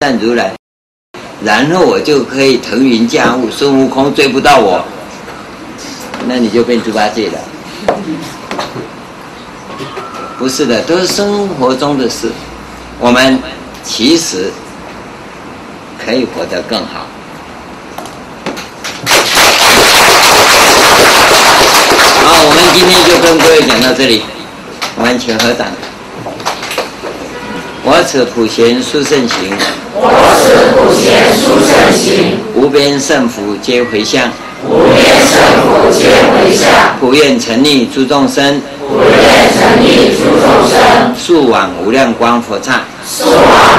[0.00, 0.54] 善如来，
[1.42, 4.84] 然后我就可以腾云驾雾，孙悟空追不到我，
[6.26, 7.38] 那你就变猪八戒了。
[10.38, 12.30] 不是的，都是生活中的事。
[13.00, 13.40] 我们
[13.82, 14.52] 其实
[16.04, 17.06] 可以活得更好。
[22.26, 24.22] 好，我们今天就跟各位讲到这里。
[24.98, 25.68] 我们请合掌。
[27.88, 29.56] 我此普贤殊胜行，
[29.94, 30.10] 我
[30.42, 34.28] 此普贤殊胜行，无边胜福皆回向，
[34.64, 36.68] 无边胜福皆回向，
[36.98, 39.14] 普愿沉溺诸众生，普愿
[39.54, 43.38] 沉溺诸众生，速往无量光佛刹，速往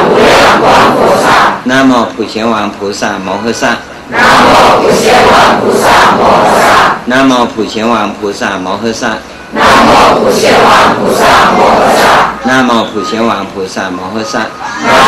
[0.10, 1.60] 无量光佛刹。
[1.66, 3.76] 南无普贤王菩萨摩诃萨，
[4.08, 9.18] 南无普贤王菩萨摩诃萨，南无普贤王菩萨摩诃萨。
[9.52, 12.04] 南无普贤王菩萨摩诃萨。
[12.44, 14.40] 南无普贤王菩萨摩诃萨。
[14.40, 14.46] 南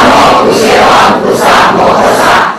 [0.07, 2.58] 无普贤王菩萨摩诃萨。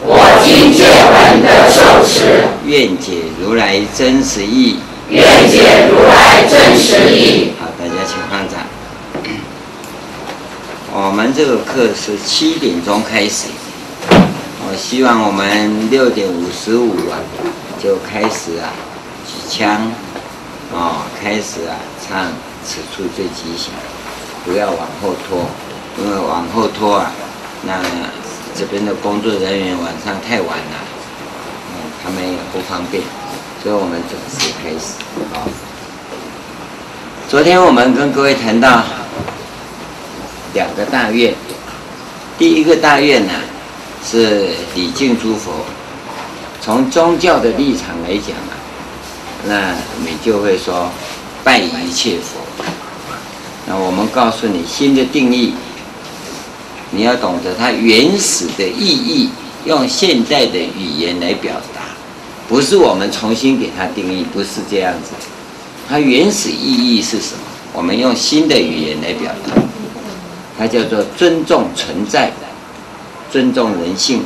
[0.00, 4.78] 我今见闻得受持，愿解如来真实义。
[5.08, 7.54] 愿解如来真实义。
[7.58, 8.60] 好，大家请放掌。
[10.94, 13.48] 我们这个课是七点钟开始，
[14.10, 17.18] 我希望我们六点五十五啊
[17.82, 18.70] 就开始啊
[19.26, 19.90] 举枪，
[20.72, 21.74] 哦，开始啊
[22.06, 22.26] 唱
[22.64, 23.72] 此处最吉祥。
[24.44, 25.44] 不要往后拖，
[25.98, 27.10] 因为往后拖啊，
[27.62, 27.74] 那
[28.58, 30.74] 这边的工作人员晚上太晚了，
[31.70, 33.00] 嗯，他们也不方便，
[33.62, 34.94] 所以我们准时开始。
[35.32, 35.46] 好，
[37.28, 38.82] 昨天我们跟各位谈到
[40.54, 41.32] 两个大愿，
[42.36, 43.32] 第一个大愿呢
[44.04, 45.52] 是礼敬诸佛，
[46.60, 48.58] 从宗教的立场来讲啊，
[49.46, 50.90] 那你就会说
[51.44, 52.40] 拜一切佛。
[53.66, 55.54] 那我们告诉你新的定义，
[56.90, 59.30] 你要懂得它原始的意义，
[59.66, 61.82] 用现代的语言来表达，
[62.48, 65.10] 不是我们重新给它定义，不是这样子。
[65.88, 67.40] 它原始意义是什么？
[67.74, 69.60] 我们用新的语言来表达，
[70.58, 72.32] 它叫做尊重存在，
[73.30, 74.22] 尊重人性，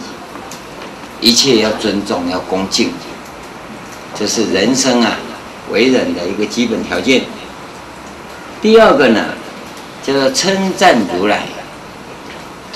[1.20, 2.90] 一切要尊重，要恭敬，
[4.14, 5.18] 这是人生啊
[5.70, 7.22] 为人的一个基本条件。
[8.60, 9.24] 第二个呢，
[10.04, 11.42] 叫做称赞如来。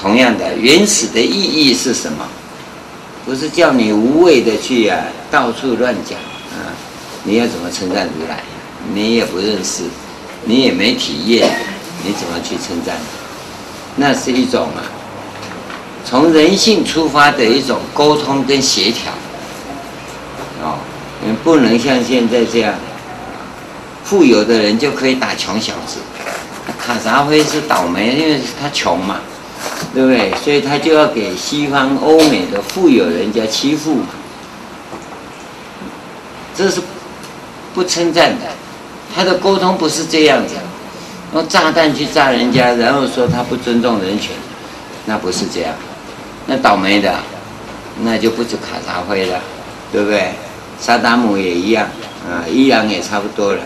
[0.00, 2.26] 同样的，原始的意义是什么？
[3.24, 5.02] 不是叫你无谓的去啊
[5.32, 6.16] 到处乱讲
[6.52, 6.70] 啊！
[7.24, 8.40] 你要怎么称赞如来？
[8.94, 9.82] 你也不认识，
[10.44, 11.50] 你也没体验，
[12.04, 12.94] 你怎么去称赞？
[13.96, 14.86] 那是一种啊，
[16.04, 19.12] 从人性出发的一种沟通跟协调。
[20.62, 20.78] 哦，
[21.24, 22.74] 你不能像现在这样，
[24.04, 25.98] 富有的人就可以打穷小子，
[26.78, 29.18] 卡扎菲是倒霉，因为他穷嘛。
[29.94, 30.32] 对不对？
[30.42, 34.00] 所以他就要给西方欧美的富有人家欺负，
[36.54, 36.80] 这是
[37.74, 38.46] 不称赞的。
[39.14, 40.54] 他的沟通不是这样子，
[41.32, 44.32] 用炸弹去炸人家，然后说他不尊重人权，
[45.06, 45.72] 那不是这样。
[46.46, 47.14] 那倒霉的，
[48.02, 49.40] 那就不止卡扎菲了，
[49.90, 50.32] 对不对？
[50.78, 51.88] 萨达姆也一样，
[52.28, 53.60] 啊，伊朗也差不多了，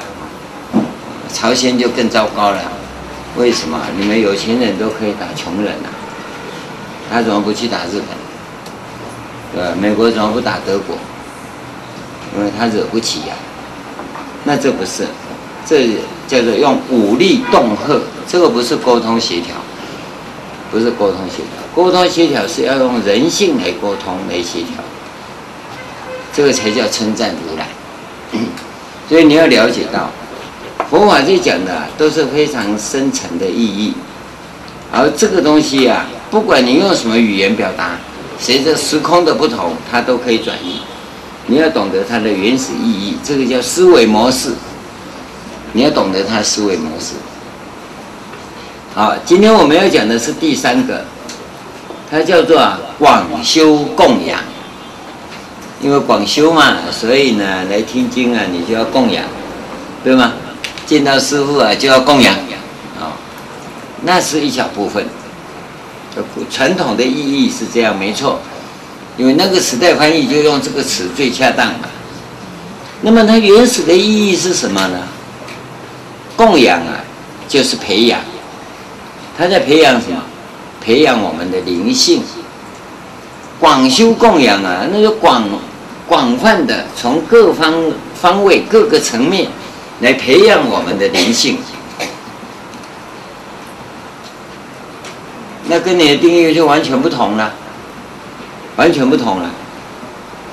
[1.33, 2.63] 朝鲜就更糟糕了。
[3.37, 3.81] 为什么？
[3.97, 5.89] 你们有钱人都可以打穷人啊？
[7.11, 8.07] 他怎么不去打日本？
[9.53, 9.75] 对吧？
[9.81, 10.97] 美国怎么不打德国？
[12.37, 13.35] 因为他惹不起呀、
[14.45, 15.05] 那这不是，
[15.67, 15.89] 这
[16.29, 19.57] 叫做用武力恫吓，这个不是沟通协调，
[20.71, 21.61] 不是沟通协调。
[21.75, 24.83] 沟通协调是要用人性来沟通来协调，
[26.33, 27.67] 这个才叫称赞如来。
[29.09, 30.09] 所以你要了解到。
[30.91, 33.95] 佛法这讲的都是非常深层的意义，
[34.93, 37.93] 而这个东西啊，不管你用什么语言表达，
[38.41, 40.81] 随着时空的不同，它都可以转移。
[41.47, 44.51] 你要懂得它的原始意义，这个叫思维模式。
[45.73, 47.15] 你要懂得它思维模式。
[48.93, 51.05] 好，今天我们要讲的是第三个，
[52.11, 52.61] 它叫做
[52.99, 54.41] 广修供养。
[55.81, 59.25] 因为广修嘛，所以呢，来听经啊，你就要供养，
[60.03, 60.33] 对吗？
[60.91, 62.35] 见到师父啊，就要供养，
[62.99, 63.15] 啊，
[64.03, 65.07] 那是一小部分。
[66.51, 68.41] 传统的意义是这样，没错，
[69.17, 71.89] 因为那个时代翻译就用这个词最恰当了。
[73.03, 74.99] 那么它原始的意义是什么呢？
[76.35, 76.99] 供养啊，
[77.47, 78.19] 就是培养。
[79.39, 80.21] 他在培养什么？
[80.85, 82.21] 培养我们的灵性。
[83.61, 85.45] 广修供养啊，那个广
[86.09, 87.73] 广泛的，从各方
[88.21, 89.47] 方位、各个层面。
[90.01, 91.59] 来培养我们的灵性，
[95.67, 97.53] 那跟你的定义就完全不同了，
[98.77, 99.51] 完全不同了，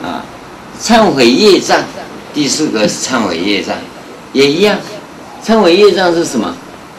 [0.03, 0.23] 啊！
[0.81, 1.81] 忏悔业障，
[2.33, 3.75] 第四个是忏悔业障，
[4.33, 4.77] 也一样。
[5.43, 6.53] 忏悔业障是什么？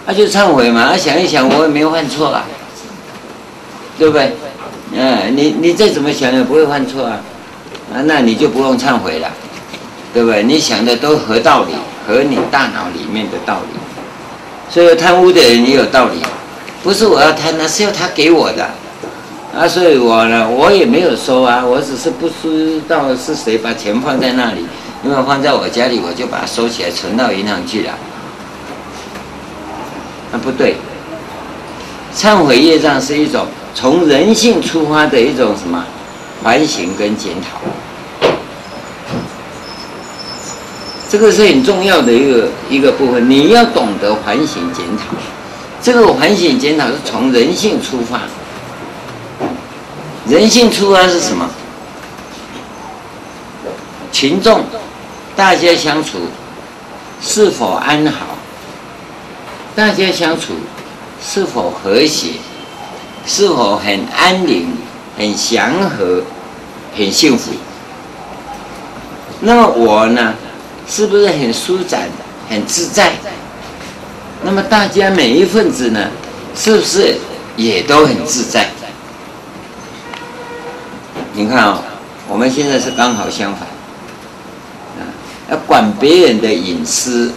[0.06, 0.80] 那、就忏悔嘛。
[0.80, 2.44] 啊，想一想，我也没犯错啊，
[3.98, 4.32] 对不对？
[4.94, 7.20] 嗯、你你再怎么想也不会犯错啊，
[7.92, 9.30] 啊，那你就不用忏悔了，
[10.14, 10.42] 对不对？
[10.42, 11.74] 你想的都合道理。
[12.08, 13.78] 和你大脑里面的道理，
[14.72, 16.22] 所以贪污的人也有道理，
[16.82, 18.66] 不是我要贪，那是要他给我的，
[19.54, 24.66] 啊，所以我呢，我也没有收啊，我只是不知道是谁把钱放在那里，
[25.04, 27.92] 因为放在我家里，我就把它收起来存到银行去了，
[30.32, 30.76] 那不对，
[32.16, 35.84] 忏悔业障是一种从人性出发的一种什么？
[36.40, 37.58] 反省跟检讨。
[41.08, 45.04] 这个是很重要的一个一个部分，你要懂得反省检讨。
[45.80, 48.20] 这个反省检讨是从人性出发，
[50.26, 51.48] 人性出发是什么？
[54.12, 54.62] 群众
[55.36, 56.18] 大家相处
[57.22, 58.26] 是否安好？
[59.74, 60.54] 大家相处
[61.22, 62.32] 是否和谐？
[63.24, 64.76] 是否很安宁、
[65.16, 66.22] 很祥和、
[66.96, 67.52] 很幸福？
[69.40, 70.34] 那么我呢？
[70.88, 72.08] 是不是很舒展、
[72.48, 73.12] 很自在？
[74.42, 76.08] 那么大家每一份子呢，
[76.56, 77.16] 是不是
[77.56, 78.68] 也都很自在？
[81.34, 81.82] 你看啊、哦，
[82.28, 83.62] 我们现在是刚好相反，
[84.98, 85.02] 啊，
[85.50, 87.32] 要管别人的隐私，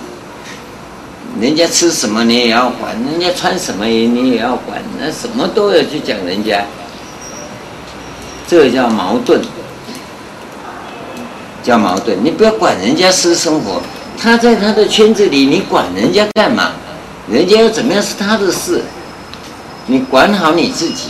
[1.39, 6.65] 人家吃什么你也要管，人家穿什么也你也要管，那什么都要去讲人家，
[8.47, 9.41] 这叫矛盾。
[11.63, 13.81] 叫矛盾，你不要管人家私生活，
[14.19, 16.71] 他在他的圈子里，你管人家干嘛？
[17.29, 18.83] 人家要怎么样是他的事，
[19.87, 21.09] 你管好你自己，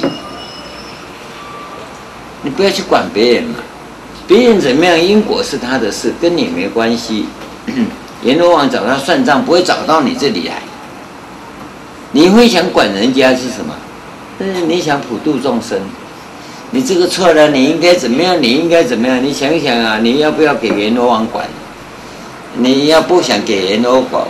[2.44, 3.56] 你不要去管别人嘛。
[4.28, 7.26] 别人怎么样，因果是他的事，跟你没关系。
[8.24, 10.62] 阎罗王找他算账，不会找到你这里来。
[12.12, 13.74] 你会想管人家是什么？
[14.38, 15.80] 但是你想普度众生，
[16.72, 18.42] 你这个错了，你应该怎么样？
[18.42, 19.22] 你应该怎么样？
[19.22, 21.46] 你想想啊，你要不要给阎罗王管？
[22.56, 24.24] 你要不想给阎罗管，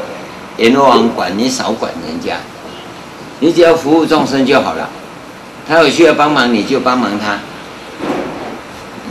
[0.57, 2.37] 阎罗王管，你少管人家，
[3.39, 4.89] 你只要服务众生就好了。
[5.67, 7.39] 他有需要帮忙，你就帮忙他。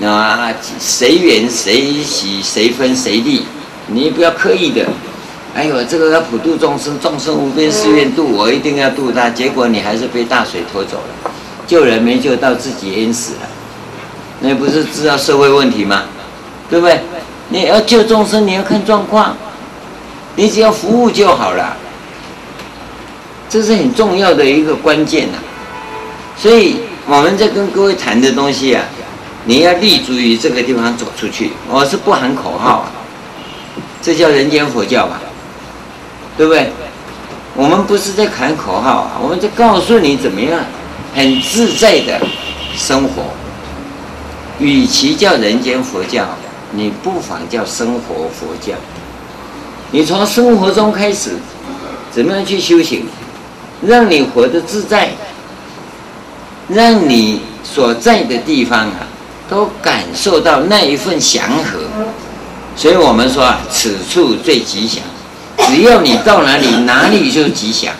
[0.07, 3.45] 啊，谁缘谁喜，谁分谁利，
[3.87, 4.85] 你不要刻意的。
[5.55, 9.31] 哎呦，这个要普度众生，众生无边誓愿度，我一定要度他。
[9.31, 11.30] 结果你还是被大水拖走了。
[11.71, 13.49] 救人没救到，自己淹死了，
[14.41, 16.03] 那不是制造社会问题吗？
[16.69, 16.99] 对不对？
[17.51, 19.37] 你要救众生，你要看状况，
[20.35, 21.77] 你只要服务就好了，
[23.49, 25.39] 这是很重要的一个关键呐。
[26.37, 28.83] 所以我们在跟各位谈的东西啊，
[29.45, 31.53] 你要立足于这个地方走出去。
[31.69, 32.91] 我是不喊口号啊，
[34.03, 35.21] 这叫人间佛教吧？
[36.37, 36.73] 对不对？
[37.55, 40.59] 我们不是在喊口号啊，我们在告诉你怎么样。
[41.15, 42.21] 很自在的
[42.77, 43.25] 生活，
[44.59, 46.25] 与其叫人间佛教，
[46.73, 48.75] 你不妨叫生活佛教。
[49.91, 51.31] 你从生活中开始，
[52.13, 53.07] 怎么样去修行，
[53.85, 55.11] 让你活得自在，
[56.69, 59.07] 让你所在的地方啊，
[59.49, 61.81] 都感受到那一份祥和。
[62.77, 65.03] 所以我们说啊，此处最吉祥。
[65.67, 67.93] 只要你到哪里，哪里就吉祥。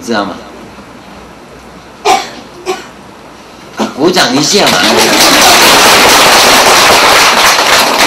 [0.00, 0.34] 你知道吗？
[3.94, 4.78] 鼓掌一下嘛！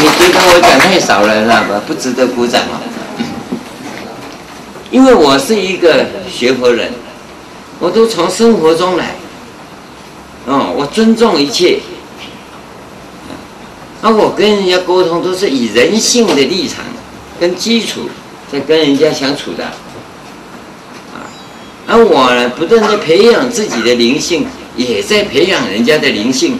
[0.01, 1.79] 你觉得我讲太少了，是吧？
[1.85, 2.81] 不值得鼓掌哦。
[4.89, 6.91] 因为我是一个学佛人，
[7.77, 9.13] 我都从生活中来。
[10.47, 11.79] 哦，我尊重一切。
[14.01, 16.83] 啊，我跟人家沟通都是以人性的立场
[17.39, 18.09] 跟基础
[18.51, 19.63] 在跟人家相处的。
[21.93, 26.57] 而我呢，不断地培养自己的灵性，也在培养人家的灵性，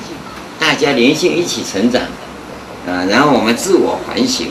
[0.60, 2.00] 大家灵性一起成长，
[2.86, 4.50] 啊，然后我们自我反省，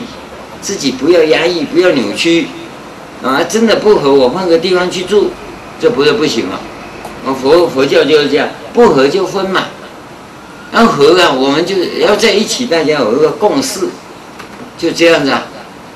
[0.59, 2.47] 自己不要压抑，不要扭曲，
[3.21, 5.31] 啊，真的不合，我换个地方去住，
[5.79, 6.59] 这不是不行啊，
[7.41, 9.67] 佛佛教就是这样，不合就分嘛，
[10.73, 13.87] 要合啊，我们就要在一起，大家有一个共识，
[14.77, 15.45] 就这样子啊，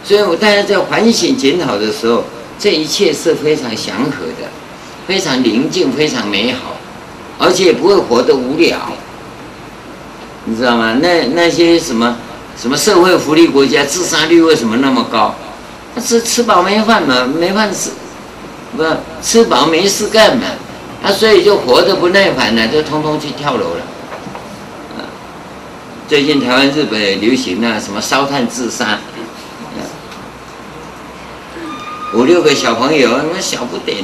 [0.01, 2.23] 所以我大家在反省检讨的时候，
[2.57, 4.47] 这一切是非常祥和的。
[5.07, 6.75] 非常宁静，非常美好，
[7.39, 8.77] 而且也不会活得无聊，
[10.43, 10.97] 你知道吗？
[11.01, 12.17] 那那些什么
[12.57, 15.33] 什么社会福利国家，自杀率为什么那么高？
[16.03, 17.91] 吃吃饱没饭嘛，没饭吃，
[18.75, 18.83] 不
[19.23, 20.43] 吃饱没事干嘛？
[21.01, 23.81] 他所以就活得不耐烦了，就通通去跳楼了。
[26.07, 28.99] 最近台湾、日本也流行那什么烧炭自杀，
[32.13, 34.03] 五六个小朋友，那小不点。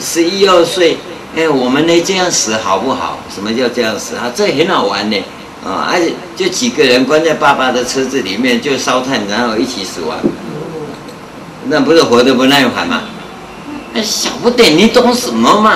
[0.00, 0.96] 十一二岁，
[1.36, 3.18] 哎，我们呢这样死好不好？
[3.32, 4.30] 什么叫这样死啊？
[4.34, 5.16] 这很好玩呢，
[5.64, 10.18] 啊，而且就几个人关在爸爸的车子里面，就烧炭，然后一起死亡，
[11.68, 13.02] 那不是活得不耐烦吗？
[13.94, 15.70] 哎，小不点，你懂什么嘛？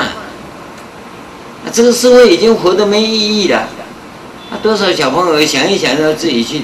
[1.65, 3.69] 啊，这个社会已经活得没意义了。
[4.51, 6.63] 啊，多少小朋友想一想，要自己去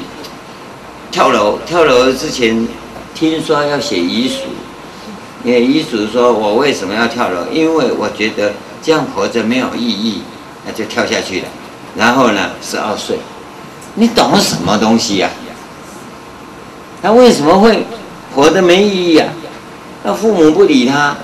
[1.11, 2.67] 跳楼，跳楼之前
[3.15, 4.37] 听说要写遗书。
[5.45, 7.45] 因为遗嘱说：“我为什么要跳楼？
[7.53, 8.51] 因为我觉得
[8.83, 10.23] 这样活着没有意义，
[10.65, 11.47] 那就跳下去了。
[11.95, 13.19] 然后呢，十二岁，
[13.95, 15.29] 你懂什么东西呀？
[17.03, 17.85] 他为什么会
[18.35, 19.27] 活得没意义呀？
[20.03, 21.15] 那父母不理他，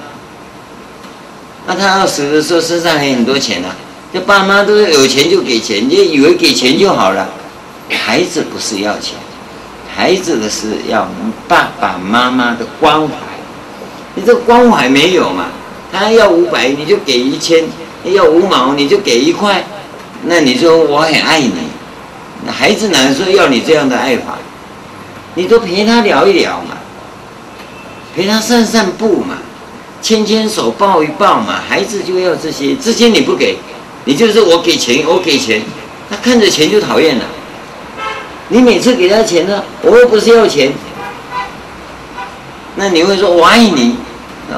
[1.66, 3.68] 那他要死的时候身上还有很多钱呢。
[4.12, 7.26] 这爸妈都是有钱就给钱，就以为给钱就好了。
[7.88, 9.14] 孩子不是要钱，
[9.96, 11.08] 孩子的是要
[11.48, 13.14] 爸爸妈妈的关怀。”
[14.14, 15.46] 你这关怀没有嘛？
[15.92, 17.64] 他要五百，你就给一千；
[18.04, 19.64] 要五毛，你就给一块。
[20.24, 21.52] 那你说我很爱你，
[22.46, 24.38] 那孩子哪说要你这样的爱法？
[25.34, 26.76] 你都陪他聊一聊嘛，
[28.14, 29.38] 陪他散散步嘛，
[30.02, 31.60] 牵牵手抱一抱嘛。
[31.68, 33.56] 孩子就要这些，这些你不给，
[34.04, 35.62] 你就是我给钱，我给钱，
[36.10, 37.24] 他看着钱就讨厌了。
[38.48, 40.72] 你每次给他钱呢，我又不是要钱。
[42.80, 43.94] 那你会说我爱你，
[44.50, 44.56] 啊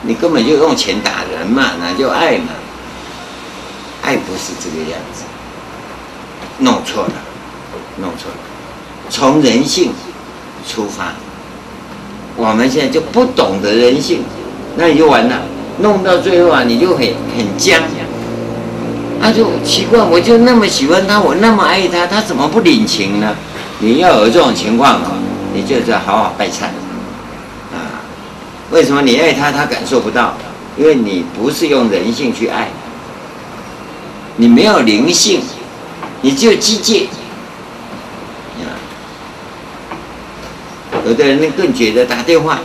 [0.00, 2.46] 你根本就用钱打人嘛，那就爱嘛？
[4.00, 5.24] 爱不是这个样子，
[6.60, 7.12] 弄错了，
[7.98, 8.36] 弄错了。
[9.10, 9.92] 从人性
[10.66, 11.12] 出发，
[12.36, 14.22] 我们现在就不懂得人性，
[14.76, 15.42] 那你就完了。
[15.80, 17.06] 弄到最后啊，你就很
[17.36, 17.82] 很僵，
[19.20, 23.36] 他就奇怪，我就那么喜欢他，我那么爱他，他怎么不领情呢？
[23.80, 25.12] 你要有这种情况啊，
[25.52, 26.70] 你就要好好拜忏。
[28.72, 30.34] 为什么你爱他，他感受不到？
[30.76, 32.68] 因为你不是用人性去爱，
[34.36, 35.42] 你没有灵性，
[36.22, 37.06] 你只有机械。
[41.04, 42.60] 有的人更觉得打电话，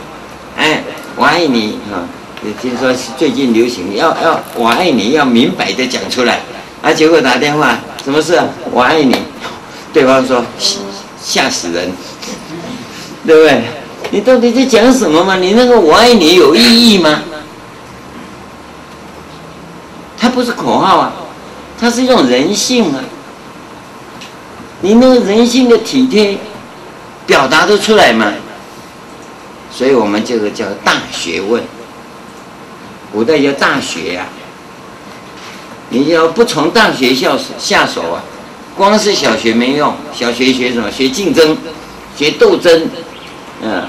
[0.56, 0.82] 哎，
[1.16, 2.06] 我爱你啊！
[2.46, 6.40] 也听说最近流行要要我爱你，要明白的讲出来，
[6.80, 8.40] 啊，结果打电话，什么事？
[8.70, 9.16] 我爱你，
[9.92, 10.42] 对方说
[11.20, 11.92] 吓死人，
[13.26, 13.62] 对不对？
[14.10, 15.36] 你到底在讲什么嘛？
[15.36, 17.22] 你那个我爱你有意义吗？
[20.18, 21.12] 它不是口号啊，
[21.78, 23.00] 它是一种人性啊。
[24.80, 26.38] 你那个人性的体贴。
[27.28, 28.32] 表达得出来吗？
[29.70, 31.62] 所以我们这个叫大学问，
[33.12, 34.32] 古代叫大学呀、啊。
[35.90, 38.24] 你要不从大学校下手啊，
[38.74, 39.94] 光是小学没用。
[40.14, 40.90] 小学学什么？
[40.90, 41.54] 学竞争，
[42.16, 42.88] 学斗争。
[43.62, 43.82] 嗯，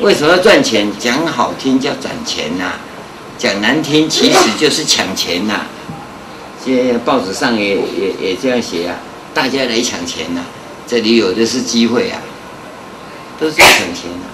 [0.00, 0.90] 为什么要赚钱？
[0.98, 2.78] 讲好听叫赚钱呐、啊，
[3.38, 5.66] 讲难听其实就是抢钱呐、啊。
[6.64, 8.96] 现在报纸上也也也这样写啊，
[9.32, 10.46] 大家来抢钱呐、啊，
[10.86, 12.20] 这里有的是机会啊。
[13.38, 14.26] 都是抢钱啊，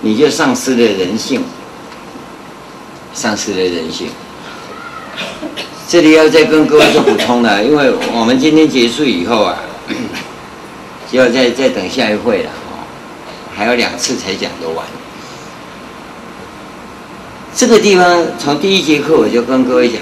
[0.00, 1.42] 你就丧失了人性，
[3.14, 4.08] 丧失了人性。
[5.88, 9.58] 这里要再跟各位做补充了，因为我们今天结束以后啊，
[11.10, 12.71] 就要再再等下一会了哦，
[13.62, 14.84] 还有两次才讲得完。
[17.54, 20.00] 这个地方从第一节课我就跟各位讲，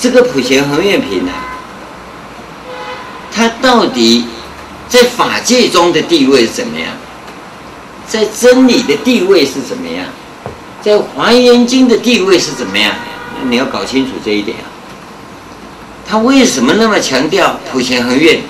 [0.00, 1.32] 这个普贤恒愿品呢，
[3.30, 4.24] 它到底？
[4.88, 6.88] 在法界中的地位是怎么样？
[8.06, 10.06] 在真理的地位是怎么样？
[10.80, 12.94] 在华严经的地位是怎么样？
[13.50, 14.64] 你要搞清楚这一点啊！
[16.08, 18.40] 他为什么那么强调普贤恒愿？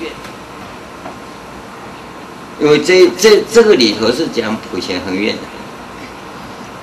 [2.60, 5.42] 因为这这这个里头是讲普贤恒愿的，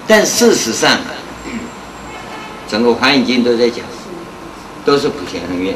[0.08, 1.14] 但事实上啊，
[2.70, 3.84] 整个华严经都在讲，
[4.86, 5.76] 都是普贤恒愿。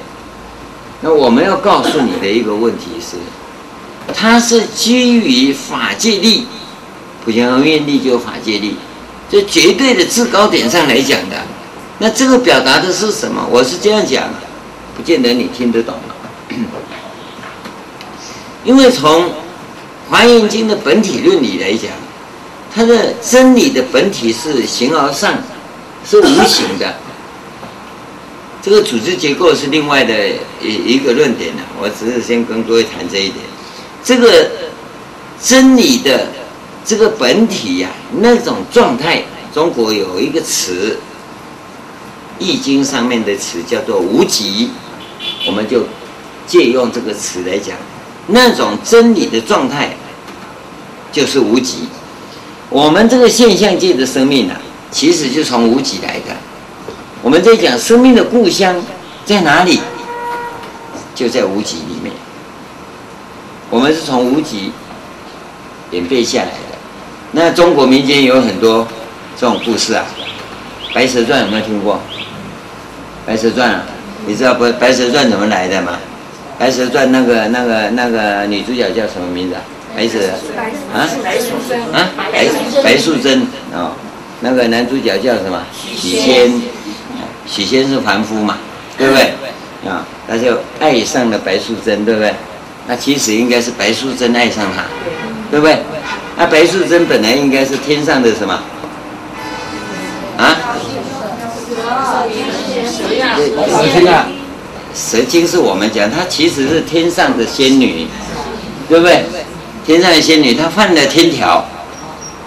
[1.01, 3.17] 那我们要告诉你的一个问题是。
[4.13, 6.47] 它是基于法界力，
[7.25, 8.77] 普贤恒愿力就是法界力，
[9.29, 11.35] 这绝对的制高点上来讲的。
[11.99, 13.45] 那这个表达的是什么？
[13.51, 14.35] 我是这样讲的，
[14.95, 15.95] 不见得你听得懂。
[18.63, 19.25] 因为从
[20.09, 21.91] 《华严经》的本体论里来讲，
[22.73, 25.33] 它的真理的本体是形而上，
[26.05, 26.95] 是无形的。
[28.61, 30.13] 这个组织结构是另外的
[30.61, 33.37] 一一个论点了，我只是先跟各位谈这一点。
[34.03, 34.49] 这个
[35.41, 36.27] 真理的
[36.85, 37.89] 这个本体呀、
[38.19, 40.97] 那种状态，中国有一个词，
[42.43, 44.69] 《易经》上面的词叫做无极，
[45.45, 45.85] 我们就
[46.45, 47.77] 借用这个词来讲，
[48.27, 49.95] 那种真理的状态
[51.11, 51.87] 就是无极。
[52.69, 54.59] 我们这个现象界的生命啊，
[54.91, 56.35] 其实就从无极来的。
[57.21, 58.75] 我们在讲生命的故乡
[59.25, 59.79] 在哪里，
[61.15, 62.13] 就在无极里面。
[63.69, 64.71] 我们是从无极
[65.91, 66.77] 演变下来的。
[67.31, 68.87] 那中国民间有很多
[69.37, 70.05] 这种故事啊，
[70.93, 71.95] 《白蛇传》有没有听过？
[73.25, 73.83] 《白蛇传》啊，
[74.25, 74.63] 你知道不？
[74.73, 75.97] 《白蛇传》怎么来的吗？
[76.59, 79.61] 《白蛇传》那个、那个、那个女主角叫什么名字啊？
[79.95, 80.19] 白蛇
[80.93, 81.07] 啊？
[81.23, 82.09] 白素贞啊？
[82.17, 82.45] 白
[82.83, 83.91] 白素贞哦。
[84.41, 85.61] 那个男主角叫什么？
[85.73, 86.51] 许仙。
[87.45, 88.57] 许仙是凡夫嘛，
[88.97, 89.31] 对不对？
[89.89, 92.33] 啊，他就爱上了白素贞，对不对？
[92.87, 94.83] 那其实应该是白素贞爱上他，
[95.49, 95.77] 对不对？
[96.35, 98.53] 那白素贞本来应该是天上的什么？
[100.37, 100.57] 啊？
[102.97, 104.27] 蛇精啊！
[104.97, 108.07] 蛇精是我们讲，她其实是天上的仙女，
[108.89, 109.23] 对不对？
[109.85, 111.63] 天上的仙女，她犯了天条，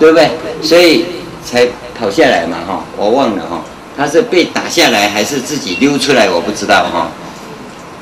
[0.01, 0.31] 对不对？
[0.61, 1.05] 所以
[1.45, 2.85] 才跑下来嘛，哈！
[2.97, 3.63] 我忘了哈，
[3.97, 6.29] 她是被打下来还是自己溜出来？
[6.29, 7.09] 我不知道哈。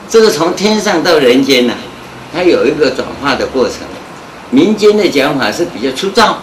[0.09, 1.75] 这个从天上到人间呐。
[2.31, 3.77] 它有一个转化的过程，
[4.51, 6.37] 民间的讲法是比较粗糙，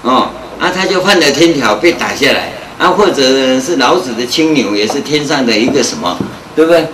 [0.00, 6.16] 哦，啊，他就犯了天条被打下来，啊，或者是老子的青牛也是天上的一个什么，
[6.56, 6.86] 对不对？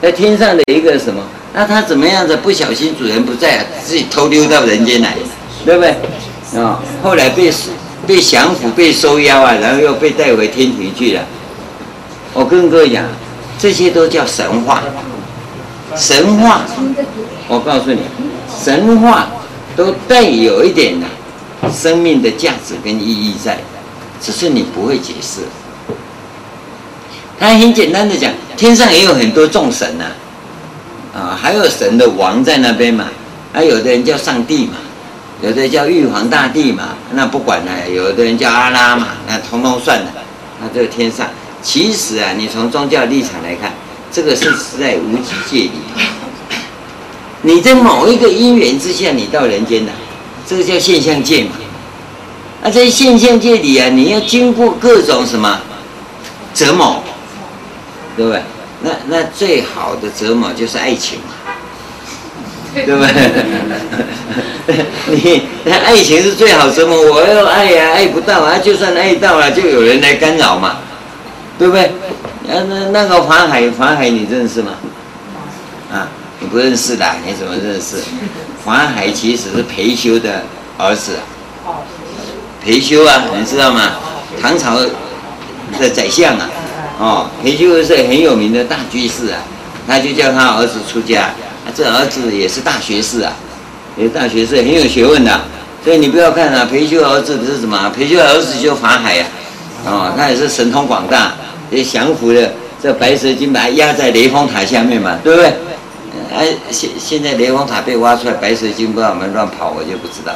[0.00, 5.20] 在天上的一个什么，那他怎么样子不小心主人不在，自己偷溜到人间来了，
[5.64, 5.94] 对不对？
[6.60, 7.52] 啊、后来被
[8.06, 11.22] 被降服、被收押啊，然后又被带回天庭去了。
[12.32, 13.04] 我跟各位讲，
[13.58, 14.82] 这些都叫神话，
[15.96, 16.62] 神话。
[17.46, 18.00] 我告诉你，
[18.64, 19.28] 神话
[19.76, 21.06] 都带有一点的
[21.70, 23.58] 生命的价值跟意义在，
[24.20, 25.40] 只是你不会解释。
[27.40, 30.04] 他很简单的讲，天上也有很多众神呐，
[31.18, 33.06] 啊，还有神的王在那边嘛，
[33.50, 34.74] 还有的人叫上帝嘛，
[35.40, 40.12] 有的叫玉皇大帝嘛，那不管了，有的人叫阿拉嘛，那通通算了，
[40.60, 41.26] 那这个天上，
[41.62, 43.72] 其实啊，你从宗教立场来看，
[44.12, 45.72] 这个是在无极界里。
[47.40, 49.90] 你在某一个因缘之下，你到人间的，
[50.46, 51.52] 这个叫现象界嘛。
[52.62, 55.58] 啊，在现象界里啊，你要经过各种什么
[56.52, 57.02] 折磨，
[58.20, 58.42] 对不对？
[58.82, 61.54] 那那最好的折磨就是爱情嘛，
[62.74, 63.00] 对不
[64.66, 64.76] 对？
[65.08, 70.76] 你那爱情是最好折磨，我要爱呀、啊，爱不到啊，就算爱到了，就有人来干扰嘛，
[71.58, 71.84] 对不对？
[72.46, 74.72] 啊，那那个法海，法海你认识吗？
[75.90, 76.06] 啊，
[76.38, 77.96] 你不认识的，你怎么认识？
[78.62, 80.42] 法海其实是裴休的
[80.76, 81.12] 儿子。
[82.62, 83.92] 裴休啊，你知道吗？
[84.42, 84.78] 唐朝
[85.78, 86.50] 的宰相啊，
[87.00, 89.40] 哦，裴休是很有名的大居士啊，
[89.88, 91.32] 他就叫他儿子出家，
[91.64, 93.32] 啊，这儿子也是大学士啊，
[93.96, 95.40] 也是大学士，很有学问的。
[95.82, 99.26] 所以你不要看啊，裴休儿子不是什么，裴休儿子就法海呀，
[99.86, 101.32] 啊，哦，他也是神通广大，
[101.70, 102.50] 也降服了
[102.82, 105.54] 这白蛇精，把压在雷峰塔下面嘛，对不对？
[106.36, 110.34] 哎，现现在雷峰塔被挖出来，白蛇精不让我们乱跑，我就不知道。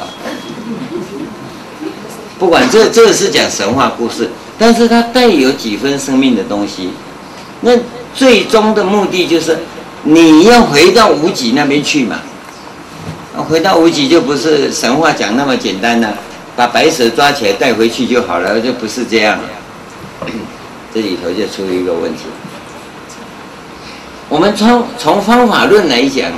[2.39, 6.89] 不管这这是讲神话故事，但是它带有几分生命的东西。
[7.61, 7.71] 那
[8.13, 9.57] 最终的目的就是
[10.03, 12.19] 你要回到无极那边去嘛。
[13.49, 16.17] 回到无极就不是神话讲那么简单了，
[16.55, 19.37] 把白蛇抓起来带回去就好了，就不是这样。
[20.93, 22.23] 这里头就出一个问题。
[24.29, 26.31] 我们从从方法论来讲，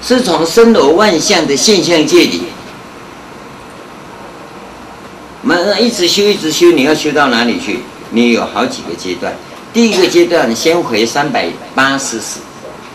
[0.00, 2.44] 是从森罗万象的现象界里。
[5.46, 7.80] 那一直修，一直修，你要修到哪里去？
[8.10, 9.32] 你有好几个阶段。
[9.72, 12.40] 第一个阶段，你先回三百八十四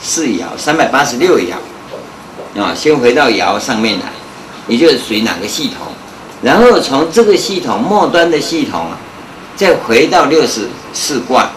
[0.02, 1.54] 四爻，三百八十六爻
[2.60, 4.06] 啊，先回到爻上面来，
[4.66, 5.88] 你就属于哪个系统？
[6.42, 8.98] 然后从这个系统末端的系统啊，
[9.56, 11.50] 再回到六十四卦。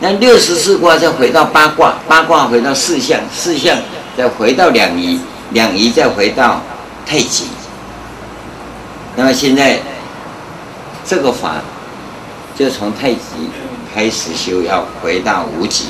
[0.00, 3.78] 那六十四卦再回到八卦，八卦回到四象，四象
[4.16, 5.18] 再回到两仪，
[5.52, 6.60] 两仪再回到
[7.06, 7.44] 太极。
[9.16, 9.80] 那么现在。
[11.08, 11.54] 这个法
[12.54, 13.48] 就从太极
[13.94, 15.86] 开始修，要回到无极，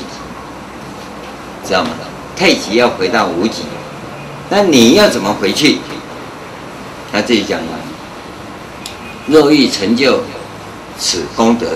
[1.65, 1.89] 知道吗？
[2.37, 3.63] 太极要回到无极，
[4.49, 5.79] 那你要怎么回去？
[7.11, 7.67] 他这里讲了：
[9.27, 10.21] 若欲成就
[10.97, 11.67] 此功德，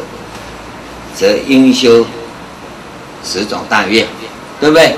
[1.13, 2.05] 则应修
[3.25, 4.07] 十种大愿，
[4.61, 4.95] 对不对？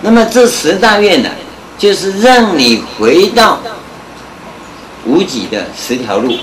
[0.00, 1.28] 那么这十大愿呢，
[1.76, 3.60] 就是让你回到
[5.04, 6.34] 无极的十条路。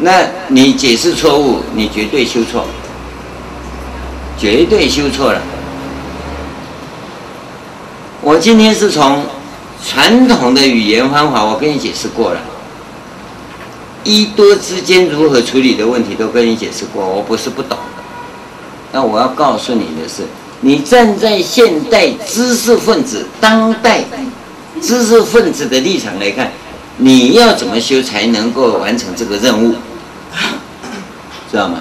[0.00, 2.66] 那你解释错误，你绝对修错，
[4.38, 5.40] 绝对修错了。
[8.20, 9.24] 我今天是从
[9.84, 12.40] 传统的语言方法，我跟你解释过了，
[14.04, 18.02] 一多之间如何处理的问题都跟你解释过，我不是不懂的。
[18.92, 20.22] 那我要告诉你的是，
[20.60, 24.04] 你站在现代知识分子、当代
[24.80, 26.52] 知识分子的立场来看。
[26.98, 29.74] 你要怎么修才能够完成这个任务？
[31.50, 31.78] 知道吗？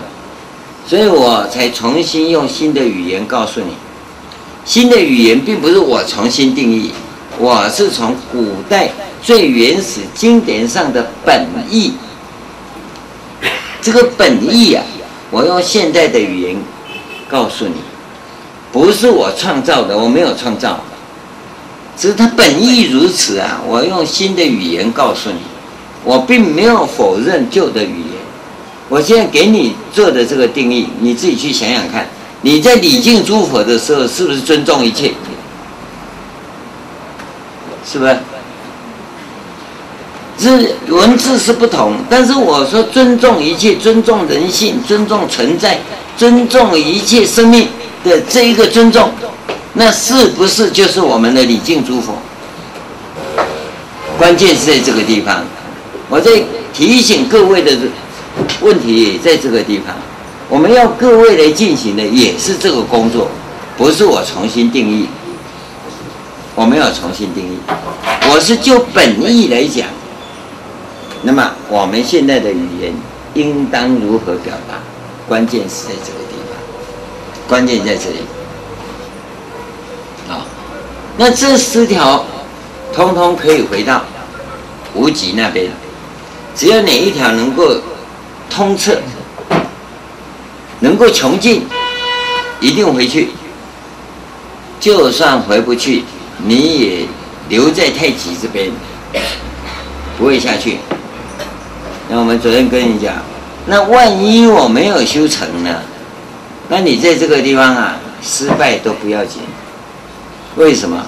[0.88, 3.74] 所以我才重新用新的语言告诉你，
[4.64, 6.92] 新的语言并不是我重新定义，
[7.40, 11.94] 我是从古代最原始经典上的本意，
[13.82, 14.84] 这个本意啊，
[15.32, 16.56] 我用现代的语言
[17.28, 17.78] 告诉你，
[18.72, 20.80] 不是我创造的，我没有创造。
[21.98, 23.62] 只是他本意如此啊！
[23.66, 25.38] 我用新的语言告诉你，
[26.04, 28.16] 我并没有否认旧的语言。
[28.90, 32.08] 我现在给你做的这个定义，你自己去想想看。
[32.42, 35.12] 你在礼敬诸佛的时候，是不是尊重一切？
[37.90, 38.18] 是不是？
[40.38, 45.80] 字文字是不同，但是我说尊重一切，尊重人性，尊重存在，
[46.18, 47.70] 尊重一切生命
[48.04, 49.10] 的这一个尊重。
[49.76, 52.14] 那是不是就是我们的礼敬诸佛？
[54.18, 55.44] 关键是在这个地方。
[56.10, 56.32] 我在
[56.74, 57.72] 提醒各位的
[58.62, 59.94] 问题也在这个地方，
[60.48, 63.28] 我们要各位来进行的也是这个工作，
[63.76, 65.08] 不是我重新定义。
[66.56, 67.58] 我没有重新定义，
[68.32, 69.88] 我是就本意来讲。
[71.24, 72.94] 那么我们现在的语言
[73.34, 74.76] 应当如何表达？
[75.28, 76.58] 关键是在这个地方，
[77.50, 78.18] 关键在这里。
[81.18, 82.26] 那这四条，
[82.94, 84.04] 通通可以回到
[84.94, 85.72] 无极那边。
[86.56, 87.76] 只要哪一条能够
[88.50, 88.98] 通彻，
[90.80, 91.66] 能够穷尽，
[92.60, 93.30] 一定回去。
[94.80, 96.04] 就算回不去，
[96.38, 97.06] 你也
[97.50, 98.70] 留在太极这边，
[100.18, 100.78] 不会下去。
[102.10, 103.16] 那我们昨天跟你讲，
[103.66, 105.82] 那万一我没有修成呢？
[106.68, 109.42] 那你在这个地方啊，失败都不要紧。
[110.56, 111.06] 为什么？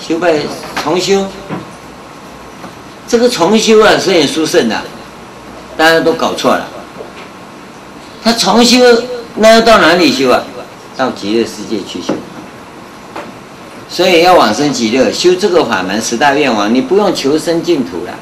[0.00, 0.34] 修败
[0.82, 1.26] 重修，
[3.06, 4.80] 这个重修啊是很殊胜的，
[5.76, 6.66] 大家都搞错了。
[8.24, 8.78] 他重修，
[9.34, 10.42] 那要到哪里修啊？
[10.96, 12.14] 到极乐世界去修。
[13.88, 18.14] 所以要往生极乐，修这个法门十大愿王，你不用求生净土了，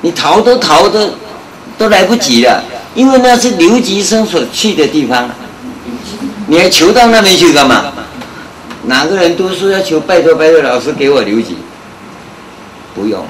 [0.00, 1.10] 你逃都逃的
[1.76, 2.64] 都来不及了，
[2.94, 5.28] 因为那是留级生所去的地方，
[6.46, 7.92] 你还求到那边去干嘛？
[8.86, 11.56] 哪个人读书要求拜托拜托老师给我留级？
[12.94, 13.24] 不用，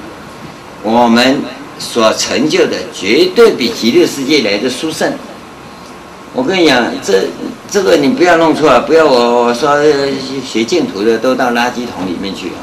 [0.83, 1.41] 我们
[1.77, 5.11] 所成就的绝对比极乐世界来的殊胜。
[6.33, 7.23] 我跟你讲，这
[7.69, 9.83] 这个你不要弄错了，不要我我说
[10.45, 12.61] 学净土的都到垃圾桶里面去啊。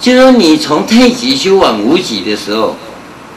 [0.00, 2.74] 就说你从太极修往无极的时候，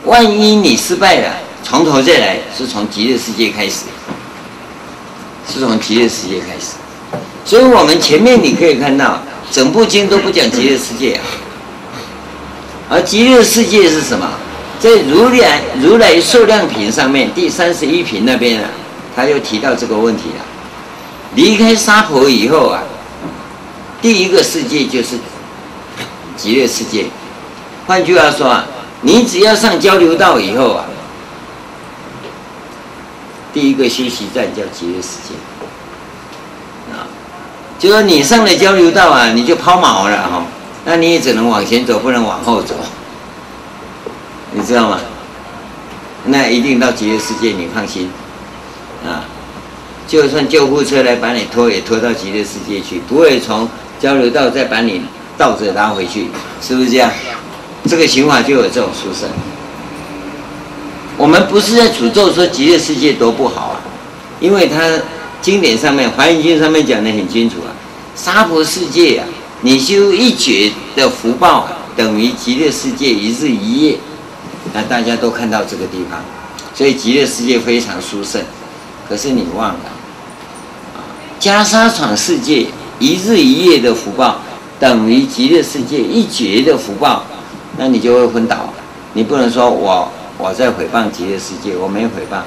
[0.06, 1.32] 万一你失败了，
[1.64, 3.86] 从头再来，是从极乐世界开始，
[5.52, 6.76] 是从极乐世界开始。
[7.44, 9.20] 所以我们前面你可以看到，
[9.52, 11.24] 整部经都不讲极乐世界啊，
[12.90, 14.30] 而极乐世界是什么？
[14.80, 18.70] 在如来如来寿量品上面第三十一品那边啊，
[19.16, 20.46] 他又提到这个问题了。
[21.36, 22.84] 离开娑婆以后啊，
[24.02, 25.18] 第一个世界就是
[26.38, 27.06] 极乐世界。
[27.86, 28.66] 换句话说啊，
[29.02, 30.86] 你只要上交流道以后啊，
[33.60, 35.36] 第一个休息站叫极乐世界。
[36.94, 37.04] 啊，
[37.78, 40.46] 就说你上了交流道啊，你就抛锚了哈，
[40.86, 42.74] 那你也只能往前走，不能往后走。
[44.54, 45.02] 你知道吗？
[46.24, 48.10] 那一定到极乐世界，你放心，
[49.06, 49.26] 啊，
[50.08, 53.68] 就算救护车来把你拖，也拖到极乐世界去，不会从
[54.00, 55.02] 交流道再把你
[55.38, 56.30] 倒着拉回去，
[56.62, 57.12] 是不是这样？
[57.86, 59.28] 这个刑法就有这种殊胜。
[61.20, 63.82] 我们不是在诅咒说极乐世界多不好啊，
[64.40, 64.80] 因为它
[65.42, 67.76] 经典上面《华严经》上面讲的很清楚啊，
[68.16, 69.28] 娑婆世界啊，
[69.60, 73.98] 你修一劫的福报，等于极乐世界一日一夜。
[74.72, 76.24] 那大家都看到这个地方，
[76.74, 78.42] 所以极乐世界非常殊胜。
[79.10, 79.92] 可是你忘了，
[80.96, 81.04] 啊，
[81.38, 82.66] 袈裟闯世界
[82.98, 84.40] 一日一夜的福报，
[84.80, 87.26] 等于极乐世界一劫的福报，
[87.78, 88.74] 那你就会昏倒。
[89.12, 90.10] 你不能说我
[90.42, 92.44] 我在诽谤极乐世界，我没诽谤。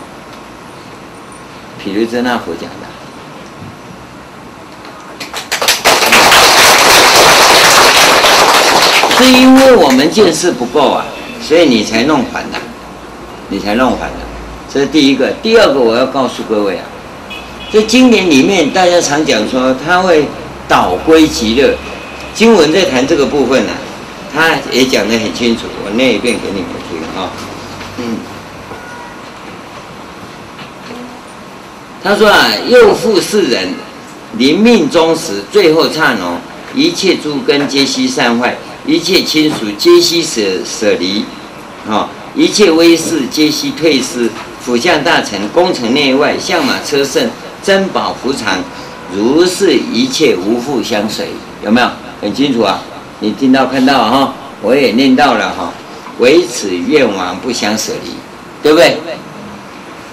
[1.78, 2.87] 毗卢遮那佛讲的，
[9.18, 11.05] 是因为我们见识不够啊。
[11.42, 12.59] 所以你才弄反的，
[13.50, 14.16] 你才弄反的，
[14.72, 15.31] 这是第一个。
[15.42, 16.85] 第二个，我要告诉各位啊，
[17.70, 20.26] 在经典里面大家常讲说，他会
[20.66, 21.76] 导归极乐。
[22.33, 23.72] 经文在谈这个部分呢、
[24.33, 25.64] 他也讲得很清楚。
[25.85, 27.28] 我念一遍给你们听啊。
[27.98, 28.16] 嗯，
[32.02, 33.74] 他说啊，又复世人
[34.38, 36.40] 临命终时，最后刹那，
[36.74, 38.57] 一切诸根皆悉散坏。
[38.85, 41.24] 一切亲属皆悉舍舍离，
[41.88, 42.09] 啊！
[42.35, 44.28] 一切威势皆悉退失，
[44.61, 47.31] 辅相大臣、宫城内外、相马车胜、
[47.62, 48.59] 珍宝伏藏，
[49.14, 51.28] 如是一切无复相随，
[51.64, 51.88] 有没有？
[52.20, 52.83] 很清楚啊！
[53.20, 54.35] 你听到看到哈？
[54.61, 55.72] 我也念到了哈，
[56.22, 58.12] 唯此愿王不相舍离，
[58.62, 58.96] 对不对？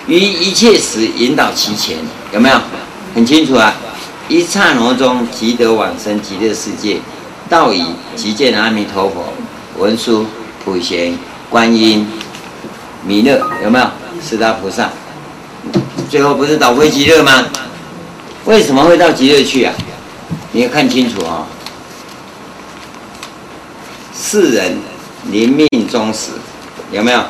[0.07, 1.97] 于一切时引导其前，
[2.33, 2.59] 有没有？
[3.13, 3.75] 很清楚啊！
[4.27, 6.99] 一刹那中即得往生极乐世界。
[7.47, 7.83] 道已
[8.15, 9.33] 即见阿弥陀佛、
[9.77, 10.25] 文殊、
[10.65, 11.15] 普贤、
[11.47, 12.07] 观音、
[13.05, 13.85] 弥勒，有没有？
[14.19, 14.89] 四大菩萨，
[16.09, 17.45] 最后不是导归极乐吗？
[18.45, 19.73] 为什么会到极乐去啊？
[20.53, 21.45] 你要看清楚哦。
[24.15, 24.77] 世人
[25.25, 26.31] 临命终时，
[26.91, 27.21] 有没有？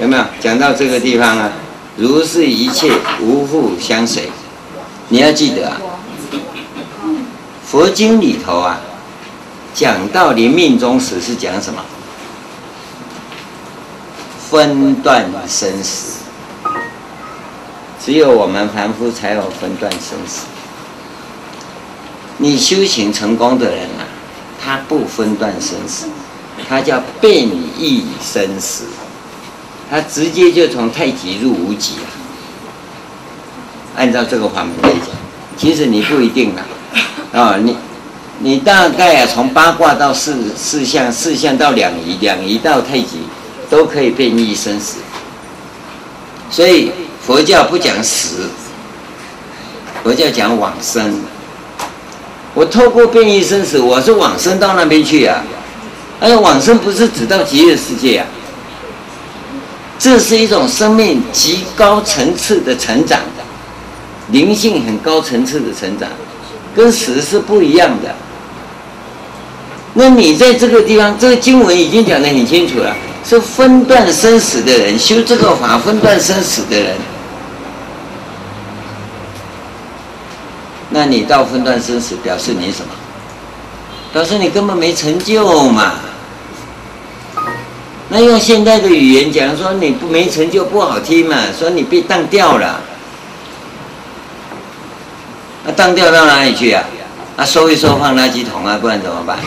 [0.00, 1.50] 有没有讲到这个地方啊？
[1.96, 4.30] 如是一切无复相随，
[5.08, 5.76] 你要记得啊。
[7.66, 8.80] 佛经里头啊，
[9.74, 11.82] 讲到临命终时是讲什么？
[14.48, 16.20] 分段生死。
[18.02, 20.46] 只有我们凡夫才有分段生死。
[22.38, 24.07] 你修行成功的人啊，
[24.62, 26.06] 他不分段生死，
[26.68, 28.84] 他叫变异生死，
[29.90, 32.02] 他直接就从太极入无极了。
[33.96, 35.08] 按照这个法门来讲，
[35.56, 36.66] 其实你不一定啊。
[37.32, 37.76] 啊、你
[38.40, 43.20] 你大概啊，从八卦到四四象，四象到两仪，两仪到太极，
[43.68, 44.98] 都可以变异生死。
[46.50, 46.90] 所以
[47.24, 48.48] 佛教不讲死，
[50.02, 51.20] 佛教讲往生。
[52.58, 55.40] 我透过变异生死，我是往生到那边去啊。
[56.18, 58.26] 而往生不是只到极乐世界啊，
[59.96, 63.20] 这是一种生命极高层次的成长，
[64.32, 66.08] 灵性很高层次的成长，
[66.74, 68.12] 跟死是不一样的。
[69.94, 72.92] 那你在这个地方，这个经文已经讲得很清楚了，
[73.24, 76.96] 是分段生死的人修这个法，分段生死的人。
[80.90, 82.92] 那你到分段生死，表示你什么？
[84.12, 85.94] 表示你根本没成就嘛。
[88.08, 92.80] 那用现代的语言讲说，你不没成就不好听嘛，说你被当掉了。
[95.66, 96.82] 那当掉到哪里去啊？
[97.36, 99.38] 那收一收放垃圾桶啊，不然怎么办？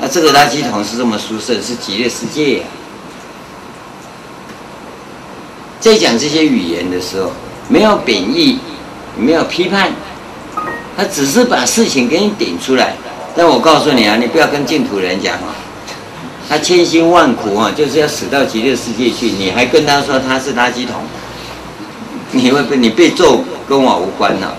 [0.00, 2.64] 那这个垃圾桶是这么舒适，是极乐世界啊。
[5.80, 7.32] 在讲这些语言的时候，
[7.68, 8.60] 没有贬义。
[9.20, 9.90] 没有批判，
[10.96, 12.94] 他只是把事情给你点出来。
[13.36, 15.54] 但我告诉你啊，你不要跟净土人讲啊，
[16.48, 20.96] 他千辛万苦啊，就是要死到极乐世界去，你还跟他说他是垃圾桶，
[22.32, 24.56] 你会被你被揍跟我无关了。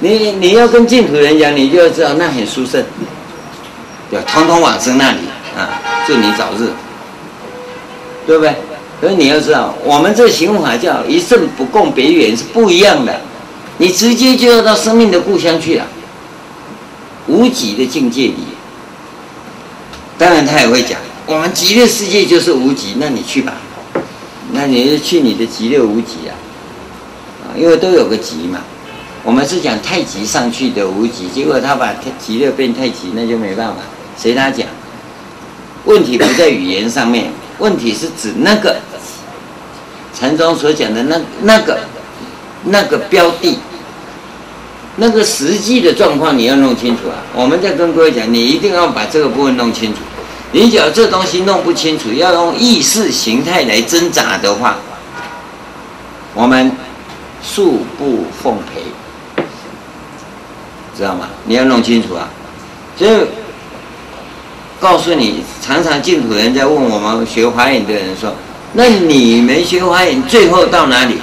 [0.00, 2.84] 你你要跟净土人讲，你就要知道那很殊胜，
[4.10, 5.18] 对，统统往生那里
[5.56, 6.70] 啊，祝你早日，
[8.26, 8.54] 对不对？
[8.98, 13.20] 所以你要知道，我们这刑法叫一正不共别缘是不一样的，
[13.76, 15.86] 你直接就要到生命的故乡去了，
[17.26, 18.36] 无极的境界里。
[20.16, 23.52] 当然他也会讲，我们极乐世界就是无极，那你去吧，
[24.52, 26.32] 那你就去你的极乐无极啊，
[27.44, 28.60] 啊，因为都有个极嘛。
[29.22, 33.76] 我们是讲太极上去的无极，结果他把极乐变太极，那就没办法。
[34.16, 34.66] 随他讲，
[35.84, 37.30] 问题不在语言上面。
[37.58, 38.76] 问题是指那个
[40.12, 41.78] 禅宗所讲的那那个
[42.64, 43.58] 那个标的，
[44.96, 47.16] 那个实际的状况你要弄清楚啊！
[47.34, 50.00] 我们在跟各位讲，你一定要把这个部分弄清楚。
[50.52, 54.76] 你只要这东西弄不清楚，要用意识形态来挣扎的话，
[56.34, 56.70] 我们
[57.44, 59.42] 恕不奉陪，
[60.96, 61.28] 知道吗？
[61.44, 62.28] 你要弄清楚啊！
[62.98, 63.10] 所以。
[64.78, 68.34] 告诉你，常常净土人在问我们学华严的人说
[68.74, 71.16] ：“那你们学华严最后到哪里？”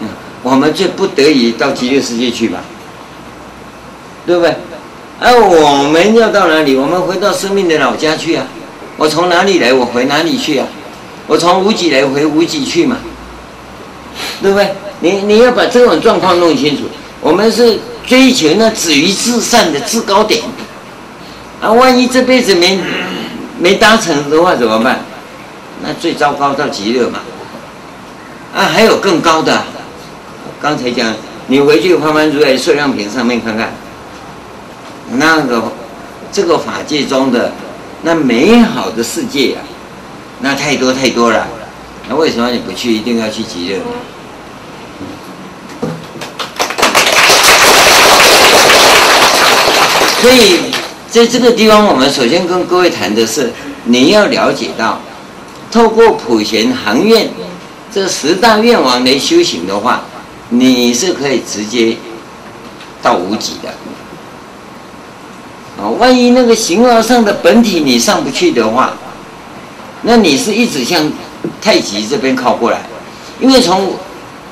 [0.00, 0.08] 嗯，
[0.42, 2.60] 我们就不得已到极乐世界去吧，
[4.26, 4.54] 对不对？
[5.18, 6.76] 而、啊、我们要到哪里？
[6.76, 8.46] 我们回到生命的老家去啊！
[8.96, 9.72] 我从哪里来？
[9.72, 10.66] 我回哪里去啊？
[11.26, 12.96] 我从无极来，回无极去嘛，
[14.42, 14.74] 对不对？
[15.00, 16.84] 你你要把这种状况弄清楚。
[17.20, 20.42] 我们是追求那止于至善的制高点。
[21.60, 22.78] 啊，万一这辈子没
[23.58, 25.00] 没达成的话怎么办？
[25.82, 27.20] 那最糟糕到极乐嘛。
[28.54, 29.62] 啊，还有更高的。
[30.60, 31.14] 刚才讲，
[31.46, 33.72] 你回去翻翻如来摄量品上面看看，
[35.12, 35.62] 那个
[36.32, 37.52] 这个法界中的
[38.02, 39.60] 那美好的世界啊，
[40.40, 41.46] 那太多太多了。
[42.08, 43.84] 那为什么你不去，一定要去极乐呢？
[50.22, 50.69] 所以。
[51.10, 53.52] 在这个地方，我们首先跟各位谈的是，
[53.84, 55.00] 你要了解到，
[55.70, 57.28] 透过普贤行愿
[57.92, 60.02] 这十大愿王来修行的话，
[60.50, 61.96] 你是可以直接
[63.02, 63.68] 到无极的。
[65.82, 68.92] 啊，万一那个形而上的本体你上不去的话，
[70.02, 71.10] 那你是一直向
[71.60, 72.82] 太极这边靠过来，
[73.40, 73.94] 因为从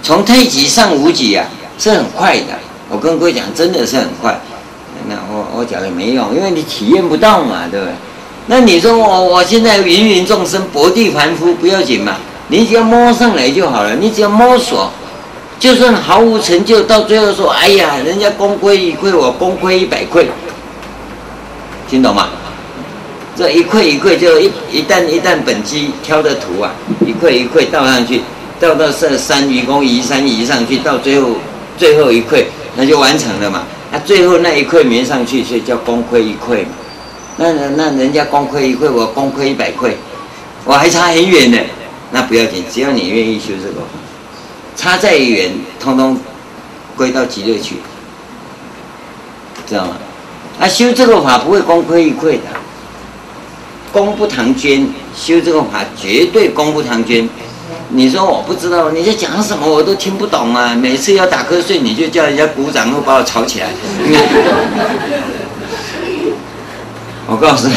[0.02, 1.46] 从太极上无极啊
[1.78, 2.58] 是很快的。
[2.88, 4.40] 我跟各位讲，真的是很快。
[5.08, 7.92] 那我我讲也没用，因为你体验不到嘛，对不对？
[8.46, 12.16] 那你说我我现在芸芸众生，薄地凡夫不要紧嘛，
[12.48, 14.90] 你只要摸上来就好了，你只要摸索，
[15.58, 20.24] 就算毫无成就，到最后说，哎呀，人家功亏一篑，我功亏一百篑，
[21.90, 22.28] 听懂吗？
[23.36, 26.72] 这一篑一篑就一一旦一旦本机挑的土啊，
[27.06, 28.22] 一篑一篑倒上去，
[28.58, 31.28] 倒到这山愚公移山移上去，到最后
[31.76, 32.44] 最后一篑，
[32.76, 33.62] 那就完成了嘛。
[33.90, 36.70] 那最后那一块没上去，所以叫功亏一篑嘛。
[37.36, 39.92] 那那人家功亏一篑，我功亏一百篑，
[40.64, 41.58] 我还差很远呢。
[42.10, 43.80] 那不要紧，只要你愿意修这个，
[44.76, 46.18] 差再远，通通
[46.96, 47.76] 归到极乐去，
[49.66, 49.96] 知道吗？
[50.60, 52.48] 啊，修这个法不会功亏一篑的，
[53.92, 54.88] 功不唐捐。
[55.16, 57.28] 修这个法绝对功不唐捐。
[57.90, 60.74] 你说我不知道你在讲什么，我都听不懂啊！
[60.74, 63.68] 每次要打瞌睡，你就叫人家鼓掌，或把我吵起来。
[67.26, 67.74] 我告诉你，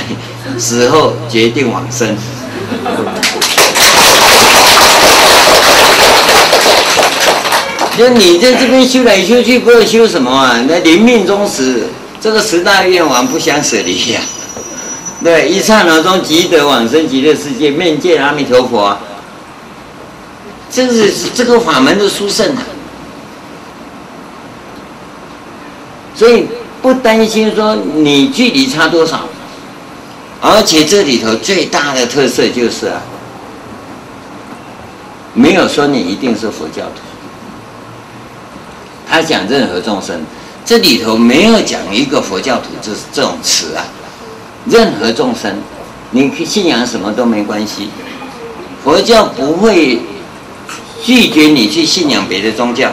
[0.59, 2.13] 死后决定往生。
[7.97, 10.61] 就你在这边修来修去，不知道修什么啊？
[10.67, 11.87] 那临命终时，
[12.19, 14.27] 这个十大愿王不相舍离呀、啊。
[15.23, 18.97] 对，一刹那中即得往生极乐世界，面见阿弥陀佛。
[20.71, 22.63] 这是这个法门的殊胜啊！
[26.15, 26.47] 所以
[26.81, 29.25] 不担心说你距离差多少，
[30.39, 33.01] 而且这里头最大的特色就是啊，
[35.33, 37.01] 没有说你一定是佛教徒。
[39.09, 40.23] 他讲任何众生，
[40.63, 43.83] 这里头没有讲一个佛教徒这这种词啊。
[44.67, 45.53] 任何众生，
[46.11, 47.89] 你信仰什么都没关系，
[48.83, 49.99] 佛教不会
[51.03, 52.89] 拒绝你去信仰别的宗教，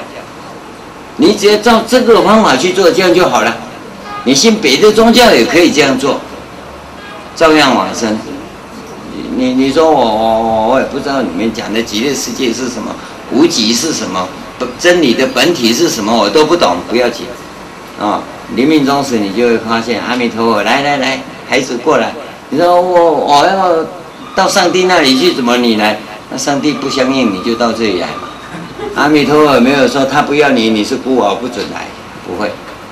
[1.17, 3.57] 你只要照这个方法去做，这样就好了。
[4.25, 6.21] 你信别的宗教也可以这样做，
[7.37, 8.17] 照样往生。
[9.37, 12.95] 你你你说我我我也不知道你们讲的极乐世界是什么，
[13.33, 14.27] 无极是什么？
[14.79, 16.13] 真理的本体是什么？
[16.17, 17.27] 我都不懂，不要紧
[18.01, 18.21] 啊！
[18.57, 22.13] 临命终时，你就会发现阿弥陀佛，来来来，孩子过来。
[22.51, 23.85] 你说我我要
[24.35, 25.99] 到上帝那里去，怎么你来？
[26.31, 28.29] 那上帝不相应，你就到这里来嘛。
[28.95, 31.87] 阿弥陀佛没有说他不要你，你是孤儿不准来，
[32.27, 32.51] 不会。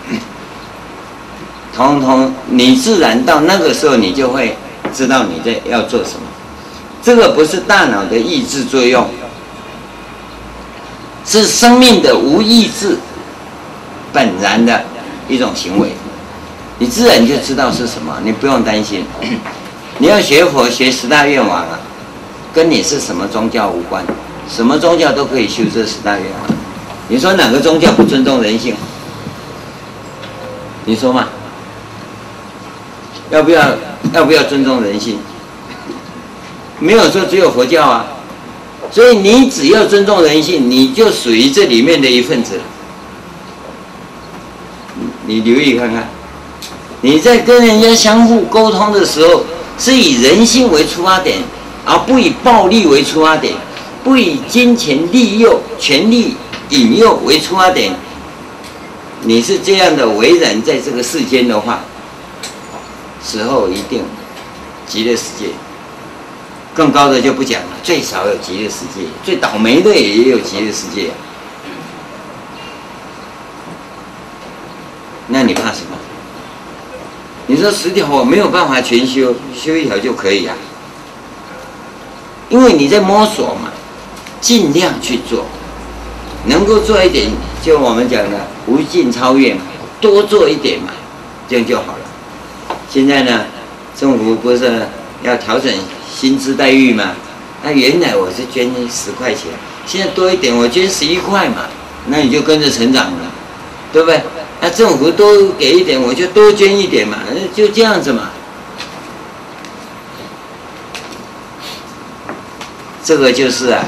[1.74, 4.56] 通通你自然到那个时候，你就会
[4.94, 6.26] 知道你在要做什么。
[7.02, 9.06] 这个不是大脑的意志作用。
[11.28, 12.96] 是生命的无意志，
[14.12, 14.84] 本然的
[15.28, 15.90] 一种行为，
[16.78, 19.04] 你自然就知道是什么，你不用担心。
[19.98, 21.80] 你要学佛学十大愿王啊，
[22.56, 24.02] 跟你是什么宗教无关，
[24.48, 26.56] 什么宗教都可以修这十大愿王。
[27.06, 28.74] 你说哪个宗教不尊重人性？
[30.86, 31.28] 你说嘛？
[33.28, 33.62] 要不要
[34.14, 35.18] 要不要尊重人性？
[36.78, 38.06] 没有说只有佛教啊。
[38.90, 42.58] 所以你只要尊重人性，你就属于这里面的一份子。
[45.26, 46.08] 你留意看看，
[47.02, 49.44] 你在跟人家相互沟通的时候，
[49.78, 51.36] 是以人性为出发点，
[51.86, 53.54] 而不以暴力为出发点，
[54.04, 56.36] 不以金钱利诱、权力
[56.70, 57.94] 引诱为出发点。
[59.22, 61.80] 你是这样的为人，在这个世间的话，
[63.24, 64.02] 时候一定
[64.86, 65.46] 极乐世界。
[66.74, 71.10] 更高的就不讲了，最少有极乐世界，最倒霉的也有极乐世界。
[75.28, 75.96] 那你怕什么？
[77.46, 80.54] 你说十条我没有办法全修，修一条就可以啊。
[82.48, 83.70] 因为你在摸索嘛，
[84.40, 85.46] 尽量去做，
[86.46, 87.30] 能够做一点，
[87.62, 89.62] 就我们讲的无尽超越嘛，
[90.00, 90.92] 多做一点嘛，
[91.48, 92.76] 这样就好了。
[92.88, 93.46] 现在呢，
[93.98, 94.86] 政府不是
[95.22, 95.72] 要调整？
[96.18, 97.10] 薪资待遇嘛，
[97.62, 99.50] 那原来我是捐十块钱，
[99.84, 101.66] 现在多一点，我捐十一块嘛，
[102.06, 103.30] 那你就跟着成长了，
[103.92, 104.22] 对不对？
[104.62, 107.18] 那政府多给一点，我就多捐一点嘛，
[107.54, 108.30] 就这样子嘛。
[113.06, 113.84] 这个就是啊，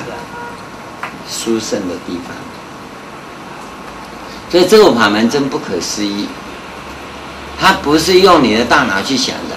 [1.29, 2.37] 殊胜的地方。
[4.49, 6.29] 所以这个法门真不可思议，
[7.59, 9.57] 它不是用你的大脑去想的。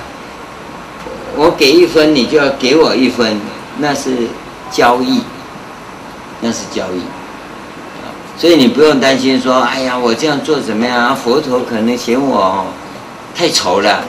[1.36, 3.40] 我给一分，你就要给我一分，
[3.78, 4.28] 那是
[4.72, 5.22] 交易，
[6.40, 7.02] 那是交易。
[8.40, 11.16] 所以你不用担心说，哎呀，我这样做怎么样？
[11.16, 12.66] 佛陀可能嫌我
[13.36, 14.04] 太丑了。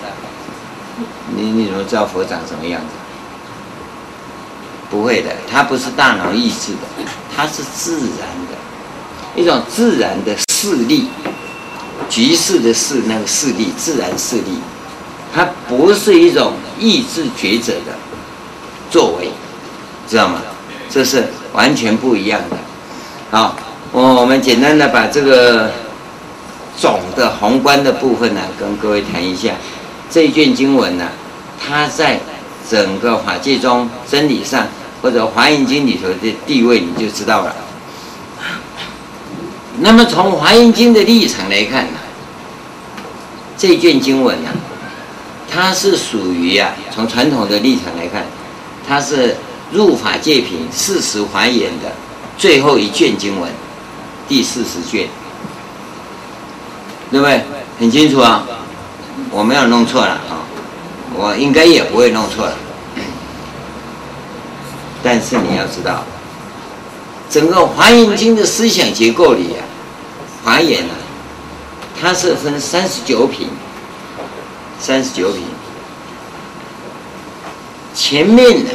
[1.36, 2.86] 你你怎么知道佛长什么样子？
[4.92, 11.08] 不会的，他不是大脑意志的，他是自然的，一种自然的势力，
[12.10, 14.60] 局势的势，那个势力，自然势力。
[15.34, 17.96] 它不是一种意志抉择的
[18.90, 19.30] 作为，
[20.06, 20.42] 知道吗？
[20.90, 21.24] 这是
[21.54, 22.56] 完全不一样的。
[23.30, 23.56] 好，
[23.92, 25.70] 我我们简单的把这个
[26.78, 29.54] 总的宏观的部分呢，跟各位谈一下。
[30.10, 31.08] 这一卷经文呢，
[31.58, 32.20] 它在
[32.68, 34.66] 整个法界中真理上，
[35.02, 37.54] 或者华严经里头的地位，你就知道了。
[39.78, 41.98] 那么从华严经的立场来看呢，
[43.58, 44.50] 这卷经文呢。
[45.54, 48.24] 它是属于啊，从传统的立场来看，
[48.88, 49.36] 它是
[49.70, 51.92] 入法界品四十华严的
[52.38, 53.50] 最后一卷经文，
[54.26, 55.06] 第四十卷，
[57.10, 57.42] 对不对？
[57.78, 58.46] 很清楚啊，
[59.30, 60.40] 我没有弄错了啊，
[61.14, 62.56] 我应该也不会弄错了。
[65.02, 66.04] 但是你要知道，
[67.28, 69.64] 整个华严经的思想结构里啊，
[70.44, 70.94] 华严啊，
[72.00, 73.48] 它是分三十九品。
[74.80, 75.44] 三十九品，
[77.94, 78.70] 前面呢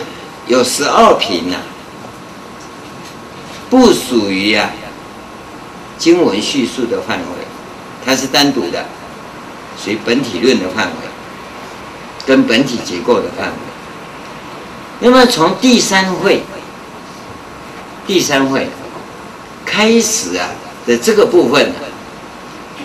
[0.48, 1.58] 有十二品呢，
[3.70, 4.70] 不属于啊
[5.98, 7.26] 经文叙述的范围，
[8.06, 8.86] 它是单独的，
[9.84, 10.94] 属于本体论的范围。
[12.26, 13.67] 跟本体结构的范围。
[15.00, 16.42] 那么从第三会，
[18.08, 18.68] 第三会
[19.66, 20.50] 开始啊
[20.86, 21.76] 的这个部分呢，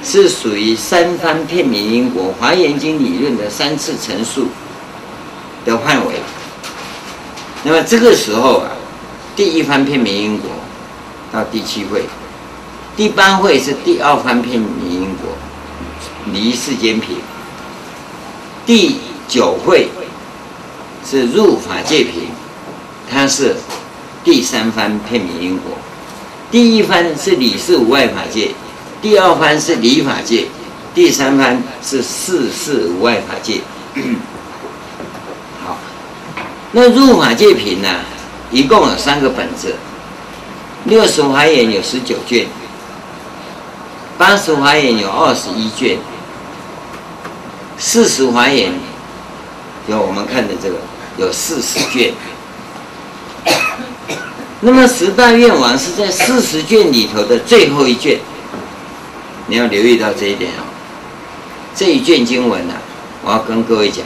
[0.05, 4.49] 是属于三番片名因果华严经理论的三次陈述
[5.65, 6.17] 的范围。
[7.65, 8.71] 那么这个时候啊，
[9.35, 10.51] 第一番片名因果
[11.33, 12.05] 到第七会，
[12.95, 15.33] 第八会是第二番片名因果
[16.27, 17.17] 离世间品，
[18.67, 18.99] 第
[19.29, 19.89] 九会
[21.05, 22.29] 是入法界品，
[23.11, 23.57] 它是
[24.25, 25.73] 第三番片名因果，
[26.51, 28.53] 第一番是理事无碍法界，
[29.01, 30.47] 第二番是理法界，
[30.95, 33.61] 第三番是事事无碍法界。
[35.65, 35.77] 好
[36.71, 37.89] 那入法界品呢，
[38.51, 39.75] 一共有三个本子，
[40.85, 42.47] 六十华严有十九卷，
[44.17, 45.99] 八十华严有二十一卷，
[47.77, 48.73] 四十华严
[49.89, 50.77] 有我们看的这个
[51.17, 52.13] 有四十卷。
[54.61, 58.21] 那么十大愿王是在四十卷里头的最后一卷，
[59.47, 60.63] 你要留意到这一点哦。
[61.75, 62.75] 这一卷经文呢，
[63.25, 64.05] 我要跟各位讲。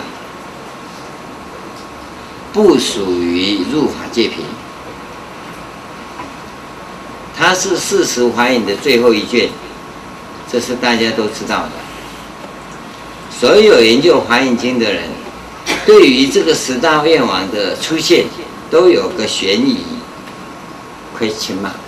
[2.52, 4.38] 不属于入法界品，
[7.36, 9.50] 它是四十华严的最后一卷，
[10.50, 11.72] 这是大家都知道的。
[13.38, 15.10] 所有研究华严经的人，
[15.86, 18.26] 对于这个十大愿望的出现，
[18.70, 19.78] 都有个悬疑
[21.16, 21.78] ，question mark，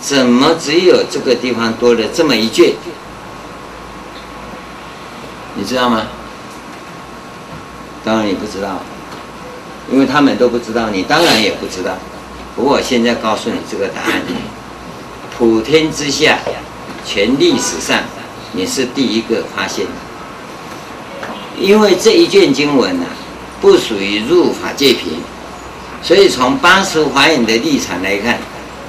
[0.00, 2.72] 怎么只有这个地方多了这么一卷？
[5.56, 6.06] 你知道吗？
[8.04, 8.80] 当然你不知道。
[9.90, 11.98] 因为他们都不知道，你当然也不知道。
[12.54, 14.22] 不过我现在告诉你这个答案：
[15.36, 16.38] 普天之下，
[17.04, 17.98] 全历史上，
[18.52, 19.90] 你是第一个发现的。
[21.58, 23.12] 因为这一卷经文呢、啊，
[23.62, 25.20] 不属于入法界品，
[26.02, 28.38] 所以从八十华严的立场来看，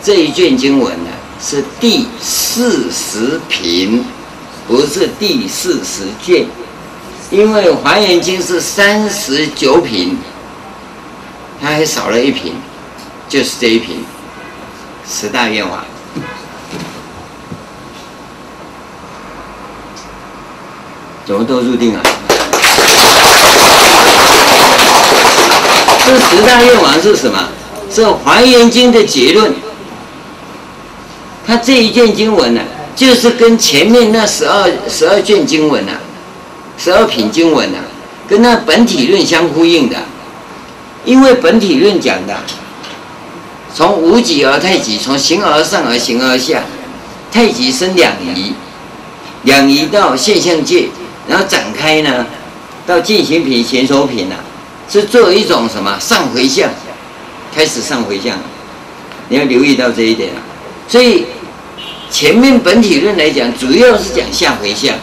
[0.02, 4.04] 这一卷经文呢是第四十品，
[4.68, 6.48] 不是第四十卷。
[7.30, 10.18] 因为华严经是三十九品。
[11.62, 12.54] 他还少了一品，
[13.30, 14.04] 就是这一品，
[15.08, 15.86] 十大愿王。
[21.26, 22.23] 怎么都入定了？
[26.06, 27.50] 这十大愿王是什么？
[27.90, 29.54] 是华严经的结论。
[31.46, 32.62] 他这一卷经文呢、
[32.96, 36.00] 就是跟前面那十二十二卷经文啊，
[36.78, 37.80] 十二品经文啊，
[38.28, 39.98] 跟那本体论相呼应的。
[41.06, 42.34] 因为本体论讲的，
[43.76, 46.64] 从无极而太极，从形而上而形而下，
[47.30, 48.54] 太极生两仪，
[49.44, 50.88] 两仪到现象界，
[51.28, 52.26] 然后展开呢，
[52.88, 54.40] 到进行品、显手品呢、啊，
[54.90, 56.70] 是作为一种什么上回向，
[57.56, 58.38] 开始上回向，
[59.30, 60.30] 你要留意到这一点。
[60.88, 61.26] 所以
[62.10, 64.96] 前面本体论来讲，主要是讲下回向，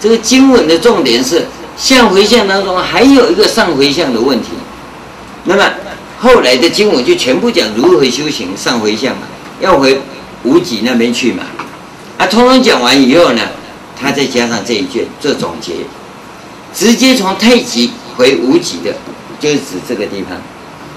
[0.00, 1.46] 这个经文的重点是。
[1.78, 4.48] 下回向当中还有一个上回向的问题，
[5.44, 5.62] 那么
[6.18, 9.26] 后来的经文就全部讲如何修行上回向嘛，
[9.60, 10.00] 要回
[10.42, 11.42] 无极那边去嘛，
[12.16, 13.42] 啊，通通讲完以后呢，
[13.94, 15.74] 他再加上这一卷做总结，
[16.76, 18.92] 直接从太极回无极的，
[19.40, 20.36] 就是指这个地方。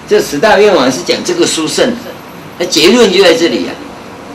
[0.08, 2.12] 这十大愿望是讲这个殊胜的，
[2.58, 3.72] 那结论就在这里、啊。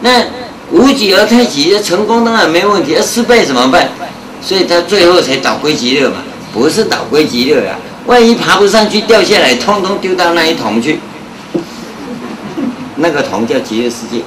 [0.01, 0.24] 那
[0.70, 3.90] 无极而太极，成功当然没问题，要失败怎么办？
[4.40, 6.16] 所以他最后才导归极乐嘛。
[6.53, 7.76] 不是导归极乐啊！
[8.07, 11.01] 万一爬不上去掉下来，通通丢到那一桶去，
[12.95, 14.22] 那个桶叫极乐世界。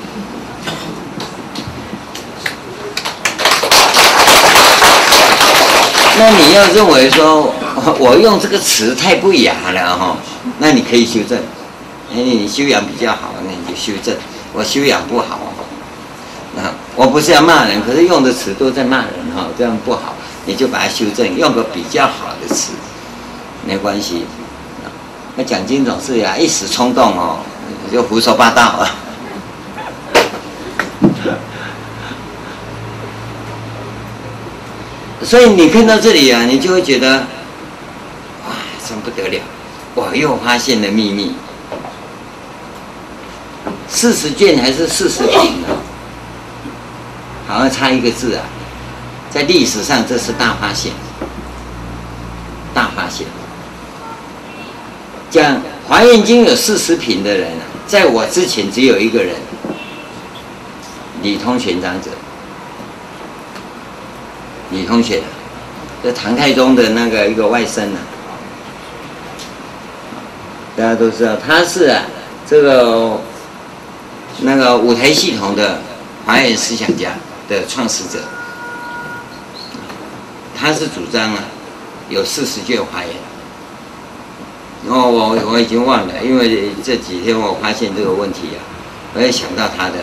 [6.20, 7.54] 那你要认为说
[8.00, 10.18] 我用这个词太不雅了哈，
[10.60, 11.38] 那你可以修正。
[12.10, 14.16] 哎，你修养比较好，那你就修正。
[14.54, 15.54] 我修养不好，
[16.58, 20.16] 啊，我不是要骂人，可是用的词都在骂人哈，这样不好。
[20.46, 22.72] 你就把它修正，用个比较好的词，
[23.66, 24.26] 没关系。
[25.36, 27.40] 那讲经总是呀，一时冲动哦，
[27.92, 28.90] 就胡说八道啊。
[35.24, 37.18] 所以你看到这里啊，你就会觉得，
[38.48, 38.56] 哇，
[38.88, 39.42] 真不得了，
[39.96, 41.34] 我又发现了秘密。
[43.90, 45.68] 四十卷还是四十品呢？
[47.48, 48.44] 好像差一个字啊。
[49.30, 50.92] 在历史上，这是大发现，
[52.74, 53.28] 大发现。
[55.30, 55.56] 讲
[55.88, 59.36] 《华严经》有四十品的人啊，在我之前只有一个人，
[61.22, 62.12] 李通玄长者。
[64.72, 65.22] 李通玄，
[66.04, 68.00] 这唐太宗的那个一个外甥啊，
[70.76, 72.04] 大家都知道他是啊，
[72.46, 73.20] 这个
[74.40, 75.82] 那个五台系统的
[76.26, 77.12] 华严思想家
[77.48, 78.20] 的创始者，
[80.56, 81.44] 他是主张啊，
[82.10, 83.12] 有四十卷华严。
[84.90, 88.60] 哦，我我已经忘了，因为这几天我发现这个问题啊，
[89.14, 89.96] 我也想到他的，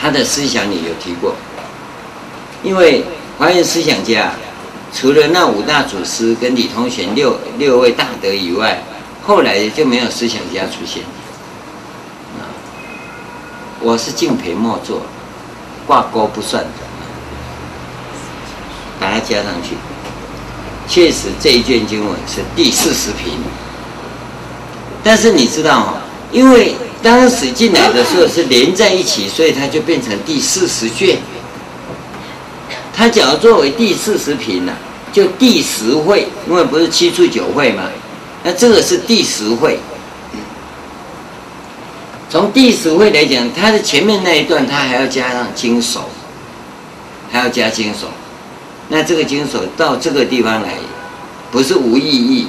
[0.00, 1.34] 他的思想里有提过，
[2.64, 3.04] 因为
[3.38, 4.32] 华严思想家
[4.92, 8.82] 除了那五大祖师跟李通玄六六位大德以外，
[9.22, 11.02] 后来就没有思想家出现。
[12.38, 12.48] 啊，
[13.80, 15.02] 我是敬陪末座，
[15.86, 16.70] 挂钩不算的，
[18.98, 19.76] 把它加上去。
[20.88, 23.34] 确实，这一卷经文是第四十品。
[25.02, 25.94] 但是你知道哈，
[26.32, 31.18] 因为当时进来的时候是连在一起，所以它就变成第四十卷。
[32.96, 34.72] 它假如作为第四十品呢，
[35.12, 37.82] 就第十会，因为不是七处九会嘛，
[38.44, 39.78] 那这个是第十会。
[42.30, 46.08] 从第十会来讲，它的前面那一段，它还要加上经首，
[47.30, 48.08] 还要加经首。
[48.88, 50.74] 那这个经首到这个地方来，
[51.50, 52.48] 不是无意义。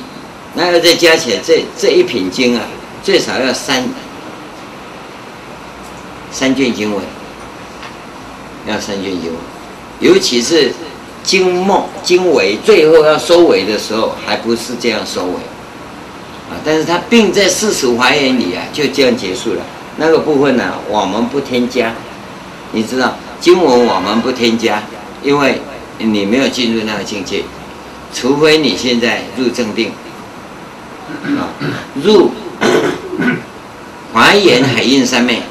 [0.54, 2.64] 那要再加起来，这这一品经啊，
[3.04, 3.84] 最少要三
[6.32, 7.04] 三卷经文，
[8.68, 9.36] 要三卷经文。
[10.00, 10.74] 尤其是
[11.24, 15.34] 经末经尾，最后要收尾的时候，还不是这样收尾
[16.50, 16.58] 啊。
[16.64, 19.62] 但是它并在四十华严里啊，就这样结束了。
[19.98, 21.94] 那个部分呢，我们不添加。
[22.72, 24.82] 你知道经文我们不添加，
[25.24, 25.62] 因为。
[25.98, 27.42] 你没有进入那个境界，
[28.14, 29.94] 除非你现在入正定，
[31.24, 31.48] 啊，
[32.04, 32.32] 入
[34.12, 35.42] 华严海印三昧，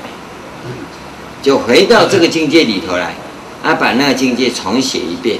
[1.40, 3.14] 就回到这个境界里头来，
[3.64, 5.38] 啊，把那个境界重写一遍，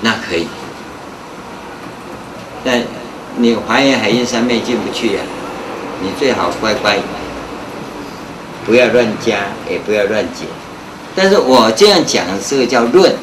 [0.00, 0.48] 那可以。
[2.64, 2.82] 但
[3.36, 5.20] 你华严海印三昧进不去呀，
[6.02, 6.96] 你最好乖乖，
[8.64, 10.48] 不要乱加，也不要乱减。
[11.14, 13.14] 但是我这样讲，这个叫论，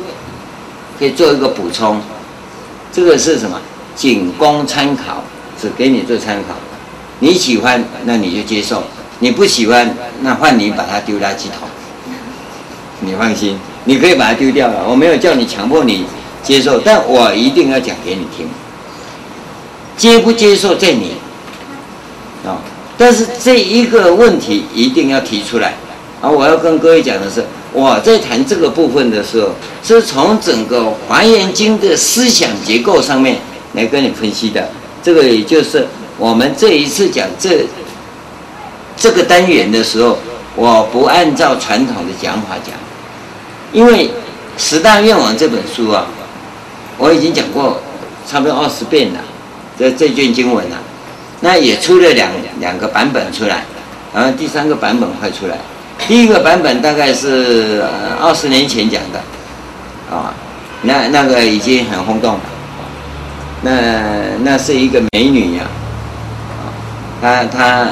[0.99, 1.99] 可以做一个补充。
[2.93, 3.59] 这个是什么？
[3.95, 5.23] 仅供参考，
[5.59, 6.53] 只给你做参考。
[7.17, 8.83] 你喜欢，那你就接受；
[9.17, 11.67] 你不喜欢，那换你把它丢垃圾桶。
[13.01, 14.85] 你放心，你可以把它丢掉了。
[14.87, 16.05] 我没有叫你强迫你
[16.41, 18.47] 接受，但我一定要讲给你听。
[19.97, 21.11] 接不接受在你
[22.45, 22.57] 啊！
[22.97, 25.75] 但是这一个问题一定要提出来。
[26.21, 27.43] 啊，我要跟各位讲的是。
[27.73, 29.49] 我在谈这个部分的时候，
[29.81, 33.37] 是从整个《华严经》的思想结构上面
[33.75, 34.67] 来跟你分析的。
[35.01, 35.87] 这个也就是
[36.17, 37.65] 我们这一次讲这
[38.97, 40.17] 这个单元的时候，
[40.57, 42.75] 我不按照传统的讲法讲，
[43.73, 44.07] 因为
[44.57, 46.05] 《十大愿望》这本书啊，
[46.97, 47.79] 我已经讲过
[48.27, 49.19] 差不多二十遍了，
[49.79, 50.77] 这这卷经文啊，
[51.39, 53.63] 那也出了两两个版本出来，
[54.13, 55.57] 然后第三个版本快出来。
[56.07, 57.83] 第一个版本大概是
[58.19, 59.19] 二十年前讲的，
[60.13, 60.33] 啊，
[60.81, 62.41] 那那个已经很轰动了，
[63.61, 63.71] 那
[64.43, 65.63] 那是一个美女呀，
[66.53, 66.67] 啊，
[67.21, 67.87] 她她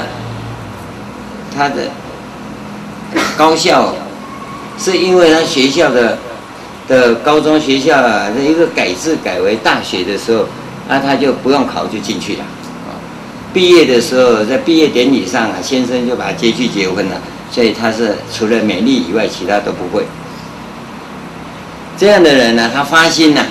[1.56, 1.84] 她的
[3.38, 3.94] 高校
[4.80, 6.18] 是因为他学校的
[6.88, 10.46] 的高中学校啊，这一个改制改为大学的时候，
[10.88, 12.46] 那他就不用考就进去了，
[13.54, 17.22] 毕业的时候在毕业典礼上啊，先生就把他接去结婚了。
[17.52, 20.06] 所以他是除了美丽以外，其他都不会。
[21.98, 23.44] 这样的人呢，他发心呢，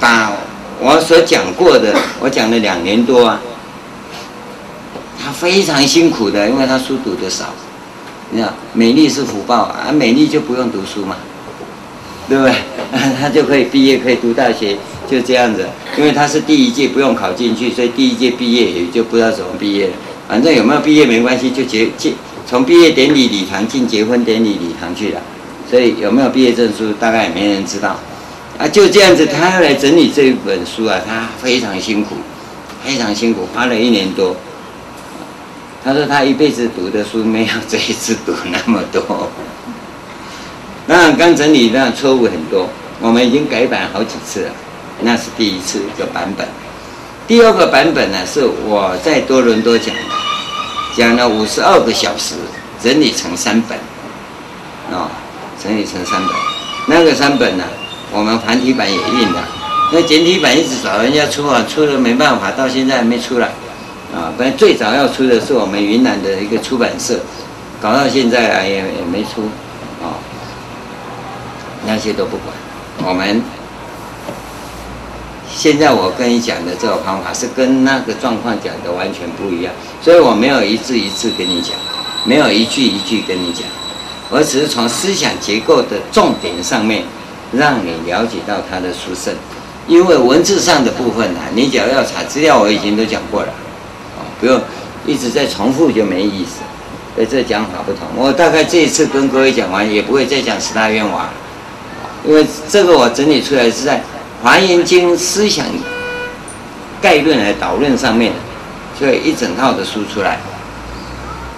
[0.00, 0.32] 把
[0.80, 3.38] 我所讲过的，我讲了两年多啊，
[5.22, 7.44] 他非常辛苦的，因为他书读得少。
[8.34, 11.14] 你看，美丽是福报啊，美丽就不用读书嘛，
[12.28, 12.52] 对不对？
[13.20, 14.76] 他就可以毕业，可以读大学，
[15.08, 15.64] 就这样子。
[15.96, 19.92] 因为他是第一届不用考进去，所以第一届毕业也就不知道怎么毕业了。
[20.28, 22.12] 反正有没有毕业没关系，就结结。
[22.44, 25.20] 从毕业典礼礼堂进结婚典礼礼堂去了，
[25.70, 27.96] 所以有没有毕业证书，大概也没人知道。
[28.58, 32.16] 啊，就这样子，他要来整理这一本书啊，他非常辛苦，
[32.84, 34.34] 非常辛苦，花了一年多。
[35.84, 39.30] 他说他一辈子读的书没有这一次读那么多。
[40.86, 42.68] 那刚整理那错误很多，
[43.00, 44.50] 我们已经改版好几次了，
[45.00, 46.46] 那是第一次一个版本。
[47.26, 50.00] 第二个版本呢，是我在多伦多讲的。
[50.96, 52.36] 讲了五十二个小时，
[52.80, 53.76] 整理成三本，
[54.96, 55.10] 啊，
[55.60, 56.30] 整理成三本。
[56.86, 57.64] 那个三本呢，
[58.12, 59.42] 我们繁体版也印了，
[59.92, 63.50] 那简体版一直找人家出啊，出了没办法，到现在还没出来，
[64.14, 67.18] 啊，本来最早要出的是我们云南的一个出版社，
[67.82, 69.42] 搞到现在啊也也没出，
[70.00, 70.14] 啊，
[71.84, 72.54] 那些都不管，
[73.08, 73.42] 我们
[75.52, 81.72] 现在我跟你讲的这个方法是跟那个状况讲的完全不一样，所以我没有一字一字跟你讲，
[82.24, 83.66] 没有一句一句跟你讲，
[84.30, 87.02] 我只是从思想结构的重点上面
[87.52, 89.34] 让你了解到它的殊胜。
[89.86, 93.52] 因为文字上的部分啊，你只要要查资料，我已经都讲过了，
[94.40, 94.60] 不用
[95.06, 96.60] 一直在重复就没意思。
[97.14, 101.28] 所以这讲法不同，我大概这一次跟各位讲完，也不会再讲十大愿望，
[102.26, 103.98] 因为这个我整理出来是在
[104.42, 105.64] 《华严经》思想
[107.00, 108.32] 概论来导论上面，
[108.98, 110.40] 所以一整套的书出来。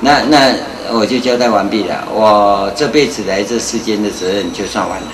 [0.00, 0.54] 那那
[0.92, 5.06] 我就交代完毕了，我这辈子来这世间的责任就算完了。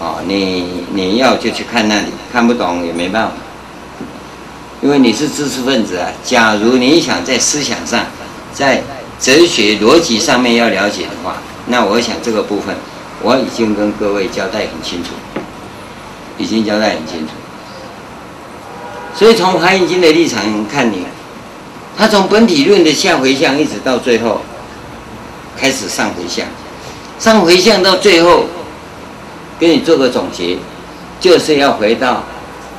[0.00, 3.32] 哦，你你要就去看那里，看不懂也没办法，
[4.80, 6.08] 因为你是知识分子啊。
[6.24, 8.04] 假如你想在思想上，
[8.52, 8.82] 在
[9.20, 12.74] 哲学逻辑上面要了解的话，那我想这个部分
[13.22, 15.10] 我已经跟各位交代很清楚，
[16.36, 17.32] 已经交代很清楚。
[19.14, 21.04] 所以从《华严经》的立场看你，
[21.96, 24.42] 他从本体论的下回向一直到最后，
[25.56, 26.46] 开始上回向，
[27.18, 28.44] 上回向到最后。
[29.60, 30.56] 给你做个总结，
[31.18, 32.22] 就是要回到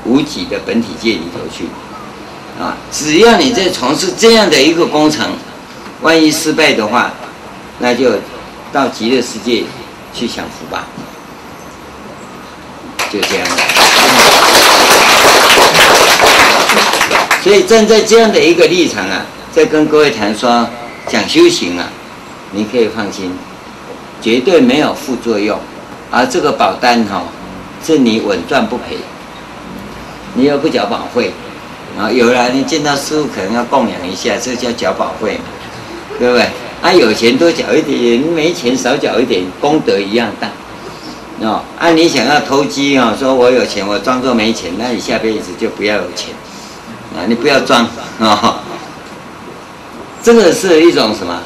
[0.06, 1.66] 无极的本体界里头去，
[2.60, 5.32] 啊，只要你在从事这样的一个工程，
[6.02, 7.14] 万一失败的话，
[7.80, 8.12] 那就
[8.74, 9.64] 到极乐世界
[10.14, 10.86] 去享福吧，
[13.10, 13.48] 就这样。
[17.42, 20.68] 所以站在这样的一个立场啊，在跟各位谈说
[21.08, 21.88] 讲修行啊，
[22.52, 23.32] 你可以放心，
[24.22, 25.58] 绝对没有副作用。
[26.12, 27.24] 而这个保单哈，
[27.86, 28.98] 是你稳赚不赔，
[30.34, 31.32] 你又不缴保费，
[32.00, 35.38] 啊，有了你见到师傅可能要供养一下，这叫缴保费，
[36.18, 36.48] 对不对？
[36.82, 40.48] 啊，有钱多缴一点，没钱少缴一点，功德一样大。
[41.42, 46.34] 哦，啊，你想要投机啊，说我有钱，我装作没钱，那你下辈子就不要有钱，
[47.16, 47.86] 啊，你不要装
[48.20, 48.64] 啊。
[50.24, 51.42] 这个是一种什么？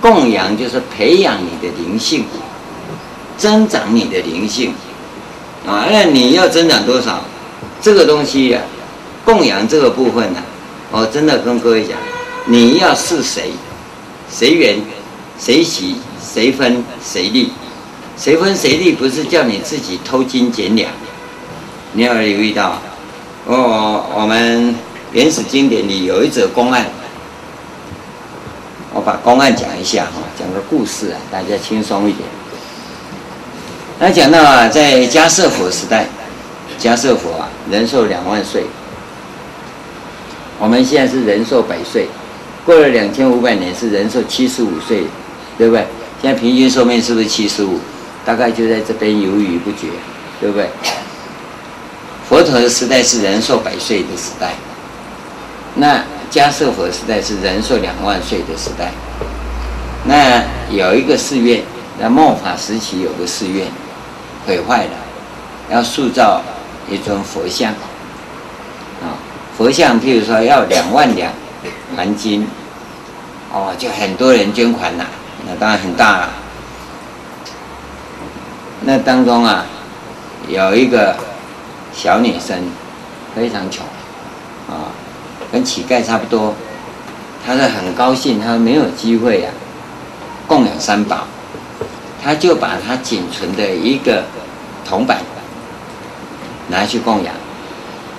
[0.00, 2.26] 供养就是培养你的灵性。
[3.36, 4.72] 增长你的灵性，
[5.66, 7.20] 啊，那你要增长多少？
[7.82, 8.62] 这个东西呀、啊，
[9.24, 10.42] 供养这个部分呢、
[10.90, 11.96] 我真的跟各位讲，
[12.44, 13.50] 你要是谁，
[14.30, 14.78] 谁缘，
[15.38, 17.50] 谁喜，谁分，谁利，
[18.18, 20.90] 谁分谁利，不是叫你自己偷斤减两。
[21.94, 22.82] 你要留意到，
[23.46, 24.74] 我我们
[25.12, 26.84] 原始经典里有一则公案，
[28.92, 32.28] 我把公案讲一下哈，讲个故事啊，大家轻松一点。
[33.98, 36.06] 那讲到啊，在迦叶佛时代，
[36.78, 38.64] 迦叶佛啊，人寿两万岁。
[40.58, 42.08] 我们现在是人寿百岁，
[42.64, 45.04] 过了两千五百年是人寿七十五岁，
[45.58, 45.84] 对不对？
[46.22, 47.78] 现在平均寿命是不是七十五？
[48.24, 49.88] 大概就在这边犹豫不决，
[50.40, 50.68] 对不对？
[52.28, 54.54] 佛陀的时代是人寿百岁的时代，
[55.74, 58.90] 那迦叶佛时代是人寿两万岁的时代。
[60.04, 61.62] 那有一个寺院，
[62.00, 63.66] 在末法时期有个寺院。
[64.46, 64.90] 毁坏了，
[65.70, 66.42] 要塑造
[66.90, 67.72] 一尊佛像，
[69.56, 71.32] 佛像譬如说要两万两
[71.96, 72.46] 黄金，
[73.52, 75.04] 哦，就很多人捐款呐，
[75.46, 76.30] 那当然很大了。
[78.82, 79.64] 那当中啊，
[80.48, 81.16] 有一个
[81.92, 82.68] 小女生，
[83.34, 83.84] 非常穷，
[84.68, 84.90] 啊，
[85.52, 86.54] 跟乞丐差不多，
[87.46, 89.50] 她是很高兴，她没有机会呀，
[90.46, 91.26] 供养三宝。
[92.22, 94.24] 他就把他仅存的一个
[94.88, 95.18] 铜板
[96.68, 97.34] 拿去供养，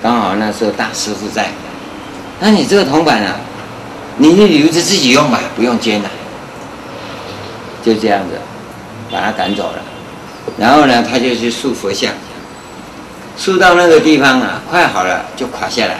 [0.05, 1.49] 刚好那时候大师傅在，
[2.39, 3.37] 那你这个铜板啊，
[4.17, 6.09] 你就留着自己用吧，不用捐了，
[7.83, 8.39] 就这样子
[9.11, 9.81] 把他赶走了。
[10.59, 12.13] 然后呢，他就去塑佛像，
[13.35, 15.97] 塑到那个地方啊，快好了就垮下来，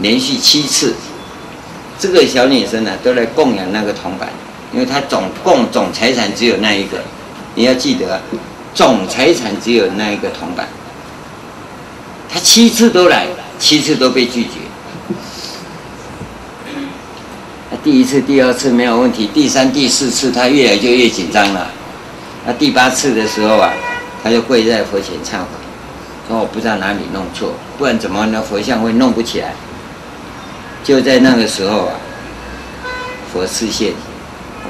[0.00, 0.96] 连续七次，
[1.96, 4.28] 这个小女生呢、都来供养那个铜板。
[4.72, 6.98] 因为她总共总财产只有那一个，
[7.54, 8.20] 你要记得，
[8.74, 10.66] 总财产只有那一个铜板。
[12.28, 14.50] 他七次都来了，七次都被拒绝。
[17.70, 21.70] 他第一次、第二次没有问题，第三、第四次他越来就越紧张了。
[22.46, 23.72] 那第八次的时候啊，
[24.22, 25.48] 他就跪在佛前忏悔，
[26.28, 29.54] 说我不知道哪里弄错，不然怎么那佛像会弄不起来？
[30.84, 31.94] 就在那个时候啊，
[33.32, 33.92] 佛示现。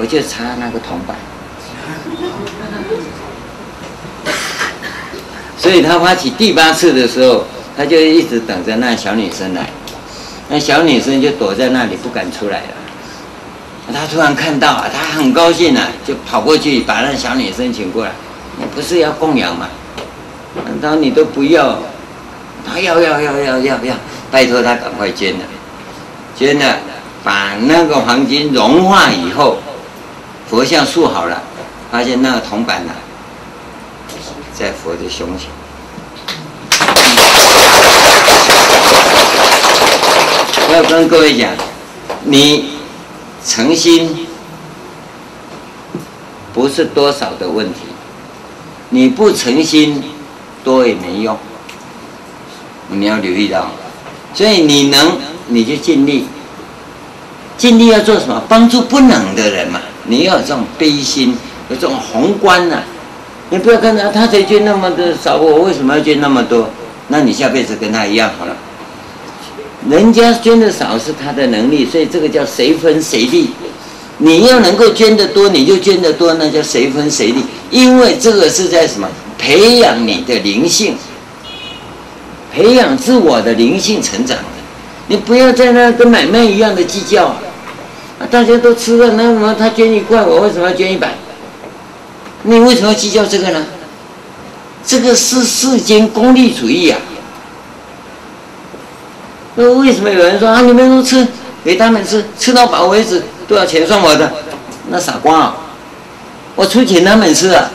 [0.01, 1.17] 我就插那个铜板，
[5.59, 7.43] 所以他发起第八次的时候，
[7.75, 9.69] 他就一直等着那小女生来，
[10.47, 12.67] 那小女生就躲在那里不敢出来了。
[13.93, 18.11] 他突然看到啊，他很高兴啊，就跑过去把那小女生请过来，
[18.57, 19.67] 你不是要供养吗？
[20.65, 21.77] 难道你都不要？
[22.65, 23.95] 他要要要要要要，
[24.29, 25.39] 拜托他赶快捐了，
[26.37, 26.77] 捐了，
[27.23, 29.57] 把那个黄金融化以后，
[30.47, 31.41] 佛像塑好了，
[31.91, 32.93] 发现那个铜板呢，
[34.59, 35.47] 在佛的胸前。
[40.67, 41.49] 我要跟各位讲，
[42.25, 42.73] 你
[43.45, 44.27] 诚心
[46.53, 47.79] 不是多少的问题，
[48.89, 50.03] 你不诚心
[50.61, 51.37] 多也没用。
[52.89, 53.71] 你要留意到，
[54.33, 56.27] 所以你能你就尽力，
[57.57, 58.43] 尽力要做什么？
[58.49, 59.79] 帮助不能的人嘛。
[60.03, 61.37] 你要有这种悲心，
[61.69, 62.83] 有这种宏观呐、
[63.49, 66.69] 你不要看他，他才捐那么的少，我为什么要捐那么多？
[67.07, 68.55] 那你下辈子跟他一样好了。
[69.89, 73.49] 人家捐的少是他的能力，所以这个叫谁分谁利。
[74.17, 77.43] 你要能够捐得多，你就捐得多，那叫谁分谁利。
[77.71, 79.07] 因为这个是在什么？
[79.37, 80.95] 培养你的灵性。
[82.53, 84.43] 培养自我的灵性成长的，
[85.07, 87.37] 你不要在那跟买卖一样的计较啊！
[88.29, 91.13] 大家都吃了，那什么他捐一块，我为什么要捐一百？
[92.43, 93.65] 你为什么要计较这个呢？
[94.85, 96.97] 这个是世间功利主义啊！
[99.55, 101.27] 那为什么有人说啊，你们都吃，
[101.63, 104.31] 给他们吃，吃到饱为止，多少钱算我的？
[104.89, 105.57] 那傻瓜啊！
[106.55, 107.69] 我出钱他们吃啊，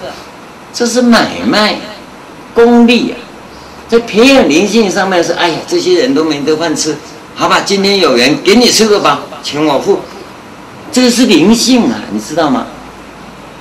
[0.72, 1.76] 这是买卖
[2.54, 3.14] 功利啊！
[3.86, 6.96] 在培养灵性上面是，哎呀，这些人都没得饭吃，
[7.34, 10.00] 好吧，今天有人给你吃个饱，钱我付，
[10.90, 12.66] 这个是灵性啊，你知道吗？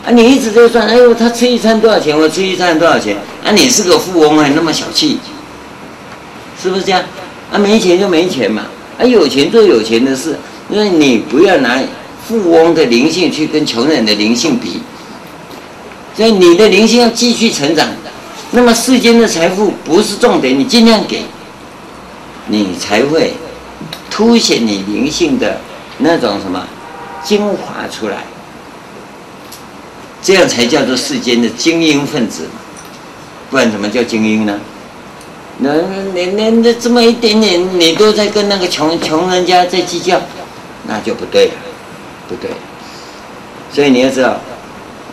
[0.05, 3.15] 啊，你一直在算，哎呦，他吃一餐多少钱，我吃一餐多少钱？
[3.43, 5.17] 啊，你是个富翁还那么小气，
[6.61, 7.01] 是不是这样？
[7.51, 8.65] 啊，没钱就没钱嘛，
[8.99, 10.37] 啊，有钱做有钱的事，
[10.69, 11.79] 因为你不要拿
[12.27, 14.81] 富翁的灵性去跟穷人的灵性比，
[16.17, 18.11] 所以你的灵性要继续成长的。
[18.51, 21.23] 那么世间的财富不是重点，你尽量给，
[22.47, 23.33] 你才会
[24.11, 25.61] 凸显你灵性的
[25.99, 26.61] 那种什么
[27.23, 28.25] 精华出来，
[30.23, 32.47] 这样才叫做世间的精英分子，
[33.51, 34.59] 不然怎么叫精英呢？
[35.59, 35.73] 那
[36.13, 40.19] 那那那这么一点点，你都在跟那个穷穷人家在计较，
[40.87, 41.53] 那就不对了，
[42.27, 42.49] 不对。
[43.71, 44.39] 所以你要知道，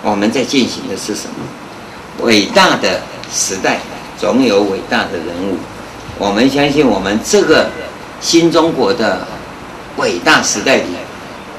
[0.02, 2.24] 我们在进行的是什么？
[2.24, 3.00] 伟大的。
[3.32, 3.78] 时代
[4.18, 5.56] 总有伟大的人物，
[6.18, 7.70] 我们相信我们这个
[8.20, 9.24] 新中国的
[9.98, 10.96] 伟大时代里，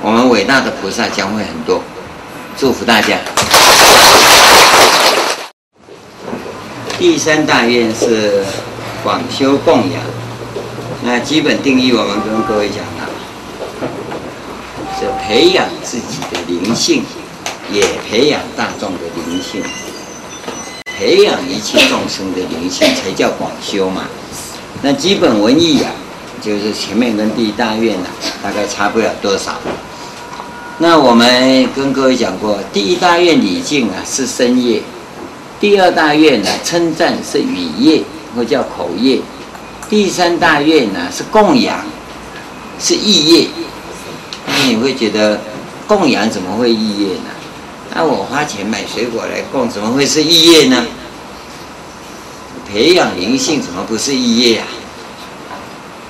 [0.01, 1.81] 我们伟大的菩萨将会很多。
[2.57, 3.17] 祝福大家。
[6.97, 8.43] 第三大愿是
[9.03, 10.01] 广修供养，
[11.03, 13.09] 那基本定义我们跟各位讲了，
[14.99, 17.03] 是培养自己的灵性，
[17.71, 19.63] 也培养大众的灵性。
[20.85, 24.03] 培养一切众生的灵性才叫广修嘛。
[24.83, 25.89] 那基本文义啊，
[26.39, 28.05] 就是前面跟第一大愿啊，
[28.43, 29.53] 大概差不了多少。
[30.81, 34.81] 那我们跟各位讲过，第一大愿礼敬啊是身业，
[35.59, 38.01] 第二大愿呢称赞是语业
[38.35, 39.21] 或叫口业，
[39.87, 41.85] 第三大愿呢是供养
[42.79, 43.47] 是意业。
[44.47, 45.39] 那你会觉得
[45.85, 47.29] 供养怎么会意业呢？
[47.93, 50.83] 那我花钱买水果来供，怎么会是意业呢？
[52.67, 54.65] 培养灵性怎么不是意业啊？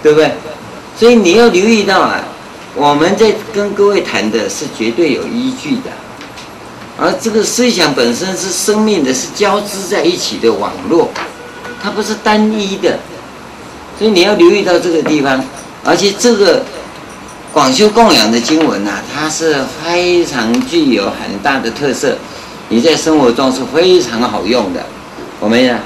[0.02, 0.32] 对不对？
[0.98, 2.24] 所以你要留意到啊，
[2.76, 5.92] 我们在跟各位谈的是绝对有依据的，
[6.98, 11.10] 而这个思想本身是生命的，是交织在一起的网络，
[11.82, 12.98] 它不是单一的，
[13.98, 15.44] 所以你要留意到这个地方，
[15.84, 16.64] 而且这个。
[17.54, 22.16] 广修供养的经文呐、它是非常具有很大的特色，
[22.70, 24.82] 你在生活中是非常好用的。
[25.38, 25.78] 我们呀，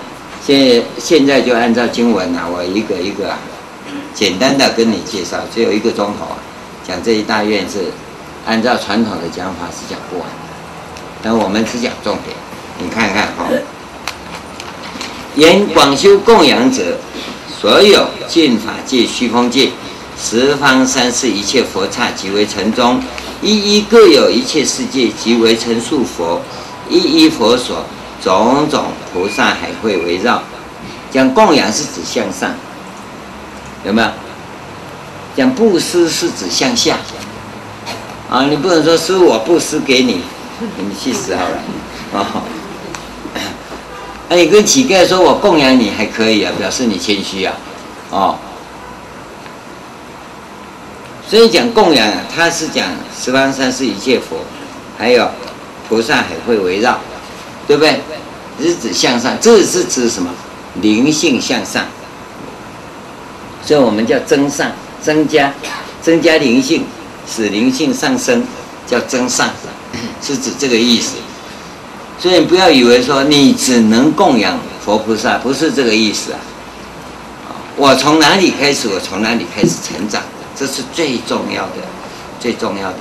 [0.46, 3.40] 现现在就按照经文呐、啊，我一个一个啊，
[4.14, 6.38] 简单的跟你介绍，只有一个钟头啊，
[6.88, 7.92] 讲这一大院是
[8.46, 10.36] 按照传统的讲法是讲不完的，
[11.22, 12.36] 但我们只讲重点，
[12.80, 13.48] 你看看好。
[15.36, 16.98] 言广修供养者，
[17.60, 19.72] 所有净法界、虚空界。
[20.18, 23.02] 十方三世一切佛刹即为城中，
[23.42, 26.42] 一一各有一切世界即为成树佛，
[26.90, 27.84] 一一佛所
[28.24, 30.42] 种种菩萨海会围绕。
[31.12, 32.52] 讲供养是指向上，
[33.84, 34.08] 有没有？
[35.36, 36.98] 讲布施是指向下。
[38.30, 40.22] 啊，你不能说师我布施给你，
[40.60, 41.58] 你去死好了。
[42.14, 42.42] 哦，
[44.30, 47.54] 那你跟乞丐说我供养你还可以啊，表示你谦虚啊。
[48.10, 48.36] 哦。
[51.30, 52.88] 所以讲供养啊，它是讲
[53.20, 54.38] 十方三世一切佛，
[54.98, 55.30] 还有
[55.90, 57.00] 菩萨海会围绕，
[57.68, 58.00] 对不对？
[58.62, 60.32] 是指向上，这是指什么？
[60.82, 61.86] 灵性向上，
[63.66, 64.72] 所以我们叫增上，
[65.06, 65.54] 增加，
[66.02, 66.84] 增加灵性，
[67.32, 68.44] 使灵性上升，
[68.88, 69.48] 叫增上，
[70.20, 71.18] 是指这个意思。
[72.20, 76.40] 所以你不要以为说你只能供养佛菩萨，不是这个意思啊。
[77.78, 80.24] 我从哪里开始，我从哪里开始成长，
[80.58, 81.84] 这是最重要的，
[82.40, 82.98] 最重要的。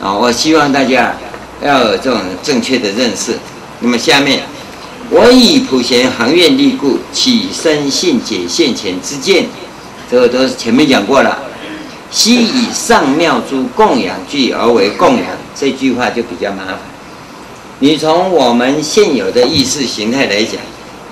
[0.00, 1.14] 啊，我希望大家
[1.62, 3.36] 要有这种正确的认识。
[3.80, 4.44] 那么下面，
[5.10, 9.46] 我以普贤行愿力故，起深信解现前之见，
[10.12, 11.38] 这个都前面讲过了。
[12.10, 16.76] 悉以上妙诸供养具而为供养，这句话就比较麻烦。
[17.78, 20.60] 你从我们现有的意识形态来讲。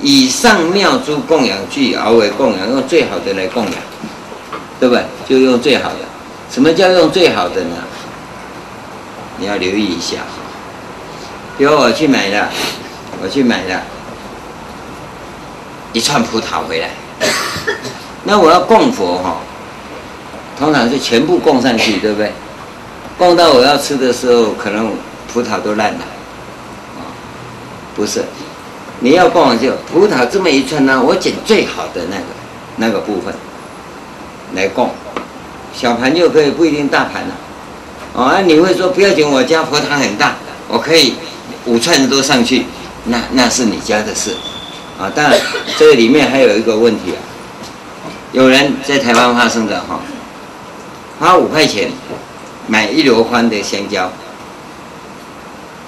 [0.03, 3.73] 以上妙诸供养具而为供养，用最好的来供养，
[4.79, 5.05] 对不对？
[5.27, 5.97] 就用最好的。
[6.51, 7.77] 什么叫用最好的呢？
[9.39, 10.19] 你要留意一下。
[11.57, 12.51] 比如我去买了，
[13.23, 13.83] 我去买了
[15.95, 16.91] 一串葡萄回来，
[18.25, 19.37] 那我要供佛哈，
[20.59, 22.33] 通常是全部供上去，对不对？
[23.19, 24.93] 供到我要吃的时候，可能
[25.33, 26.01] 葡萄都烂了，
[26.99, 27.01] 啊，
[27.95, 28.25] 不是。
[29.01, 32.23] 你要供就葡萄这么一串呢，我捡最好的那个
[32.77, 33.35] 那个部分
[34.55, 34.91] 来供，
[35.75, 37.35] 小盘就可以，不一定大盘了。
[38.13, 40.35] 哦，啊，你会说不要紧，我家佛堂很大，
[40.69, 41.15] 我可以
[41.65, 42.67] 五串都上去，
[43.05, 44.37] 那那是你家的事。
[45.01, 45.41] 啊，当然
[45.79, 47.21] 这个里面还有一个问题啊，
[48.33, 50.01] 有人在台湾发生的哈，
[51.19, 51.91] 花五块钱
[52.69, 54.11] 买一箩筐的香蕉，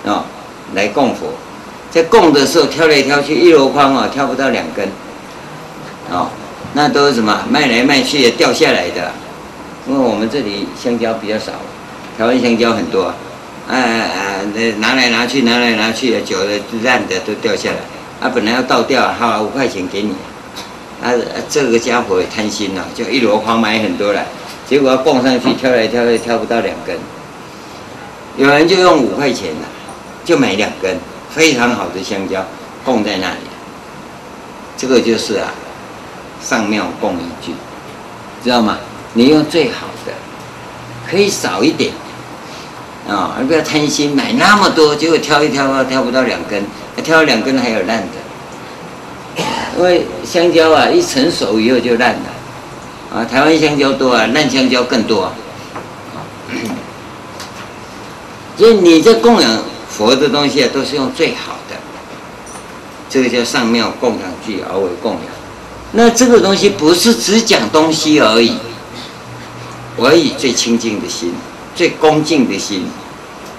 [0.04, 0.24] 啊，
[0.74, 1.32] 来供佛。
[1.90, 4.88] 在供的时候挑来挑去，一箩筐啊，挑不到两根，
[6.10, 6.30] 哦，
[6.72, 9.12] 那都是什么卖来卖去也掉下来的，
[9.86, 11.52] 因为我们这里香蕉比较少，
[12.18, 13.14] 台湾香蕉很多，啊，
[13.68, 16.50] 哎哎，那拿来拿去拿来拿去，久了
[16.82, 20.14] 烂的都掉下来，啊，本来要倒掉，好，五块钱给你，
[21.02, 21.10] 啊，
[21.48, 24.24] 这个家伙也贪心了，就一箩筐买很多来，
[24.68, 26.96] 结果要供上去挑来挑去挑不到两根，
[28.36, 29.68] 有人就用五块钱了，
[30.24, 30.96] 就买两根。
[31.34, 32.44] 非常好的香蕉
[32.84, 33.38] 供在那里，
[34.76, 35.48] 这个就是啊，
[36.42, 37.54] 上庙供一句，
[38.44, 38.76] 知道吗？
[39.14, 40.12] 你用最好的，
[41.10, 41.90] 可以少一点
[43.08, 46.62] 啊，而不要贪心买那么多，结果挑一挑啊，挑不到两根，
[47.02, 48.18] 挑了两根还有烂的，
[49.76, 53.24] 因为香蕉啊，一成熟以后就烂了啊。
[53.24, 55.32] 台湾香蕉多啊，烂香蕉更多啊。
[58.56, 59.62] 所以你在供养。
[59.94, 61.76] 佛的东西啊，都是用最好的，
[63.10, 65.20] 这个叫上妙供养具而为供养。
[65.92, 68.56] 那这个东西不是只讲东西而已，
[69.96, 71.34] 我以最清净的心、
[71.76, 72.86] 最恭敬的心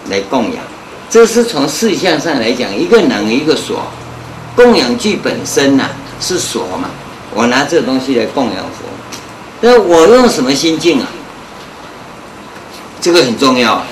[0.10, 0.56] 来供养。
[1.08, 3.86] 这是从事相上来讲，一个能，一个所。
[4.56, 5.90] 供养具本身呐、
[6.20, 6.90] 是锁嘛，
[7.34, 8.86] 我拿这个东西来供养佛，
[9.62, 11.08] 那我用什么心境啊？
[13.02, 13.84] 这个很重要。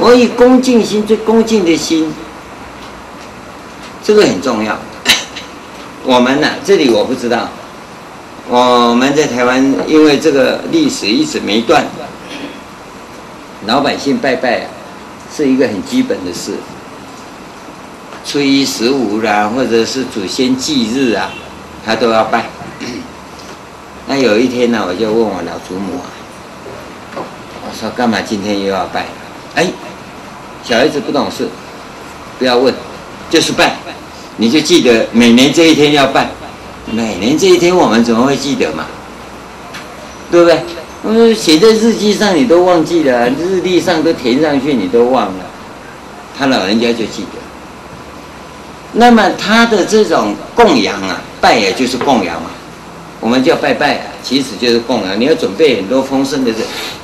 [0.00, 2.12] 我以恭敬心，最恭敬的心，
[4.02, 4.76] 这个很重要。
[6.04, 7.48] 我们呢、这里我不知道。
[8.48, 11.84] 我们在台湾，因为这个历史一直没断，
[13.66, 14.66] 老百姓拜拜啊，
[15.34, 16.52] 是一个很基本的事。
[18.26, 21.30] 初一十五啦，或者是祖先忌日啊，
[21.84, 22.46] 他都要拜。
[24.08, 26.10] 那有一天呢，我就问我老祖母啊，
[27.14, 29.06] 我说干嘛今天又要拜？
[29.54, 29.70] 哎。
[30.64, 31.48] 小孩子不懂事，
[32.40, 32.74] 不要问，
[33.30, 33.76] 就是拜，
[34.36, 36.28] 你就记得每年这一天要拜，
[36.90, 38.84] 每年这一天我们怎么会记得嘛？
[40.28, 40.60] 对不对？
[41.04, 45.44] 嗯，写在日记上你都忘记了，日历上都填上去你都忘了，
[46.36, 47.45] 他老人家就记得。
[48.98, 52.50] 那么他的这种供养啊，拜也就是供养嘛，
[53.20, 55.20] 我们叫拜拜啊，其实就是供养。
[55.20, 56.50] 你要准备很多丰盛的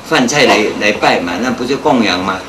[0.07, 2.39] 饭菜来来拜嘛，那不就供养吗？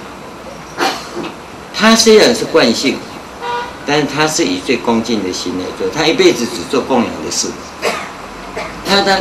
[1.74, 2.96] 他虽然是惯性，
[3.86, 5.86] 但是他是以最恭敬的心来做。
[5.94, 7.48] 他一辈子只做供养的事。
[8.86, 9.18] 他他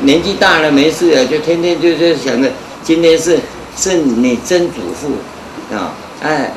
[0.00, 2.52] 年纪大了没事了，就天天就就想着
[2.82, 3.40] 今天是
[3.78, 5.12] 是你曾祖父
[5.74, 6.50] 啊，哎，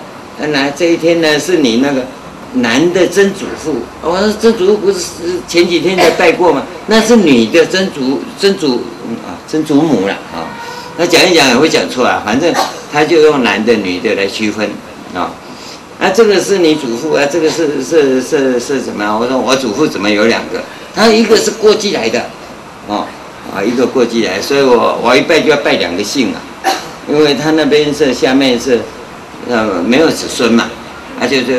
[0.48, 2.06] 来这一天呢是你那个
[2.54, 3.76] 男的曾祖父。
[4.02, 5.00] 我说曾祖父不是
[5.48, 6.64] 前几天才拜过吗？
[6.88, 8.78] 那是女的曾祖曾祖
[9.26, 10.48] 啊曾祖母了啊。
[10.98, 12.54] 他讲一讲也会讲错啊，反正
[12.92, 14.70] 他就用男的女的来区分。
[15.14, 15.32] 啊，
[16.00, 17.24] 那这个是你祖父啊？
[17.32, 19.18] 这个是是是是什么？
[19.18, 20.62] 我说我祖父怎么有两个？
[20.96, 22.20] 他一个是过继来的，
[22.88, 23.06] 哦
[23.56, 26.42] 啊，一个过继来，所以我我一拜就要拜两个姓啊，
[27.08, 28.80] 因为他那边是下面是
[29.48, 30.70] 呃没有子孙嘛，
[31.20, 31.54] 他就就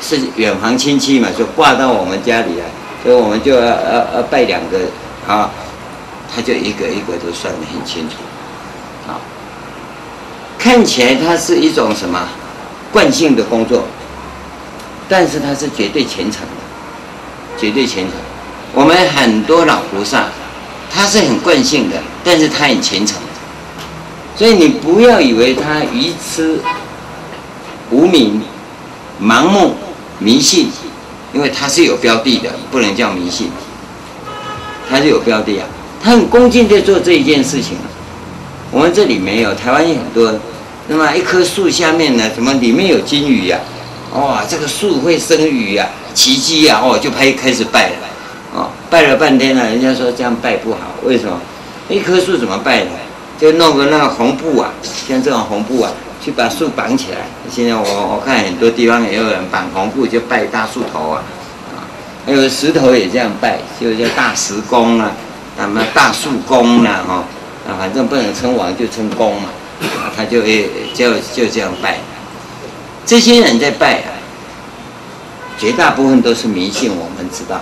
[0.00, 2.64] 是远房亲戚嘛，就挂到我们家里来，
[3.02, 4.78] 所以我们就要要要拜两个
[5.26, 5.50] 啊，
[6.34, 8.16] 他就一个一个都算得很清楚，
[9.08, 9.18] 啊，
[10.58, 12.28] 看起来他是一种什么
[12.92, 13.84] 惯性的工作，
[15.08, 18.12] 但是他是绝对虔诚的，绝对虔诚。
[18.74, 20.26] 我们很多老菩萨，
[20.92, 23.16] 他是很惯性的，但是他很虔诚，
[24.36, 26.60] 所以你不要以为他愚痴、
[27.90, 28.42] 无明、
[29.20, 29.74] 盲目。
[30.18, 30.68] 迷信，
[31.32, 33.50] 因为它是有标的的，不能叫迷信。
[34.88, 35.66] 它是有标的啊，
[36.02, 37.76] 他很恭敬在做这一件事情。
[38.70, 40.32] 我们这里没有，台湾有很多。
[40.88, 43.58] 那么一棵树下面呢，什么里面有金鱼呀？
[44.14, 46.80] 哇，这个树会生鱼呀，奇迹呀！
[46.82, 47.96] 哦，就开开始拜了。
[48.54, 51.38] 哦，拜了半天了，人家说这样拜不好，为什么？
[51.88, 52.90] 一棵树怎么拜呢？
[53.38, 55.92] 就弄个那个红布啊，像这种红布啊。
[56.26, 57.18] 去把树绑起来。
[57.48, 61.22] 现在我我看很多地方也有人绑红布，就拜大树头啊，
[61.70, 61.86] 啊，
[62.26, 65.12] 还有石头也这样拜，就叫大石公啊，
[65.56, 67.14] 什么大树公啊，哈，
[67.68, 69.50] 啊，反正不能称王就称公嘛，
[70.16, 72.00] 他就诶就就这样拜。
[73.04, 74.10] 这些人在拜啊，
[75.56, 77.60] 绝大部分都是迷信，我们知道，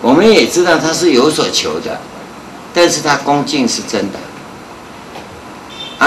[0.00, 2.00] 我们也知道他是有所求的，
[2.72, 4.18] 但是他恭敬是真的。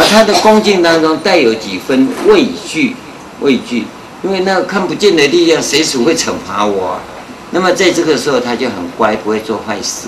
[0.09, 2.95] 他的恭敬当中带有几分畏惧，
[3.41, 3.85] 畏惧，
[4.23, 6.99] 因为那个看不见的力量随时会惩罚我。
[7.51, 10.07] 那么在这个时候，他就很乖，不会做坏事。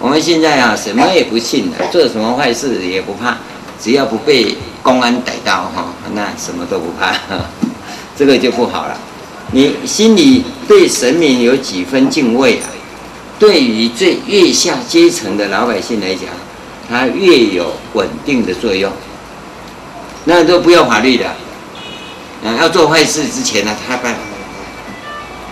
[0.00, 3.36] 我们现在啊，什么也不信了，做什么坏事也不怕，
[3.80, 7.14] 只要不被公安逮到哈，那什么都不怕。
[8.16, 8.98] 这个就不好了。
[9.52, 12.68] 你心里对神明有几分敬畏啊？
[13.38, 16.24] 对于最月下阶层的老百姓来讲。
[16.88, 18.90] 它越有稳定的作用，
[20.24, 24.14] 那都不要法律的，啊，要做坏事之前呢，他办。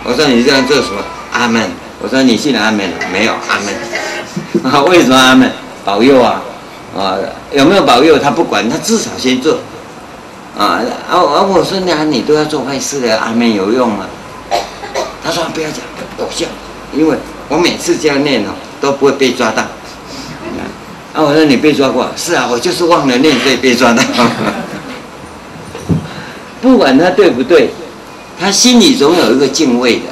[0.03, 1.01] 我说你这样做什么？
[1.33, 1.69] 阿门。
[2.01, 2.89] 我说你信阿门？
[3.11, 3.73] 没有阿门。
[4.71, 5.51] 啊，为什么阿门？
[5.83, 6.41] 保佑啊，
[6.95, 7.17] 啊，
[7.51, 9.59] 有没有保佑他不管，他至少先做。
[10.57, 10.79] 啊，
[11.09, 14.05] 啊，啊我说那你都要做坏事的，阿门有用吗？
[15.23, 15.79] 他说不要讲，
[16.17, 16.45] 搞笑，
[16.93, 17.17] 因为
[17.49, 19.63] 我每次这样念哦，都不会被抓到。
[21.15, 21.23] 啊！
[21.23, 22.11] 我说你被抓过？
[22.17, 24.03] 是啊，我就是忘了念，所以被抓到。
[26.61, 27.69] 不管他对不对，
[28.37, 30.07] 他心里总有一个敬畏的。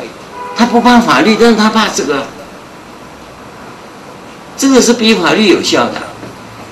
[0.56, 2.26] 他不怕法律，但是他怕这个。
[4.56, 5.96] 这个是比法律有效的。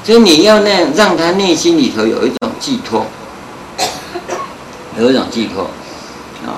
[0.04, 3.06] 所以你要那，让他内心里头有一种寄托，
[4.98, 5.64] 有一种寄托
[6.46, 6.56] 啊。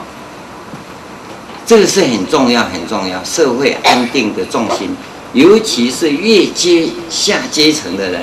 [1.65, 4.95] 这个是很重要，很重要，社会安定的重心。
[5.34, 8.22] 尤其是越阶下阶层的人，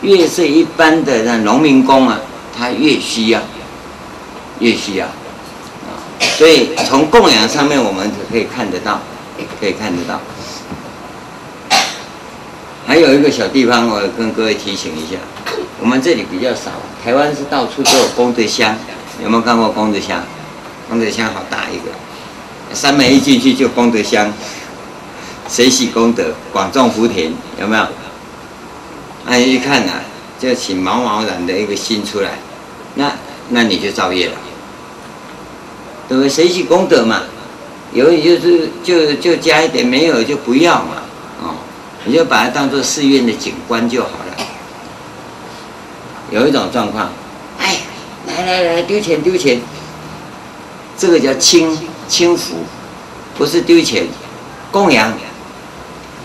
[0.00, 2.18] 越是一般的那农民工啊，
[2.56, 3.40] 他越需要，
[4.58, 5.92] 越需要啊。
[6.38, 9.02] 所以从供养上面，我们可以看得到，
[9.60, 10.18] 可以看得到。
[12.86, 15.18] 还有一个小地方，我跟各位提醒一下，
[15.80, 16.70] 我们这里比较少，
[17.04, 18.74] 台湾是到处都有功德箱，
[19.22, 20.24] 有没有看过功德箱？
[20.88, 21.92] 功德箱好大一个，
[22.74, 24.32] 三门一进去就功德箱。
[25.52, 27.30] 随喜功德，广种福田，
[27.60, 27.86] 有没有？
[29.26, 30.00] 那一看啊，
[30.40, 32.38] 就起毛毛然的一个心出来，
[32.94, 33.12] 那
[33.50, 34.34] 那你就造业了，
[36.08, 36.28] 对不对？
[36.30, 37.24] 随喜功德嘛，
[37.92, 41.02] 有就是就就加一点，没有就不要嘛，
[41.42, 41.56] 哦，
[42.06, 44.46] 你就把它当做寺院的景观就好了。
[46.30, 47.10] 有一种状况，
[47.58, 47.76] 哎，
[48.26, 49.60] 来来来，丢钱丢钱，
[50.96, 52.54] 这个叫轻轻浮，
[53.36, 54.06] 不是丢钱，
[54.70, 55.12] 供养。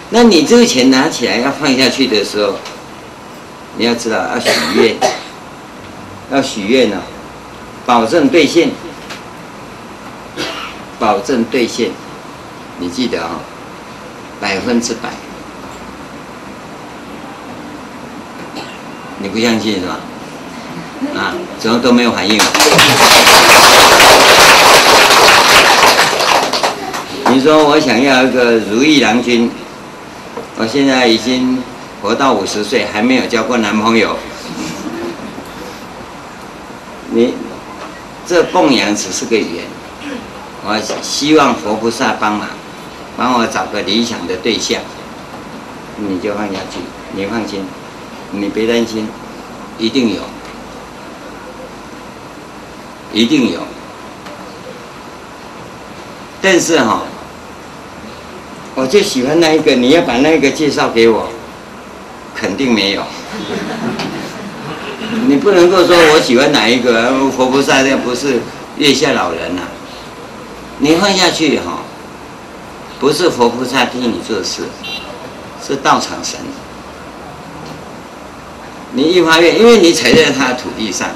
[0.10, 2.54] 那你这个钱拿起来要放下去的时候，
[3.76, 4.96] 你要知道要许愿，
[6.32, 6.98] 要许愿呢，
[7.86, 8.72] 保证兑现，
[10.98, 11.92] 保证兑现，
[12.80, 13.36] 你记得啊、哦，
[14.40, 15.10] 百分之百。
[19.20, 20.00] 你不相信是吧？
[21.20, 22.40] 啊，怎么都没有反应？
[27.30, 29.52] 你说我想要一个如意郎君。
[30.60, 31.62] 我现在已经
[32.02, 34.18] 活到五十岁，还没有交过男朋友。
[37.12, 37.36] 你
[38.26, 39.66] 这供养只是个缘，
[40.66, 42.48] 我希望佛菩萨帮忙，
[43.16, 44.82] 帮我找个理想的对象，
[45.98, 46.80] 你就放下去，
[47.14, 47.64] 你放心，
[48.32, 49.08] 你别担心，
[49.78, 50.22] 一定有，
[53.14, 53.60] 一定有。
[56.42, 57.04] 但是哈。
[58.78, 61.28] 我就喜欢那一个，你要把那个介绍给我，
[62.36, 63.02] 肯定没有。
[65.26, 68.40] 你不能够说我喜欢哪一个，佛菩萨那不是
[68.78, 69.64] 月下老人呐、
[70.78, 71.80] 你换下去哈，
[73.00, 74.66] 不是佛菩萨替你做事，
[75.66, 76.40] 是道场神。
[78.92, 81.10] 你一发愿，因为你踩在他的土地上，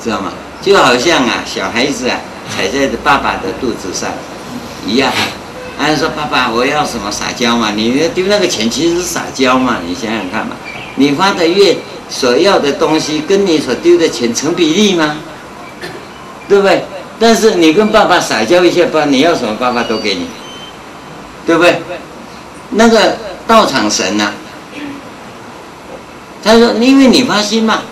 [0.00, 0.32] 知道吗？
[0.62, 2.20] 就好像啊，小孩子啊，
[2.54, 4.12] 踩在爸爸的肚子上
[4.86, 5.12] 一样。
[5.82, 7.72] 他说：“爸爸，我要什么撒娇嘛？
[7.74, 9.78] 你丢那个钱其实是撒娇嘛？
[9.86, 10.54] 你想想看嘛，
[10.96, 11.76] 你花的愿
[12.08, 15.16] 所要的东西跟你所丢的钱成比例吗？
[16.48, 16.84] 对不对？
[17.18, 20.26] 但是你跟爸爸撒娇一下，爸，你要什么，爸爸都给你，
[21.46, 21.80] 对不对？
[22.70, 23.16] 那个
[23.46, 24.32] 道场神呐、”
[26.42, 27.82] 他说：“因为你发心嘛，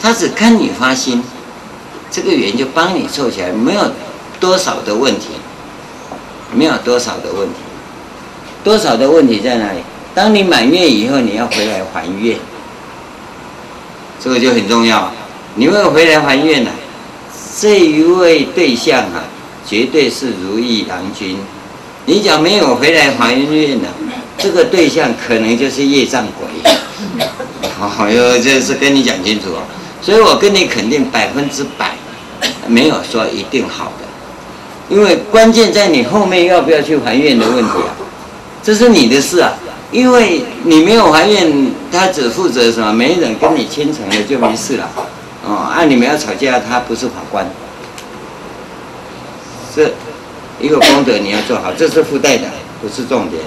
[0.00, 1.22] 他只看你发心，
[2.10, 3.82] 这个缘就帮你凑起来，没有
[4.38, 5.28] 多少的问题，
[6.54, 7.54] 没有多少的问题，
[8.62, 9.78] 多少的问题在哪里？
[10.14, 12.36] 当你满愿以后，你要回来还愿，
[14.22, 15.10] 这个就很重要。
[15.54, 16.70] 你会回来还愿呢？
[17.58, 19.24] 这一位对象啊，
[19.66, 21.38] 绝对是如意郎君。
[22.04, 23.88] 你讲没有回来还愿呢，
[24.36, 26.72] 这个对象可能就是业障鬼。”
[27.78, 29.62] 好哟，这是跟你讲清楚哦，
[30.00, 31.96] 所以我跟你肯定百分之百，
[32.66, 34.06] 没有说一定好的，
[34.92, 37.96] 因为关键在你后面要不要去还愿的问题啊，
[38.62, 39.54] 这是你的事啊，
[39.90, 42.92] 因为你没有还愿，他只负责什么？
[42.92, 44.90] 没人跟你牵扯了就没事了，
[45.46, 47.50] 哦，按你们要吵架，他不是法官，
[49.74, 49.94] 是
[50.60, 52.44] 一个功德你要做好，这是附带的，
[52.82, 53.42] 不是重点。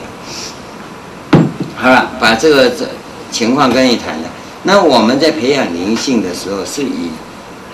[1.78, 2.90] 好了，把这个这。
[3.32, 4.30] 情况跟你谈的，
[4.64, 7.10] 那我们在培养灵性的时候，是以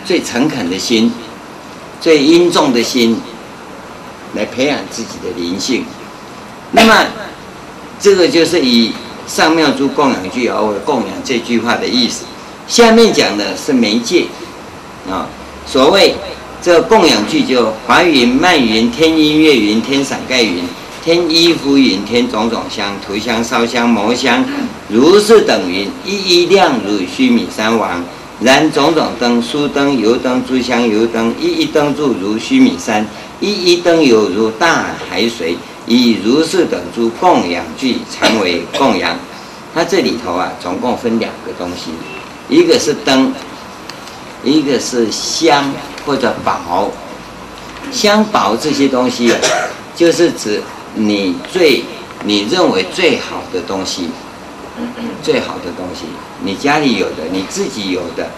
[0.04, 1.14] 最诚恳的心、
[2.00, 3.22] 最殷重的心
[4.36, 5.86] 来培养自己的灵性。
[6.72, 7.06] 那么，
[8.00, 8.92] 这个就是以
[9.28, 12.26] 上妙珠供养具而为供养这句话的意思。
[12.68, 14.26] 下面讲的是媒介
[15.10, 15.28] 啊，
[15.66, 16.16] 所谓
[16.62, 20.64] 这供养具就华云、漫云、天音乐云、天伞盖云。
[21.04, 24.46] 天衣服云，天种种香，涂香、烧香、摩香，
[24.88, 28.04] 如是等云，一一亮如须弥山王。
[28.40, 33.04] 燃种种灯，酥灯、油灯、诸香油灯，一一灯柱如须弥山，
[33.42, 35.58] 一一灯油如大海水。
[35.88, 39.18] 以如是等诸供养具，常为供养。
[39.74, 41.92] 它这里头啊，总共分两个东西，
[42.48, 43.34] 一个是灯，
[44.44, 45.74] 一个是香
[46.06, 46.92] 或者宝。
[47.92, 49.40] 香宝这些东西啊，
[49.96, 50.62] 就是指。
[50.94, 51.84] 你最
[52.26, 54.10] 你认为最好的东西，
[55.24, 56.06] 最好的东西，
[56.44, 58.30] 你家里有的，你自己有的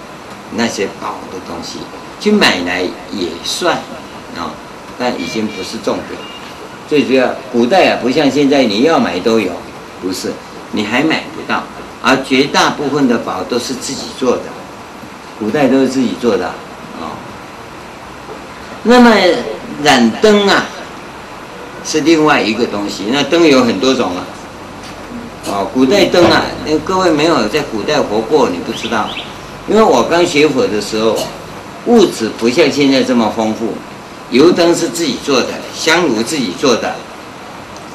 [0.56, 1.80] 那些宝的东西，
[2.22, 2.82] 去买来
[3.12, 3.76] 也算
[4.38, 4.54] 啊，
[5.04, 6.18] 但已经不是重点。
[6.88, 9.52] 最主要，古代啊，不像现在你要买都有，
[10.02, 10.32] 不是，
[10.72, 11.62] 你还买不到。
[12.02, 14.44] 而绝大部分的宝都是自己做的，
[15.38, 17.12] 古代都是自己做的啊。
[18.84, 19.14] 那么
[19.84, 20.66] 染灯啊。
[21.86, 24.24] 是另外一个东西，那灯有很多种啊，
[25.48, 29.10] 哦，古代灯啊，那各位没有在古代活过，你不知道。
[29.68, 31.18] 因为我刚学佛的时候，
[31.88, 33.74] 物质不像现在这么丰富，
[34.34, 36.94] 油灯是自己做的，香炉自己做的，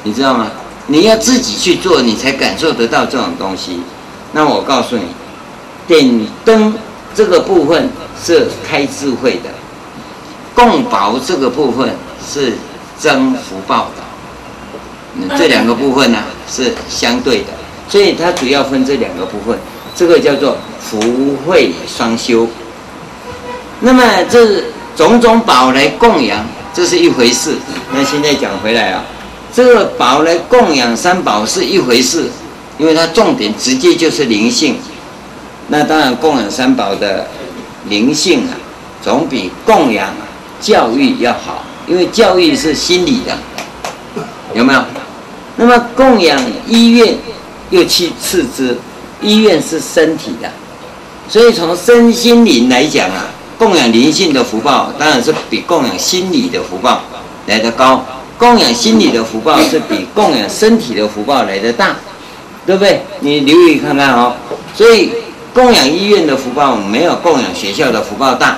[0.01, 0.49] 你知道吗？
[0.87, 3.81] 你要自己去做，你才感受得到这种东西。
[4.31, 5.03] 那我告诉你，
[5.87, 6.73] 点灯
[7.13, 9.51] 这个部分是开智慧的，
[10.55, 11.95] 供宝这个部分
[12.27, 12.53] 是。
[13.01, 16.17] 增福报的，这两个部分呢、
[16.51, 17.53] 是相对的，
[17.87, 19.57] 所以它主要分这两个部分，
[19.95, 20.99] 这个叫做福
[21.47, 22.45] 慧双修。
[23.79, 24.65] 那么这
[24.99, 27.55] 种种宝来供养，这是一回事。
[27.93, 29.01] 那现在讲回来啊，
[29.53, 32.29] 这个宝来供养三宝是一回事，
[32.77, 34.75] 因为它重点直接就是灵性。
[35.69, 37.29] 那当然供养三宝的
[37.85, 38.59] 灵性啊，
[39.01, 40.13] 总比供养
[40.59, 41.63] 教育要好。
[41.87, 43.37] 因为教育是心理的，
[44.53, 44.83] 有没有？
[45.55, 47.17] 那么供养医院
[47.69, 48.77] 又去次之，
[49.21, 50.51] 医院是身体的，
[51.29, 53.25] 所以从身心灵来讲啊，
[53.59, 57.01] 供养灵性的福报当然是比供养心理的福报
[57.45, 58.03] 来得高，
[58.37, 61.97] 供养心理的福报是比供养身体的福报来得大，
[62.65, 63.01] 对不对？
[63.19, 64.33] 你留意看看哦。
[64.73, 65.11] 所以
[65.53, 68.57] 供养医院的福报没有供养学校的福报大。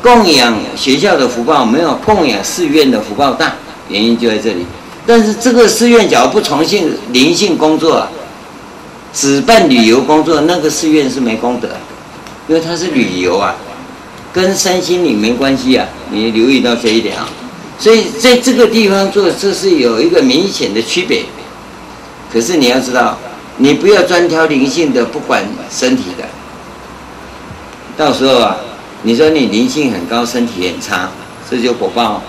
[0.00, 3.52] 供养学校的福报没有供养寺院的福报大，
[3.88, 4.64] 原因就在这里。
[5.04, 8.06] 但是这个寺院假如不从事灵性工作，
[9.12, 11.68] 只办旅游工作，那个寺院是没功德，
[12.46, 13.56] 因为它是旅游啊，
[14.32, 15.86] 跟身心灵没关系啊。
[16.10, 17.28] 你留意到这一点啊。
[17.78, 21.24] 所以在这个地方做，这是有一个明显的区别。
[22.32, 23.18] 可是你要知道，
[23.56, 26.24] 你不要专挑灵性的，不管身体的，
[27.96, 28.56] 到时候啊。
[29.04, 31.08] 你说你灵性很高，身体很差，
[31.48, 32.20] 这就火爆。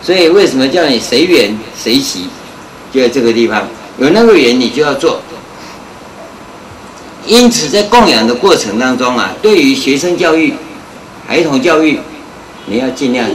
[0.00, 2.28] 所以为什么叫你随缘随喜？
[2.94, 3.66] 就在这个地方
[3.98, 5.20] 有那个缘，你就要做。
[7.26, 10.54] 因此，在供养的过程当中啊，对于学生教育、
[11.26, 11.98] 孩童教育，
[12.66, 13.28] 你要尽量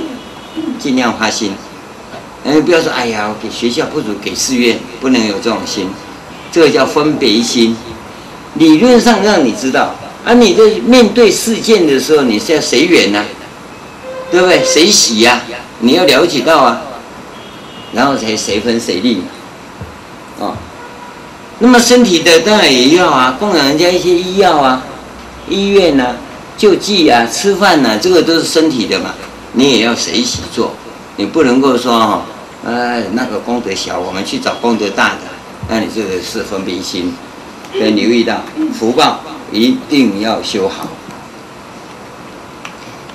[0.79, 1.51] 尽量花心。
[2.43, 5.89] 嗯，不要说哎呀，给学校不如给寺院，不能有这种心。
[6.51, 7.75] 这个叫分别心。
[8.55, 9.93] 理论上让你知道，
[10.25, 13.23] 啊、你在面对事件的时候，你是要随缘呐，
[14.31, 14.63] 对不对？
[14.63, 15.41] 随喜呀、
[15.79, 16.81] 你要了解到啊，
[17.93, 19.21] 然后才随分随利。
[20.39, 20.55] 哦，
[21.59, 24.83] 那么身体的当然也要啊，供养人家一些医药啊，
[25.49, 26.15] 医院呐、
[26.57, 29.13] 救济啊、吃饭呐、啊，这个都是身体的嘛，
[29.53, 30.73] 你也要随喜做，
[31.15, 32.25] 你不能够说哈，
[32.65, 35.21] 哎，那个功德小，我们去找功德大的，
[35.69, 37.13] 那你这个是分别心。
[37.73, 38.41] 要留意到
[38.73, 39.19] 福报
[39.51, 40.87] 一定要修好。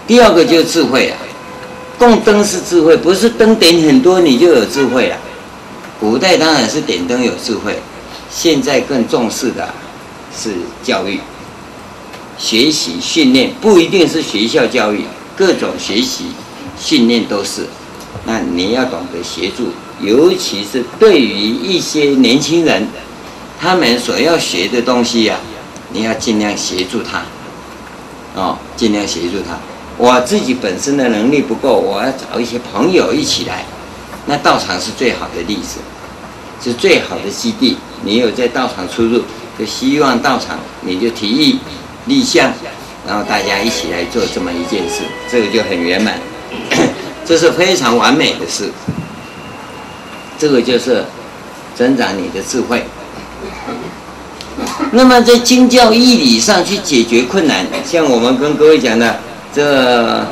[0.07, 1.17] 第二个就是智慧啊，
[1.99, 5.17] 供灯是智慧，不是灯点很多你就有智慧了。
[5.99, 7.81] 古代当然是点灯有智慧，
[8.31, 9.69] 现在更重视的
[10.37, 10.51] 是
[10.83, 11.19] 教育、
[12.43, 15.05] 学习、训练，不一定是学校教育，
[15.37, 16.25] 各种学习、
[16.77, 17.69] 训练都是。
[18.27, 19.69] 那你要懂得协助，
[20.01, 22.89] 尤其是对于一些年轻人。
[23.61, 25.39] 他们所要学的东西呀、啊，
[25.93, 27.23] 你要尽量协助他，
[28.35, 29.57] 哦，尽量协助他。
[29.97, 33.65] 我自己本身的能力不够，我要找一些朋友一起来。
[34.27, 35.79] 那道场是最好的例子，
[36.61, 37.77] 是最好的基地。
[38.05, 39.23] 你有在道场出入，
[39.57, 41.61] 就希望道场你就提议
[42.07, 42.53] 立项，
[43.07, 46.19] 然后大家一起来做这么一件事，这个就很圆满，
[47.25, 48.71] 这是非常完美的事。
[50.39, 51.05] 这个就是
[51.77, 52.85] 增长你的智慧。
[54.91, 59.21] 那么在经教义理上去解决困难，像我们跟各位讲的
[59.55, 60.27] 这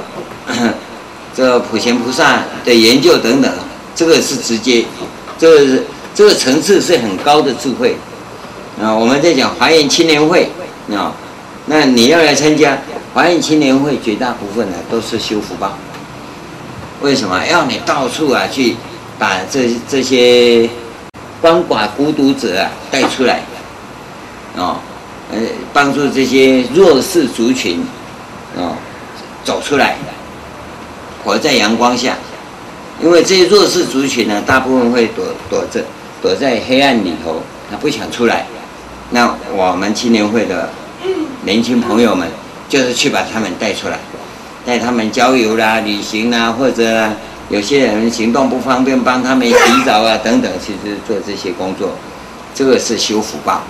[1.35, 3.51] 这普贤菩萨的研究等等，
[3.95, 4.85] 这个是直接，
[5.39, 5.83] 这个
[6.15, 7.97] 这个层次是很高的智慧
[8.83, 8.93] 啊。
[8.93, 10.51] 我们在讲华严青年会
[10.93, 11.15] 啊，
[11.71, 12.77] 那你要来参加
[13.15, 15.79] 华严青年会，绝大部分呢都是修福报。
[17.01, 18.75] 为什么要你到处啊去
[19.21, 20.69] 把这这些
[21.41, 23.43] 鳏寡孤独者啊带出来？
[24.57, 24.79] 哦，
[25.33, 25.39] 呃，
[25.73, 27.87] 帮助这些弱势族群，
[28.57, 28.75] 哦，
[29.45, 29.97] 走出来，
[31.23, 32.17] 活在阳光下。
[33.01, 35.85] 因为这些弱势族群呢，大部分会躲躲着，
[36.21, 37.41] 躲在黑暗里头，
[37.71, 38.45] 他不想出来。
[39.11, 40.69] 那我们青年会的
[41.43, 42.29] 年轻朋友们，
[42.69, 43.99] 就是去把他们带出来，
[44.67, 47.11] 带他们郊游啦、旅行啦，或者
[47.49, 51.91] 有些人行动不方便，帮他们洗澡啊等等，其实做这些工作，
[52.55, 53.63] 这个是修福报。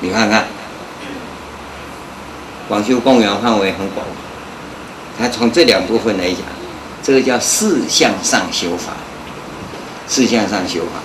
[0.00, 0.46] 你看看，
[2.68, 4.06] 广修供养范围很广，
[5.18, 6.38] 他从这两部分来讲，
[7.02, 8.92] 这个叫四向上修法，
[10.06, 11.00] 四向上修法，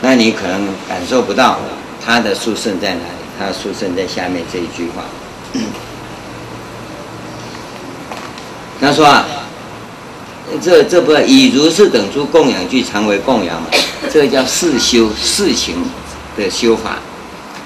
[0.00, 1.58] 那你可能感受不到
[2.04, 5.02] 他的殊胜在哪里，他的殊胜在下面这一句话。
[8.80, 9.26] 他说啊，
[10.60, 13.68] 这这不以如是等诸供养具常为供养嘛，
[14.12, 15.76] 这个叫事修事情
[16.36, 16.98] 的修法。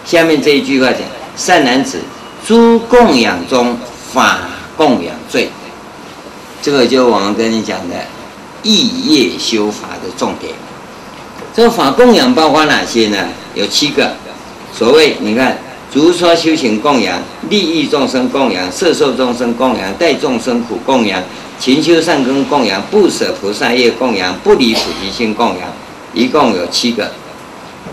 [0.05, 1.01] 下面这一句话讲：
[1.37, 2.01] 善男子，
[2.47, 3.79] 诸供养中
[4.13, 4.41] 法
[4.77, 5.51] 供养最。
[6.63, 7.95] 这个就我们跟你讲的
[8.63, 10.53] 意业修法的重点。
[11.55, 13.29] 这个法供养包括哪些呢？
[13.55, 14.13] 有七个。
[14.77, 15.57] 所谓你看，
[15.97, 17.19] 如说修行供养、
[17.49, 21.23] 利益众生供养、摄受众生供养、代众生苦供养、
[21.59, 25.61] 勤修善根供养、不舍菩萨业供养、不离菩提心供养，
[26.13, 27.11] 一共有七个。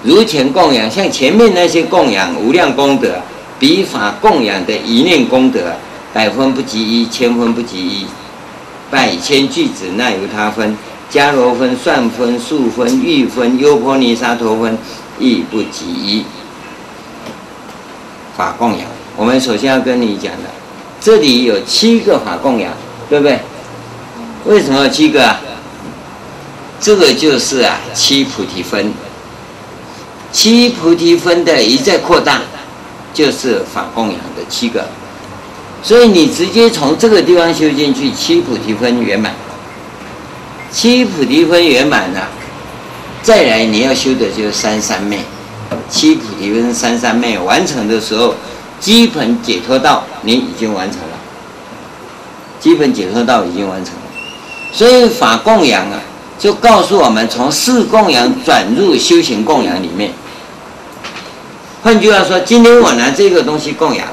[0.03, 3.21] 如前供养，像前面那些供养无量功德，
[3.57, 5.73] 比法供养的一念功德，
[6.11, 8.05] 百分不及一，千分不及一，
[8.91, 10.77] 百千俱胝那由他分，
[11.09, 14.77] 迦罗分、算分、数分、喻分、优婆尼沙陀分，
[15.17, 16.25] 亦不及一。
[18.35, 20.49] 法供养，我们首先要跟你讲的，
[20.99, 22.73] 这里有七个法供养，
[23.09, 23.39] 对不对？
[24.45, 25.39] 为什么有七个啊？
[26.79, 28.91] 这个就是啊，七菩提分。
[30.31, 32.41] 七菩提分的一再扩大，
[33.13, 34.83] 就是法供养的七个，
[35.83, 39.33] 所以你直接从这个地方修进去，七菩提分圆满。
[40.71, 42.27] 七菩提分圆满了，
[43.21, 45.19] 再来你要修的就是三三昧。
[45.89, 48.35] 七菩提分三三昧完成的时候，
[48.79, 51.17] 基本解脱道你已经完成了，
[52.59, 54.01] 基本解脱道已经完成了。
[54.71, 55.99] 所以法供养啊，
[56.39, 60.11] 就告诉我们从事供养转入修行供养里面。
[61.83, 64.07] 换句话说，今天我拿这个东西供养，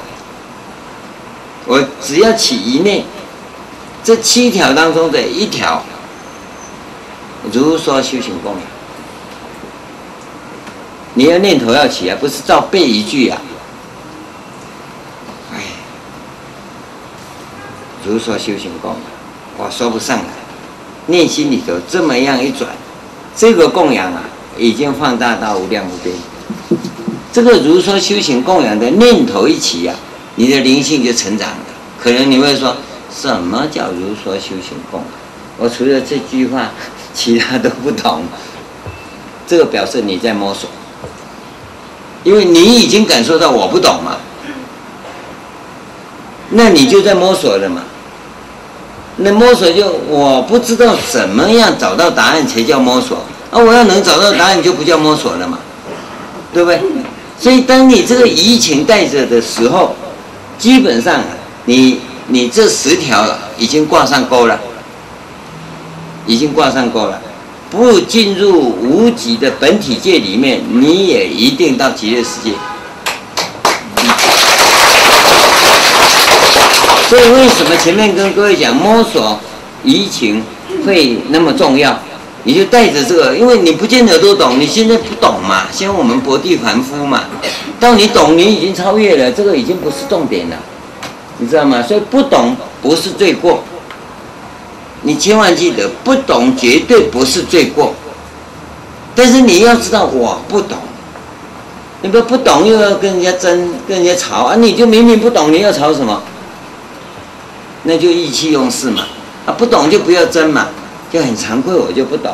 [1.67, 3.05] 我只要起一念，
[4.03, 5.83] 这七条当中的一条，
[7.53, 8.63] 如说修行供养，
[11.15, 13.41] 你要念头要起啊，不是照背一句啊。
[15.53, 15.59] 哎，
[18.07, 19.01] 如说修行供养，
[19.59, 20.25] 我说不上来，
[21.07, 22.71] 念心里头这么样一转，
[23.37, 24.23] 这个供养啊，
[24.57, 26.15] 已经放大到无量无边。
[27.33, 29.99] 这个如说修行供养的念头一起呀、啊，
[30.37, 31.57] 你的灵性就成长了。
[31.99, 32.77] 可能你会说，
[33.13, 35.03] 什么叫如说修行供？
[35.59, 36.71] 我除了这句话，
[37.13, 38.23] 其他都不懂。
[39.47, 40.71] 这个表示你在摸索，
[42.25, 44.17] 因为你已经感受到我不懂嘛，
[46.51, 47.83] 那你就在摸索了嘛。
[49.17, 53.19] 那摸索就我不知道怎么样找到答案才叫摸索，
[53.51, 55.59] 啊，我要能找到答案就不叫摸索了嘛，
[56.53, 56.81] 对不对？
[57.39, 59.95] 所以，当你这个疑情带着的时候，
[60.59, 61.23] 基本上
[61.65, 63.27] 你你这十条
[63.57, 64.59] 已经挂上钩了，
[66.27, 67.21] 已经挂上钩了。
[67.71, 72.51] 不进入无极的本体界里面，你也一定到极乐世界。
[77.09, 79.39] 所以，为什么前面跟各位讲摸索
[79.85, 80.43] 疑情
[80.85, 81.99] 会那么重要？
[82.45, 87.25] 你就带着这个，因为你不见得都懂，你现在不懂嘛，像我们薄地凡夫嘛。
[87.79, 90.57] 到你懂，你已经超越了，这个已经不是重点了，
[91.39, 91.83] 你知道吗？
[91.83, 93.63] 所以不懂不是罪过，
[95.03, 97.95] 你千万记得，不懂绝对不是罪过。
[99.15, 100.79] 但是你要知道，我不懂，
[102.03, 104.55] 你不不懂又要跟人家争，跟人家吵啊！
[104.57, 106.23] 你就明明不懂，你要吵什么？
[107.85, 109.05] 那就意气用事嘛，
[109.47, 110.69] 啊，不懂就不要争嘛。
[111.13, 112.33] 就很惭愧，我就不懂，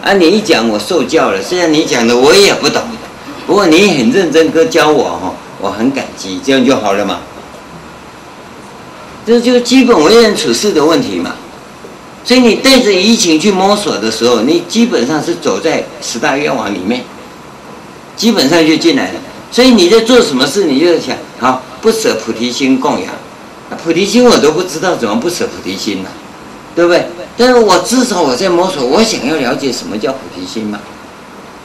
[0.00, 2.80] 啊，你一讲我受教了，虽然你讲的我也不懂，
[3.48, 7.18] 不过你很认真哥教我哈，我很感激，这样就好了嘛。
[9.26, 11.32] 这就是基本为人处事的问题嘛。
[12.24, 17.04] 所以你带着疫情去摸索的时候，你基本上是走在十大愿望里面，
[18.16, 19.20] 基本上就进来了。
[19.50, 23.12] 所以你在做什么事，你就想好不舍菩提心供养，
[23.82, 26.08] 菩提心我都不知道怎么不舍菩提心呢？
[26.74, 27.04] 对不对？
[27.36, 30.78] 但是我至少我在摸索，我想要了解什么叫菩提心嘛？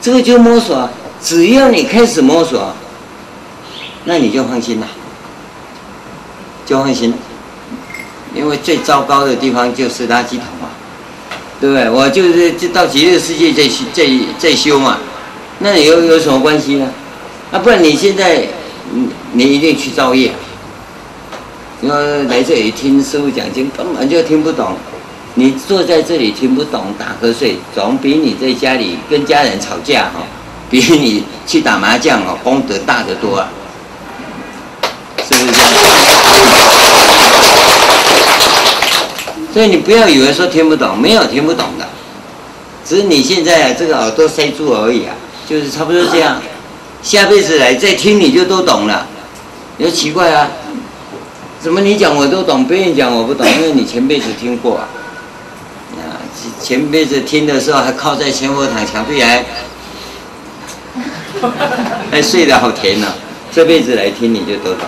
[0.02, 0.90] 这个就摸索，
[1.24, 2.74] 只要你开始摸索，
[4.06, 4.88] 那你就放心了，
[6.66, 7.18] 就放心了。
[8.38, 10.70] 因为最糟糕的地方就是垃圾桶嘛，
[11.60, 11.90] 对不对？
[11.90, 14.04] 我就是就到极乐世界在修在
[14.38, 15.00] 在修嘛，
[15.60, 16.88] 那有有什么关系呢？
[17.52, 18.48] 啊，不然你现在
[18.92, 20.32] 你你一定去造业，
[21.82, 24.76] 因为来这里听师父讲经根本就听不懂。
[25.40, 30.24] 你坐在这里听不懂打瞌睡，总比你在家里跟家人吵架哈，
[30.68, 33.48] 比你去打麻将哦功德大得多啊，
[35.30, 36.67] 是不是这样？
[39.58, 41.88] 所以你不要以为说听不懂，没有听不懂的，
[42.86, 45.16] 只是你现在这个耳朵塞住而已啊，
[45.50, 46.40] 就是差不多这样。
[47.02, 49.08] 下辈子来再听你就都懂了，
[49.78, 50.48] 你说奇怪啊？
[51.60, 54.88] 怎么你讲我都懂，别人讲我不懂，因为你前辈子听过啊。
[55.98, 56.22] 啊
[56.62, 59.44] 前辈子听的时候还靠在前佛堂墙壁还，
[62.12, 63.16] 还睡得好甜呢、啊。
[63.52, 64.88] 这辈子来听你就都懂。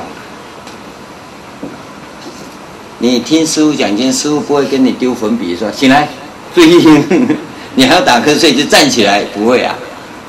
[3.02, 6.08] 你听师父讲经，师父不会跟你丢粉笔说醒来，
[6.54, 6.86] 注意，
[7.76, 9.74] 你还要打瞌睡就站起来，不会啊。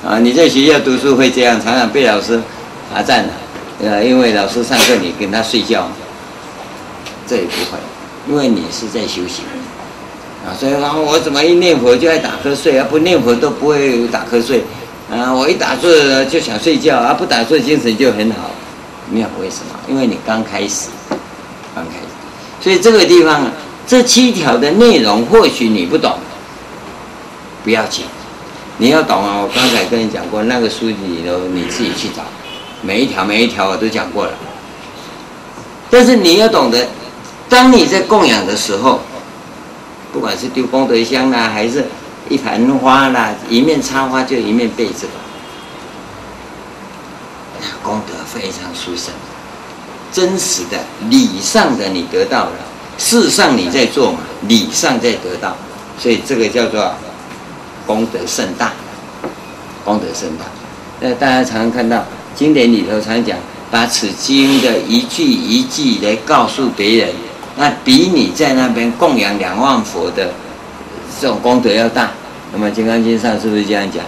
[0.07, 2.41] 啊，你在学校读书会这样，常常被老师
[2.93, 3.33] 罚站了，
[3.83, 5.89] 呃，因为老师上课你跟他睡觉，
[7.27, 7.79] 这也不会，
[8.29, 9.45] 因为你是在修行。
[10.47, 12.87] 啊，所以然后我怎么一念佛就爱打瞌睡啊？
[12.89, 14.63] 不念佛都不会打瞌睡，
[15.13, 15.91] 啊，我一打坐
[16.27, 18.53] 就想睡觉啊，不打坐精神就很好，
[19.11, 19.75] 没有为什么？
[19.89, 20.87] 因为你刚开始，
[21.75, 22.10] 刚开始，
[22.61, 23.51] 所以这个地方，
[23.87, 26.19] 这七条的内容或许你不懂，
[27.65, 28.05] 不要紧，
[28.78, 29.41] 你要懂啊！
[29.41, 32.23] 我刚才跟你讲过，那个书籍里头你自己去找，
[32.82, 34.32] 每一条每一条我都讲过了。
[35.91, 36.87] 但是你要懂得，
[37.49, 39.01] 当你在供养的时候。
[40.12, 41.87] 不管是丢功德箱啦，还是
[42.28, 45.12] 一盆花啦，一面插花就一面被子吧，
[47.81, 49.15] 功德非常殊胜，
[50.12, 50.78] 真实的
[51.09, 52.53] 理上的你得到了，
[52.99, 54.19] 事上你在做嘛，
[54.49, 55.57] 理上在得到，
[55.99, 56.93] 所以这个叫做
[57.87, 58.73] 功德甚大，
[59.85, 60.45] 功德甚大。
[61.01, 62.05] 那大家常常看到
[62.35, 63.39] 经典里头常讲，
[63.70, 67.09] 把此经的一句一句来告诉别人。
[67.57, 70.31] 那比你在那边供养两万佛的
[71.20, 72.11] 这种功德要大。
[72.53, 74.03] 那么《金刚经》上是不是这样讲？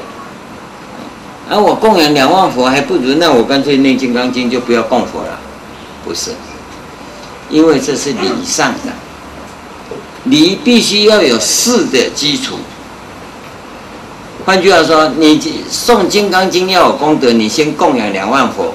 [1.48, 5.38] 而、啊、我供养两万佛还不如，那我干脆念《金刚经》就不要供佛了。
[6.04, 6.30] 不是，
[7.48, 8.92] 因为这是理上的，
[10.24, 12.56] 礼必须要有事的基础。
[14.44, 15.38] 换句话说，你
[15.70, 18.74] 诵《金刚经》要有功德，你先供养两万佛。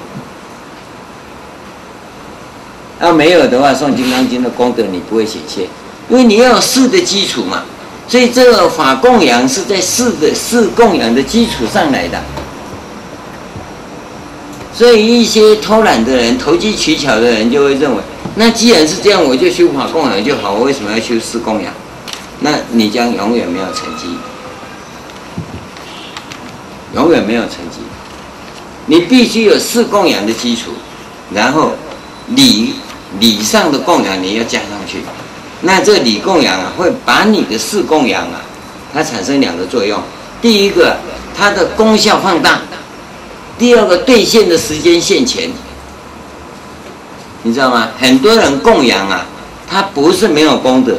[3.02, 5.68] 要没有的话，诵《金刚经》的功德你不会显现，
[6.10, 7.64] 因为你要有事的基础嘛。
[8.08, 12.18] 所以这个法供养是在事的事供养的基础上来的。
[14.78, 18.04] 所以一些偷懒的人、投机取巧的人就会认为，
[18.36, 21.74] 那既然是这样，我就修法供养就好，我为什么要修四供养？
[22.42, 24.06] 那你将永远没有成绩，
[26.94, 27.80] 永远没有成绩。
[28.86, 30.70] 你必须有四供养的基础，
[31.34, 31.72] 然后
[32.28, 32.76] 礼
[33.20, 35.00] 礼上的供养你要加上去。
[35.62, 38.42] 那这礼供养啊，会把你的四供养啊，
[38.94, 40.00] 它产生两个作用。
[40.40, 40.96] 第一个，
[41.36, 42.62] 它的功效放大。
[43.58, 45.50] 第二个兑现的时间现前，
[47.42, 47.90] 你知道吗？
[48.00, 49.26] 很多人供养啊，
[49.68, 50.98] 他不是没有功德，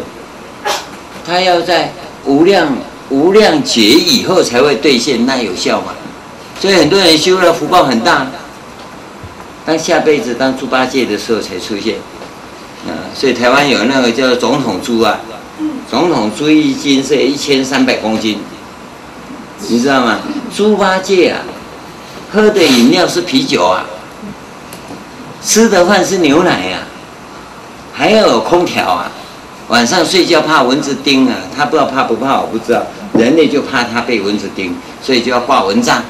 [1.25, 1.93] 他要在
[2.25, 2.77] 无量
[3.11, 5.93] 无量劫以后才会兑现，那有效吗？
[6.61, 8.27] 所以很多人修了福报很大，
[9.65, 11.95] 当下辈子当猪八戒的时候才出现，
[12.89, 15.21] 啊，所以台湾有那个叫总统猪啊，
[15.89, 18.41] 总统猪一斤是一千三百公斤，
[19.69, 20.19] 你知道吗？
[20.53, 21.39] 猪八戒啊。
[22.33, 23.85] 喝的饮料是啤酒啊，
[25.43, 26.79] 吃的饭是牛奶呀，
[27.93, 29.11] 还要有空调啊。
[29.69, 32.83] 晚上睡觉怕蚊子叮啊，他不知道怕不怕，我不知道。
[33.15, 36.03] 人类就怕他被蚊子叮，所以就要挂蚊帐。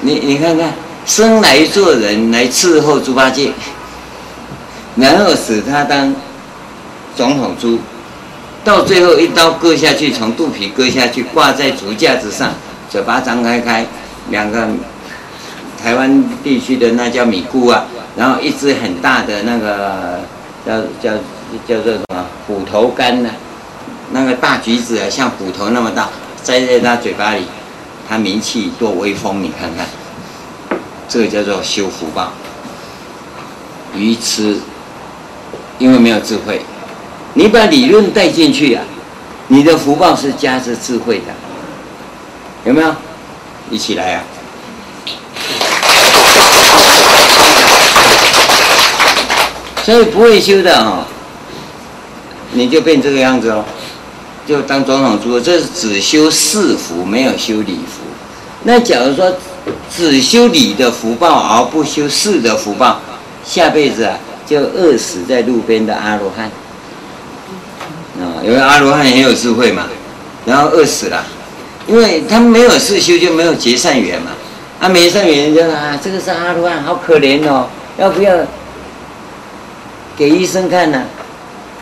[0.00, 0.72] 你你看看，
[1.06, 3.52] 生来做人来伺候猪八戒，
[4.96, 6.14] 然后使他当
[7.16, 7.78] 总统猪，
[8.64, 12.52] 到最后一刀割下去，从肚皮割下去，挂在竹架子上。
[12.90, 13.86] 嘴巴张开开，
[14.30, 14.68] 两个
[15.80, 17.84] 台湾地区的那叫米菇啊，
[18.16, 20.18] 然后一只很大的那个
[20.66, 21.16] 叫叫
[21.68, 23.34] 叫做什么虎头柑呢、啊？
[24.10, 26.08] 那个大橘子啊，像虎头那么大，
[26.42, 27.44] 塞在他嘴巴里，
[28.08, 29.86] 他名气多威风，你看看，
[31.08, 32.32] 这个叫做修福报。
[33.94, 34.58] 愚痴，
[35.78, 36.60] 因为没有智慧，
[37.34, 38.82] 你把理论带进去啊，
[39.46, 41.26] 你的福报是加着智慧的。
[42.64, 42.94] 有没有？
[43.70, 44.24] 一起来啊！
[49.84, 51.04] 所以不会修的哦，
[52.52, 53.64] 你就变这个样子哦，
[54.46, 55.38] 就当总统猪。
[55.40, 58.02] 这是只修事福，没有修礼福。
[58.64, 59.32] 那假如说
[59.96, 63.00] 只修礼的福报，而不修事的福报，
[63.44, 66.50] 下辈子啊就饿死在路边的阿罗汉。
[68.20, 69.84] 啊，因为阿罗汉很有智慧嘛，
[70.44, 71.24] 然后饿死了。
[71.90, 74.30] 因为他没有世修，就没有结善缘嘛。
[74.78, 77.66] 啊，没善缘就啊，这个是阿罗汉，好可怜哦，
[77.98, 78.32] 要不要
[80.16, 81.02] 给医生看呢、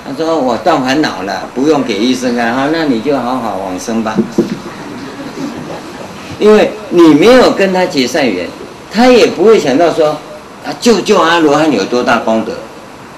[0.05, 2.55] 他说我断烦恼了，不用给医生看。
[2.55, 4.17] 好，那你就好好往生吧。
[6.39, 8.49] 因为你没有跟他结善缘，
[8.91, 10.09] 他也不会想到说
[10.65, 12.53] 啊，救救阿罗汉有多大功德？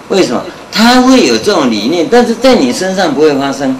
[0.08, 0.42] 为什么？
[0.72, 3.78] 他会有这种理念，但是在你身上不会发生，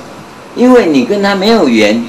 [0.55, 2.03] 因为你跟他没有缘。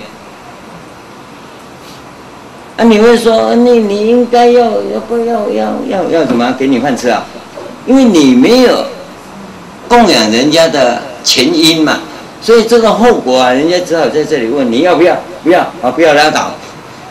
[2.81, 7.23] 啊，你会说，你你应该要要不要要要要什么给你饭吃啊？
[7.85, 8.83] 因为你没有
[9.87, 11.99] 供养人家的前因嘛，
[12.41, 16.55] 所以这个后果啊，人家只好在这里问你要不要，不要啊，不要拉倒，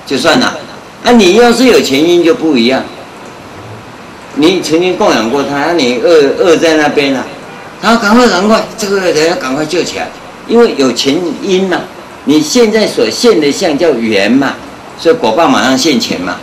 [0.04, 0.58] 就算了。
[1.04, 2.82] 啊，你要是有前因就不一样，
[4.34, 7.24] 你曾经供养过他，你饿饿在那边了，
[7.80, 10.08] 他赶快赶快，这个人要赶快救起来，
[10.48, 11.78] 因为有前因嘛，
[12.24, 14.54] 你现在所现的相叫缘嘛。
[15.00, 16.36] 所以果报马上现前嘛，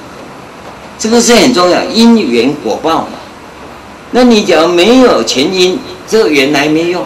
[0.97, 3.09] 这个是很重要，因缘果报嘛。
[4.09, 5.77] 那你假如没有前因，
[6.07, 7.05] 这个缘来没用。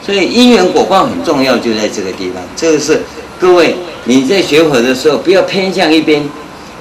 [0.00, 2.40] 所以因缘果报很重要，就在这个地方。
[2.54, 3.02] 这个是
[3.40, 3.74] 各位
[4.04, 6.22] 你在学佛的时候，不要偏向一边，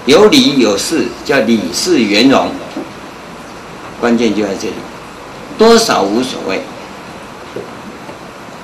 [0.06, 2.48] 有理有事，叫理事圆融。
[4.00, 4.74] 关键就在这里，
[5.58, 6.62] 多少无所谓。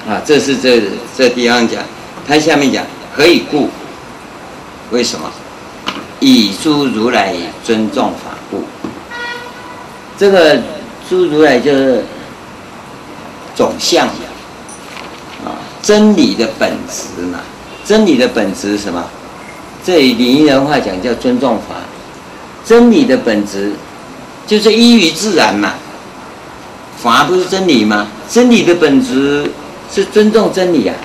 [0.08, 0.82] 啊，这是这
[1.18, 1.82] 这地方讲，
[2.28, 2.86] 他下面讲
[3.16, 3.70] 何以故？
[4.92, 5.30] 为什么？
[6.20, 8.64] 以诸如来尊重法故。
[10.18, 10.60] 这个
[11.08, 12.04] 诸如来就是
[13.56, 14.08] 总相
[15.46, 15.54] 啊，
[15.84, 17.40] 真理的本质嘛。
[17.86, 19.04] 真理的本质是什么？
[19.86, 21.76] 这里礼仪人话讲叫尊重法。
[22.66, 23.74] 真理的本质
[24.48, 25.74] 就是依于自然嘛。
[26.98, 28.08] 法不是真理吗？
[28.28, 29.50] 真理的本质
[29.94, 30.96] 是尊重真理啊。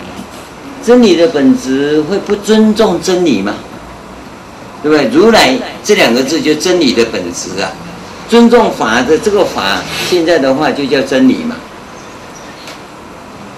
[0.83, 3.55] 真理的本质会不尊重真理吗？
[4.83, 5.09] 对不对？
[5.09, 7.71] 如来这两个字就真理的本质啊，
[8.29, 9.81] 尊重法的这个法，
[10.11, 11.57] 现在的话就叫真理嘛。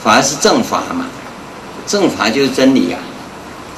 [0.03, 1.07] 法是正法嘛，
[1.87, 2.99] 正法就是真理啊。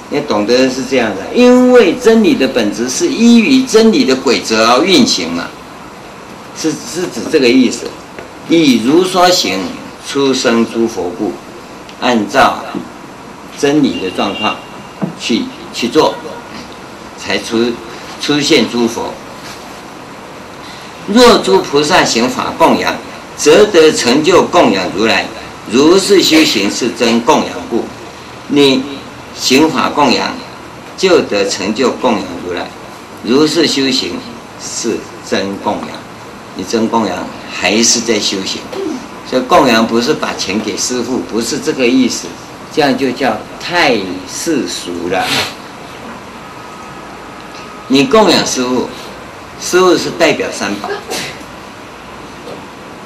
[0.09, 5.49] 你懂得是这样的，因为真理的本质是依于真理的规则而运行嘛，
[6.57, 7.87] 是是指这个意思。
[8.49, 9.59] 以如说行，
[10.07, 11.33] 出生诸佛故，
[12.01, 12.65] 按照
[13.59, 14.57] 真理的状况
[15.19, 15.43] 去
[15.75, 16.15] 去做，
[17.27, 17.73] 才出
[18.21, 19.13] 出现诸佛。
[21.09, 22.95] 若诸菩萨行法供养，
[23.37, 25.27] 则得成就供养如来。
[25.71, 27.85] 如是修行是真供养故，
[28.49, 28.83] 你
[29.37, 30.33] 行法供养，
[30.97, 32.69] 就得成就供养如来。
[33.25, 34.19] 如是修行
[34.63, 34.97] 是
[35.29, 35.89] 真供养，
[36.55, 37.17] 你真供养
[37.53, 38.61] 还是在修行。
[39.29, 42.29] 所以供养不是把钱给师父，不是这个意思，
[42.73, 43.97] 这样就叫太
[44.33, 45.25] 世俗了。
[47.89, 48.89] 你供养师父，
[49.61, 50.89] 师父是代表三宝。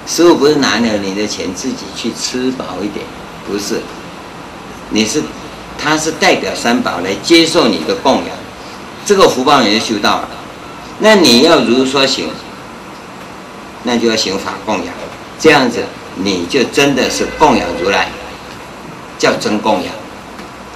[0.07, 3.05] 师父不是拿了你的钱自己去吃饱一点，
[3.47, 3.81] 不是，
[4.89, 5.23] 你是，
[5.78, 8.27] 他是代表三宝来接受你的供养，
[9.05, 10.28] 这个福报你就修到了。
[10.98, 12.28] 那你要如说行，
[13.82, 14.94] 那就要行法供养，
[15.39, 15.85] 这样子
[16.16, 18.09] 你就真的是供养如来，
[19.19, 19.93] 叫真供养。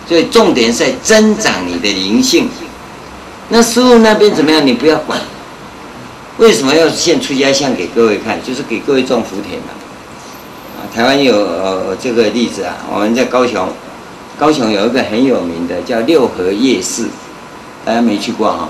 [0.06, 2.48] 所以重点是在增长你的灵性。
[3.50, 4.66] 那师父那边怎么样？
[4.66, 5.20] 你不要管。
[6.38, 8.42] 为什么要献出家相给各位看？
[8.42, 9.68] 就是给各位种福田嘛。
[10.76, 13.68] 啊，台湾有呃这个例子啊，我们在高雄，
[14.36, 17.04] 高雄有一个很有名的叫六合夜市，
[17.84, 18.68] 大家没去过哈？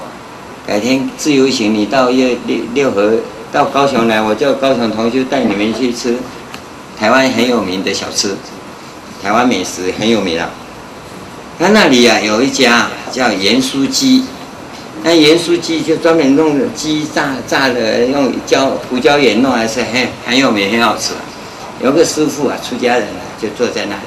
[0.67, 3.15] 改天自由行，你到六六六合
[3.51, 6.19] 到高雄来，我叫高雄同学带你们去吃
[6.99, 8.37] 台湾很有名的小吃，
[9.23, 10.51] 台湾美食很有名啊。
[11.59, 14.25] 他那里啊有一家叫盐酥鸡。
[15.07, 21.13] 那盐酥鸡就专门弄的鸡炸炸的，用椒胡椒盐弄，还是很很有名，很好吃。
[21.83, 24.03] 有个师傅啊，出家人啊，就坐在那里。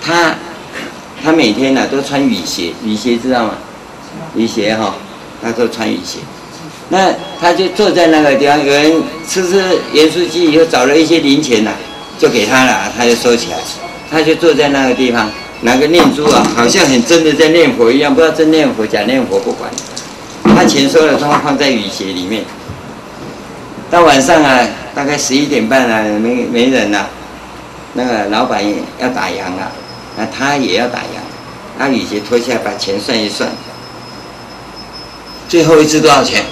[0.00, 0.34] 他
[1.22, 3.54] 他每天呢、啊、都穿雨鞋，雨鞋知道吗？
[4.34, 4.94] 雨鞋哈，
[5.42, 6.20] 他都穿雨鞋。
[6.88, 9.62] 那他就坐在那个地方，有人吃吃
[9.92, 11.76] 盐酥鸡以后找了一些零钱呐、啊，
[12.18, 13.58] 就给他了，他就收起来。
[14.10, 15.30] 他就坐在那个地方，
[15.60, 19.70] 拿个念珠啊，好像很真的在念佛一样，不知道真念佛假念佛不管。
[20.54, 22.44] 他钱收了，都放在雨鞋里面。
[23.90, 27.08] 到晚上啊，大概十一点半，啊，没没人了，
[27.94, 28.62] 那个老板
[28.98, 29.72] 要打烊了，
[30.16, 31.20] 那他也要打烊。
[31.78, 33.48] 把雨鞋脱下来，把钱算一算，
[35.48, 36.42] 最后一支多少钱？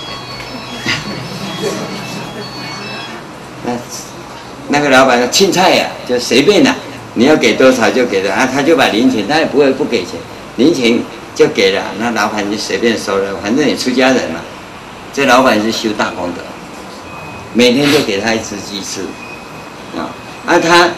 [3.66, 3.72] 那
[4.68, 6.72] 那个老板说：“青菜呀，就随便的，
[7.14, 10.12] 你要给多少就给多少。”啊，他就把零钱，他也不会不给钱，
[10.56, 10.98] 零钱。
[11.36, 14.40] 就给了，那老板就随便收了，反正也出家人嘛。
[15.12, 16.42] 这老板是修大功德，
[17.52, 19.02] 每天就给他一只鸡吃，
[19.96, 20.10] 啊，
[20.46, 20.88] 啊他，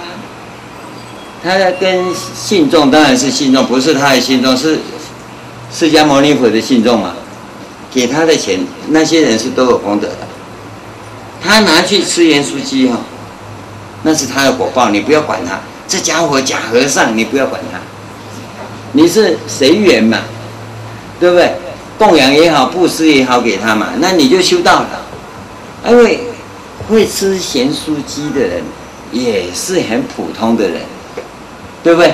[1.42, 2.04] 他跟
[2.34, 4.78] 信众当然是信众，不是他的信众，是
[5.72, 7.12] 释迦牟尼佛的信众嘛。
[7.90, 10.18] 给他的钱，那些人是都有功德的。
[11.42, 12.98] 他拿去吃盐酥鸡哈，
[14.02, 15.58] 那是他的果报，你不要管他。
[15.88, 17.78] 这家伙假和尚，你不要管他。
[18.98, 20.18] 你是随缘嘛，
[21.20, 21.54] 对不对？
[21.96, 24.88] 供养也好，布施也好，给他嘛，那你就修道了。
[25.88, 26.18] 因为
[26.88, 28.60] 会吃咸酥鸡的人
[29.12, 30.80] 也是很普通的人，
[31.84, 32.12] 对不对？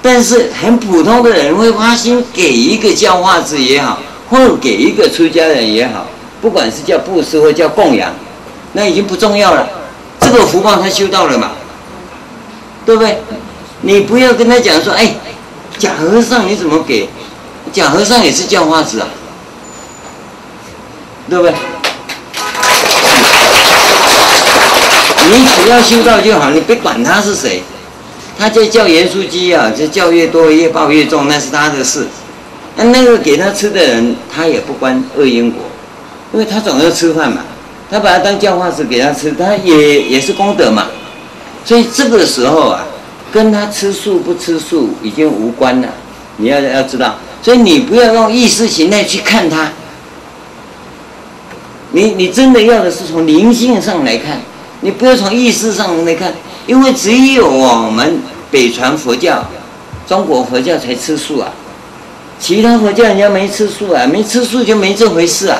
[0.00, 3.98] 但是很普通的人会花心给一个教化子也好，
[4.30, 6.06] 或给一个出家人也好，
[6.40, 8.14] 不管是叫布施或叫供养，
[8.74, 9.68] 那已经不重要了。
[10.20, 11.50] 这个福报他修到了嘛，
[12.86, 13.18] 对不对？
[13.80, 15.12] 你不要跟他讲说，哎。
[15.82, 17.08] 假和尚你怎么给？
[17.72, 19.08] 假和尚也是叫花子啊，
[21.28, 21.52] 对不对？
[25.28, 27.64] 你只要修道就好，你别管他是谁，
[28.38, 32.06] 他就叫盐酥鸡啊，这叫越多越报越重，那是他的事。
[32.76, 35.64] 那那个给他吃的人，他也不关恶因果，
[36.32, 37.40] 因为他总要吃饭嘛，
[37.90, 40.86] 他把他当叫化子给他吃，他也也是功德嘛。
[41.64, 42.86] 所以这个时候啊。
[43.32, 45.88] 跟他吃素不吃素已经无关了，
[46.36, 49.72] 你要要知道，所以你不要用意识形态去看他，
[51.92, 54.42] 你你真的要的是从灵性上来看，
[54.82, 56.34] 你不要从意识上来看，
[56.66, 59.48] 因为只有我们北传佛教、
[60.06, 61.50] 中国佛教才吃素啊，
[62.38, 65.58] 其他佛教人家没吃素啊，没吃素就没这回事啊，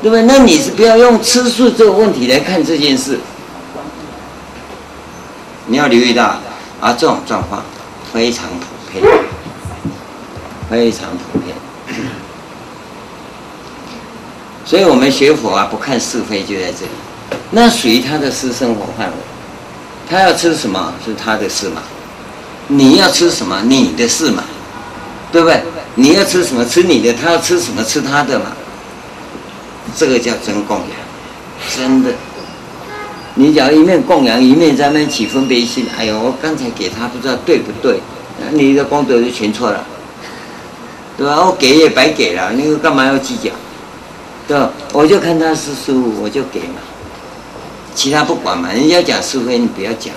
[0.00, 0.22] 对不对？
[0.22, 3.18] 那你是不要用吃素这个问题来看这件事，
[5.66, 6.38] 你要留意到。
[6.82, 7.62] 而这种状况
[8.12, 9.04] 非常普遍，
[10.68, 11.54] 非常普遍。
[14.64, 16.90] 所以我们学佛啊，不看是非就在这里，
[17.52, 19.14] 那属于他的私生活范围，
[20.10, 21.82] 他要吃什么是他的事嘛，
[22.66, 24.42] 你要吃什么你的事嘛，
[25.30, 25.62] 对不对？
[25.94, 28.46] 你要吃什么吃你的，他要吃什么吃他的嘛，
[29.96, 30.88] 这个叫真供养，
[31.76, 32.10] 真的。
[33.34, 37.98] 你只要一面供养，一面在那边起分别心，哎呦，我刚才给他不知道对不对，
[38.50, 39.84] 你的功德就全错了，
[41.16, 41.44] 对吧？
[41.46, 43.50] 我给也白给了，你干嘛要计较？
[44.46, 44.58] 对？
[44.92, 46.80] 我就看他是师父，我就给嘛，
[47.94, 48.70] 其他不管嘛。
[48.72, 50.12] 人家讲是非，你不要讲，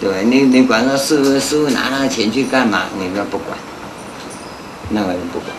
[0.00, 0.24] 对？
[0.24, 2.84] 你你管他师父，师父拿那个钱去干嘛？
[3.00, 3.58] 你不要不管，
[4.90, 5.50] 那个人不管。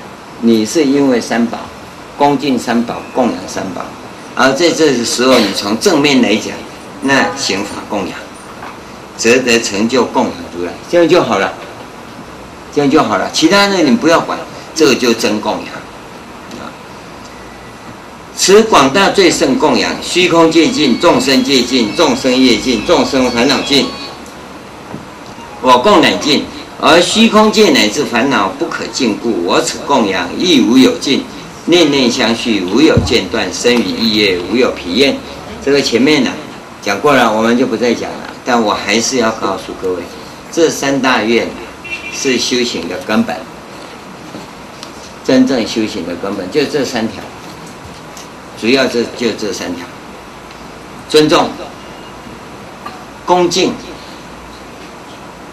[0.42, 1.58] 你是因为三宝，
[2.18, 3.82] 恭敬三宝，供养三宝。
[4.36, 6.54] 而在这个时候，你从正面来讲，
[7.02, 8.18] 那行法供养，
[9.18, 11.54] 则得成就供养如来，这样就好了，
[12.74, 13.30] 这样就好了。
[13.34, 14.40] 其他的你不要管，
[14.74, 16.72] 这个就真供养啊。
[18.38, 23.88] 此广大最胜供养，虚空界尽，众生界尽，众生业尽，众生烦恼尽，
[25.62, 26.46] 我供乃尽，
[26.80, 31.26] 而虚空界乃至烦恼不可尽故，我此供养亦无有尽。
[31.70, 35.16] 念念相续，无有间断；身语意业，无有疲厌。
[35.64, 36.32] 这个前面呢
[36.82, 38.34] 讲过了，我们就不再讲了。
[38.44, 40.02] 但我还是要告诉各位，
[40.52, 41.48] 这三大愿
[42.12, 43.36] 是修行的根本，
[45.24, 47.22] 真正修行的根本就这三条，
[48.60, 49.86] 主要这就这三条：
[51.08, 51.52] 尊重、
[53.28, 53.72] 恭敬、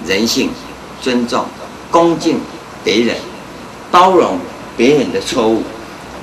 [0.07, 0.49] 人性；
[1.03, 1.45] 尊重、
[1.91, 2.41] 恭敬
[2.83, 3.17] 别人，
[3.91, 4.39] 包容
[4.79, 5.63] 别人的错误。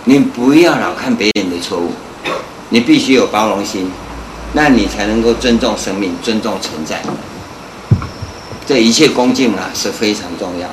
[0.05, 1.91] 你不要老看别人的错误，
[2.69, 3.89] 你必须有包容心，
[4.51, 7.01] 那你才能够尊重生命、尊重存在。
[8.65, 10.67] 这一切恭敬啊是非常重要，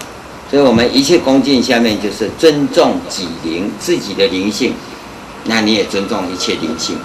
[0.51, 4.75] 所以我们一切恭敬下面就是尊重己灵，自己的灵性，
[5.45, 6.97] 那你也尊重一切灵性。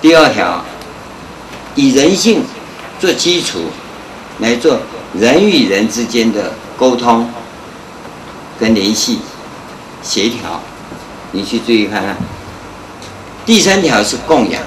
[0.00, 0.64] 第二条，
[1.74, 2.42] 以人性
[2.98, 3.58] 做基础，
[4.38, 4.78] 来做
[5.12, 7.30] 人与人之间的沟通
[8.58, 9.18] 跟联系。
[10.02, 10.60] 协调，
[11.30, 12.16] 你去注意看看。
[13.46, 14.62] 第三条是供养，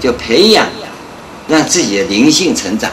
[0.00, 0.66] 就培养，
[1.48, 2.90] 让自己的灵性成长。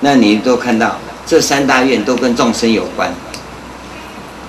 [0.00, 0.96] 那你都看到，
[1.26, 3.12] 这三大愿都跟众生有关，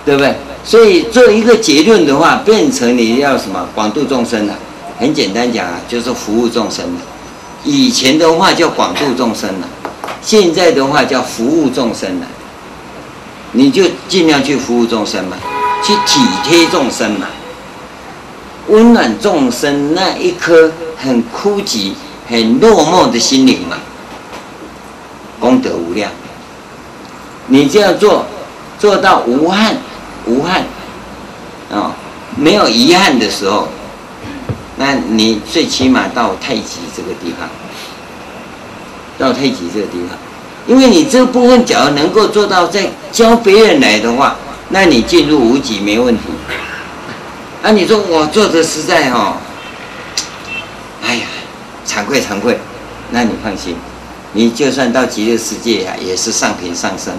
[0.03, 0.35] 对不对？
[0.63, 4.55] 所以做一个结论的话，变成你要什么广度众生了。
[4.97, 7.01] 很简单讲啊，就是服务众生了。
[7.63, 9.67] 以前的话叫广度众生了，
[10.21, 12.27] 现在的话叫服务众生了。
[13.55, 15.35] 你就尽量去服务众生嘛。
[15.83, 17.27] 去体贴众生嘛，
[18.69, 21.91] 温暖众生那一颗很枯寂、
[22.27, 23.77] 很落寞的心灵嘛，
[25.39, 26.09] 功德无量。
[27.45, 28.25] 你这样做，
[28.79, 29.77] 做到无憾、
[30.25, 30.61] 无憾，
[31.69, 31.91] 啊、哦，
[32.35, 33.67] 没有遗憾的时候，
[34.77, 37.47] 那你最起码到太极这个地方，
[39.19, 40.17] 到太极这个地方，
[40.67, 44.35] 因为你这部分假如能够做到，再教别人来的话。
[44.69, 46.23] 那你进入无极没问题。
[47.61, 49.37] 啊，你说我做的实在哈，
[51.03, 51.27] 哎呀，
[51.85, 52.59] 惭愧惭愧。
[53.11, 53.75] 那你放心，
[54.33, 57.13] 你就算到极乐世界呀、啊，也是上品上生，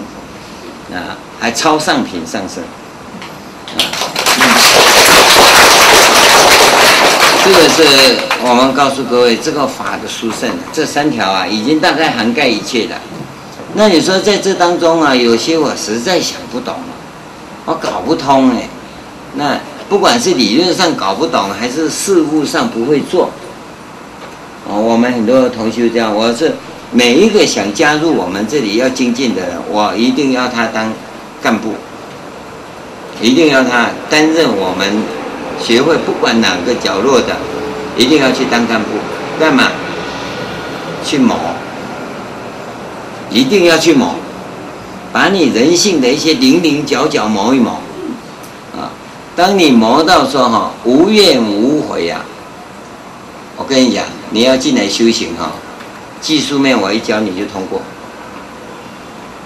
[0.93, 2.61] 啊，还超上品上生。
[4.41, 4.45] 啊，
[7.45, 12.95] 这个是我们告诉各位，这个法的殊胜，这三条啊，已经大概涵盖一切的。
[13.73, 16.73] 那你说在这当中啊，有些我实在想不懂。
[17.65, 18.69] 我搞不通哎，
[19.35, 23.29] 那不管是理论上搞不懂，还是事务上不会做，
[24.67, 26.53] 哦，我们很多同学这样，我是
[26.91, 30.93] 每一个想加入我们这里要精进的人，我一定要他当
[31.43, 31.75] 干部，
[33.21, 34.87] 一定要他担任我们
[35.61, 37.35] 学会不管哪个角落的，
[37.97, 38.91] 一定要去当干部，
[39.37, 39.65] 干嘛？
[41.03, 41.37] 去磨，
[43.29, 44.15] 一定要去磨。
[45.13, 47.79] 把你人性的一些零零角角磨一磨，
[48.75, 48.91] 啊，
[49.35, 52.19] 当你磨到说哈无怨无悔呀，
[53.55, 55.51] 我跟你讲，你要进来修行哈，
[56.21, 57.81] 技术面我一教你就通过。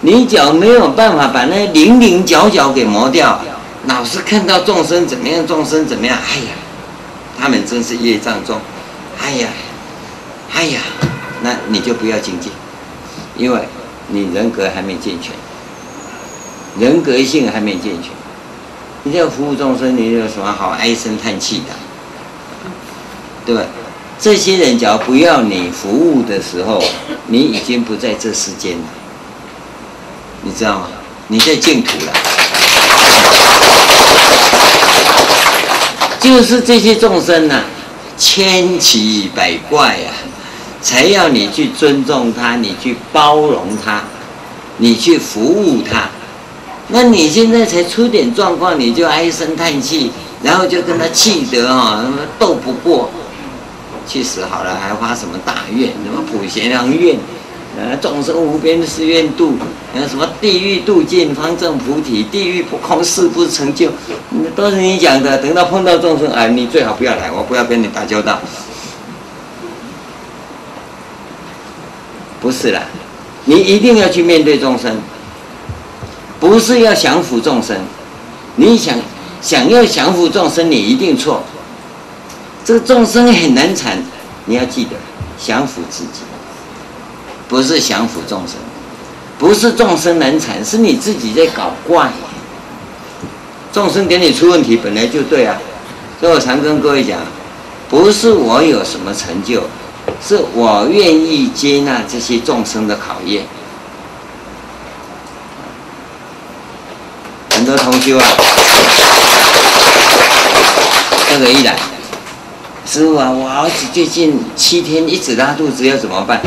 [0.01, 3.39] 你只要没有办法把那零零角角给磨掉，
[3.85, 6.51] 老是看到众生怎么样，众生怎么样，哎呀，
[7.39, 8.59] 他们真是业障重，
[9.21, 9.47] 哎呀，
[10.53, 10.79] 哎呀，
[11.43, 12.51] 那你就不要精进，
[13.41, 13.59] 因为
[14.09, 15.33] 你人格还没健全。
[16.79, 18.11] 人格性还没健全，
[19.03, 21.73] 你这服务众生，你有什么好唉声叹气的？
[23.45, 23.63] 对吧？
[24.19, 26.81] 这些人只要不要你服务的时候，
[27.25, 28.83] 你已经不在这世间了，
[30.43, 30.87] 你知道吗？
[31.27, 32.13] 你在净土了。
[36.19, 37.63] 就是这些众生呐、
[38.17, 40.15] 千奇百怪呀、啊，
[40.81, 44.03] 才要你去尊重他，你去包容他，
[44.77, 46.09] 你去服务他。
[46.87, 50.11] 那你现在才出点状况，你就唉声叹气，
[50.43, 52.03] 然后就跟他气得啊，
[52.37, 53.09] 斗不过，
[54.05, 55.87] 气死好了，还发什么大愿？
[55.89, 57.15] 什么普贤良愿？
[57.79, 59.53] 呃，众生无边誓愿度，
[59.95, 63.89] 呃，什么地狱度尽方证菩提，地狱不空誓不成就，
[64.53, 65.37] 都是你讲的。
[65.37, 68.37] 等到碰到众生，哎，你最好不要来，我不要跟你打交道。
[72.41, 72.81] 不是啦，
[73.45, 74.97] 你一定要去面对众生，
[76.39, 77.77] 不是要降服众生。
[78.55, 78.97] 你想
[79.41, 81.43] 想要降服众生，你一定错。
[82.65, 84.03] 这个众生很难缠，
[84.45, 84.91] 你要记得
[85.39, 86.21] 降服自己。
[87.47, 88.55] 不是降服众生，
[89.37, 92.11] 不是众生难缠，是你自己在搞怪。
[93.71, 95.57] 众生给你出问题本来就对啊，
[96.19, 97.19] 所以我常跟各位讲，
[97.89, 99.63] 不是我有什么成就，
[100.25, 103.43] 是我愿意接纳这些众生的考验。
[107.49, 108.25] 很多同修啊，
[111.29, 111.75] 这个一来，
[112.85, 116.41] 师父啊，我儿子最近七天一直拉肚子，要怎么办？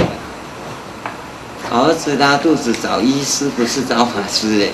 [1.70, 4.68] 儿子拉肚子找医师，不是找法师哎。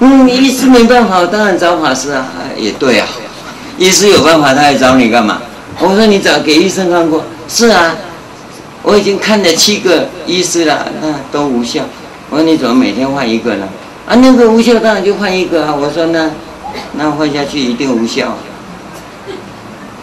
[0.00, 2.26] 嗯，医师没办法，当然找法师啊。
[2.56, 3.06] 也对啊，
[3.78, 5.40] 医师有办法，他还找你干嘛？
[5.78, 7.24] 我说你找给医生看过？
[7.48, 7.94] 是啊，
[8.82, 11.82] 我已经看了七个医师了，那都无效。
[12.30, 13.68] 我说你怎么每天换一个呢？
[14.06, 15.74] 啊，那个无效，当然就换一个啊。
[15.74, 16.30] 我说那
[16.94, 18.36] 那换下去一定无效。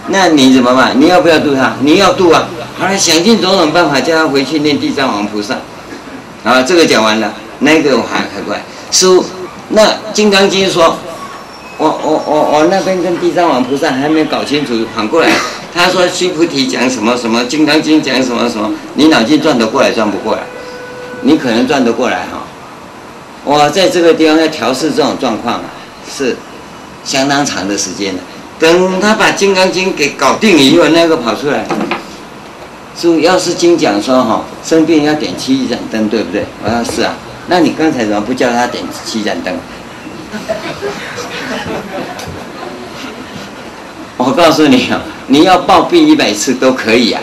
[0.10, 1.00] 那你怎么办？
[1.00, 1.76] 你要不要度他？
[1.82, 2.48] 你要度啊。
[2.78, 5.56] 好了，想尽种种办法，叫他回去念地藏王菩萨。
[6.44, 9.26] 啊，这个讲完了，那个我还还怪师父。
[9.70, 10.98] 那《金刚经》说，
[11.78, 15.30] 我我我我那边跟地藏王菩萨还没搞清楚，反过来
[15.74, 20.42] 他说须菩提讲什么什么，《金刚经》讲什么什么，你脑筋转得过来转不过来？
[21.22, 22.44] 你可能转得过来哈。
[23.44, 25.64] 我在这个地方要调试这种状况啊，
[26.10, 26.36] 是
[27.04, 28.20] 相当长的时间的。
[28.60, 31.66] 等他把《金刚经》给搞定以后，那个跑出来。
[33.00, 36.44] 主要是经讲说哈，生病要点七盏灯，对不对？
[36.64, 37.14] 我说是啊，
[37.48, 39.54] 那你刚才怎么不叫他点七盏灯？
[44.18, 47.22] 我告诉你啊，你要暴毙一百次都可以啊。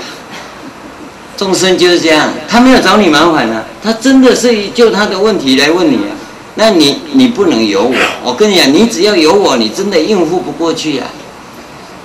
[1.36, 6.14] 众生就是这样，他没有找你麻烦啊，他真的是就他的问题来问你啊。
[6.55, 11.06] 那你你不能有我，我跟你讲，你只要有我，你真的应付不过去啊。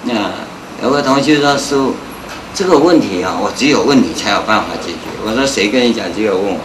[0.04, 0.14] 那
[0.84, 1.94] 有个同学说师父。
[2.52, 4.98] 这个问题啊，我只有问你才有办法解决。
[5.24, 6.58] 我说谁跟你讲只有问我？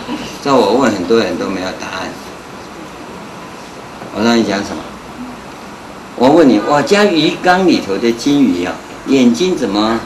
[0.42, 2.08] 这我问很多人都没有答案。
[4.16, 4.76] 我让你讲什么？
[6.16, 8.72] 我问你，我家鱼缸里头的金鱼啊，
[9.08, 9.98] 眼睛怎么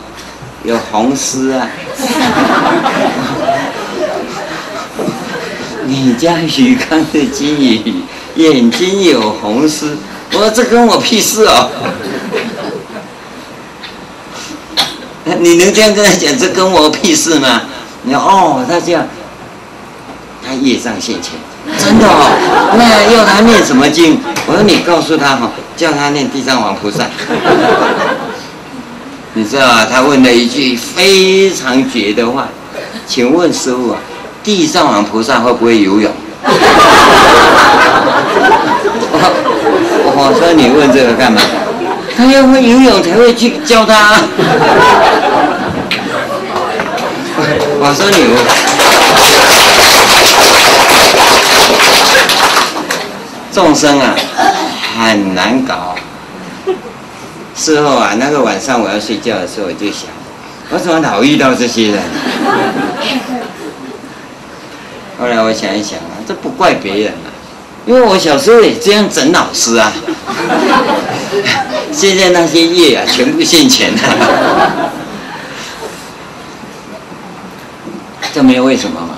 [0.64, 1.68] 有红丝啊？
[5.84, 7.82] 你家鱼缸的金鱼
[8.36, 9.98] 眼睛有红丝？
[10.32, 11.68] 我说这跟我屁事哦。
[15.40, 17.60] 你能这样跟他讲，这跟我屁事吗？
[18.04, 19.06] 你哦，他这样，
[20.46, 21.32] 他业障现前，
[21.78, 22.30] 真的哦。
[22.76, 24.20] 那要他念什么经？
[24.46, 27.04] 我说你告诉他哈，叫他念地藏王菩萨。
[29.34, 29.86] 你知道啊？
[29.90, 32.48] 他问了一句非常绝的话，
[33.06, 33.98] 请问师父啊，
[34.42, 36.10] 地藏王菩萨会不会游泳？
[39.14, 41.40] 我 我说你问这个干嘛？
[42.16, 44.16] 他要会游泳才会去教他。
[47.80, 48.16] 我说你，
[53.58, 54.14] 众生啊，
[54.96, 55.96] 很难搞。
[57.56, 60.02] 事后啊，那个晚上我要睡觉的时候，我就想，
[60.70, 62.00] 我怎么老遇到这些人？
[65.18, 67.34] 后来我想一想啊，这不怪别人啊，
[67.84, 69.92] 因为我小时候也这样整老师啊。
[71.90, 74.92] 现在那些业啊，全部现前了。
[78.32, 79.16] 这没有为什么嘛，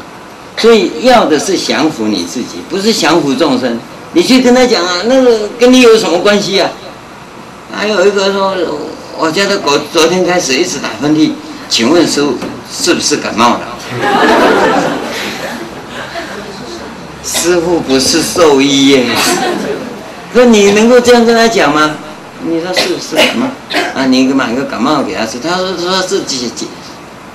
[0.57, 3.79] 所以要的是降服你自己，不是降服众生。
[4.13, 6.71] 你去跟他讲啊，那个跟你有什么关系啊？
[7.73, 8.57] 还有一个说，
[9.17, 11.33] 我家的狗昨天开始一直打喷嚏，
[11.69, 12.35] 请问师傅
[12.73, 13.61] 是不是感冒了？
[17.23, 19.07] 师傅不是兽医耶，
[20.33, 21.97] 那你能够这样跟他讲吗？
[22.43, 23.47] 你说是不是感冒？
[23.95, 26.67] 啊，你买个感冒给他吃，他说说是几几。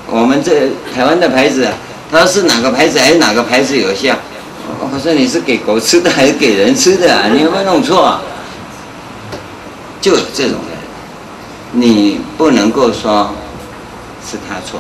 [0.08, 1.74] 我们这台湾的牌子啊，
[2.12, 4.18] 他说是哪个牌子还是哪个牌子有效？
[4.80, 7.28] 我说你是给狗吃的还是给人吃的啊？
[7.34, 8.22] 你有没有弄错啊？
[10.02, 10.78] 就有这种人，
[11.72, 13.34] 你不能够说
[14.24, 14.80] 是他错，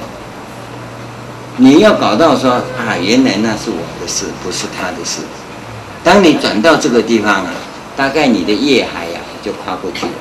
[1.58, 5.22] 你要搞到说啊，原来那是我的事，不是他的事。
[6.04, 7.52] 当你转到这个地方啊，
[7.98, 10.12] 大概你的业海呀、啊、就跨过去了。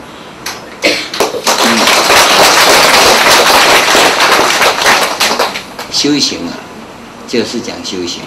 [1.66, 1.78] 嗯、
[5.92, 6.56] 修行啊，
[7.28, 8.22] 就是讲修行。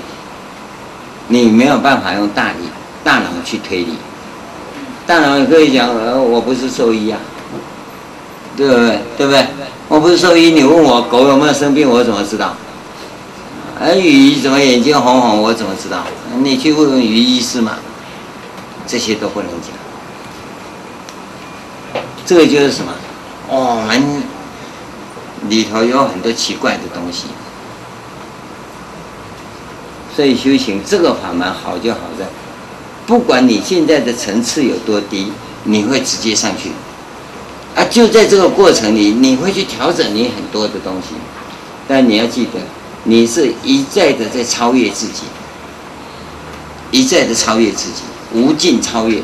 [1.28, 2.70] 你没有办法用大理、
[3.04, 3.98] 大脑去推理。
[5.06, 7.20] 大脑可以讲，呃，我不是兽医啊，
[8.56, 9.00] 对不对？
[9.18, 9.46] 对不对？
[9.88, 12.56] 我不是兽医，你问我狗有没有生病，我怎么知道？
[13.80, 16.04] 而鱼怎么眼睛红红，我怎么知道？
[16.42, 17.78] 你去问问鱼医师嘛，
[18.86, 19.72] 这些都不能讲。
[22.26, 22.92] 这个就是什么？
[23.48, 24.24] 我们
[25.48, 27.28] 里头有很多奇怪的东西，
[30.18, 32.26] 所以修行这个法门好就好在，
[33.06, 35.32] 不管你现在的层次有多低，
[35.66, 36.72] 你会直接上去。
[37.76, 41.14] 啊，就在这个过程里，你会去调整你很多的东西，
[41.88, 42.60] 但你要记得。
[43.04, 45.22] 你是一再的在超越自己，
[46.90, 48.02] 一再的超越自己，
[48.34, 49.22] 无尽超越。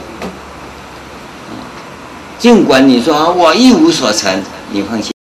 [2.37, 5.12] 尽管你说我一无所成，你放心。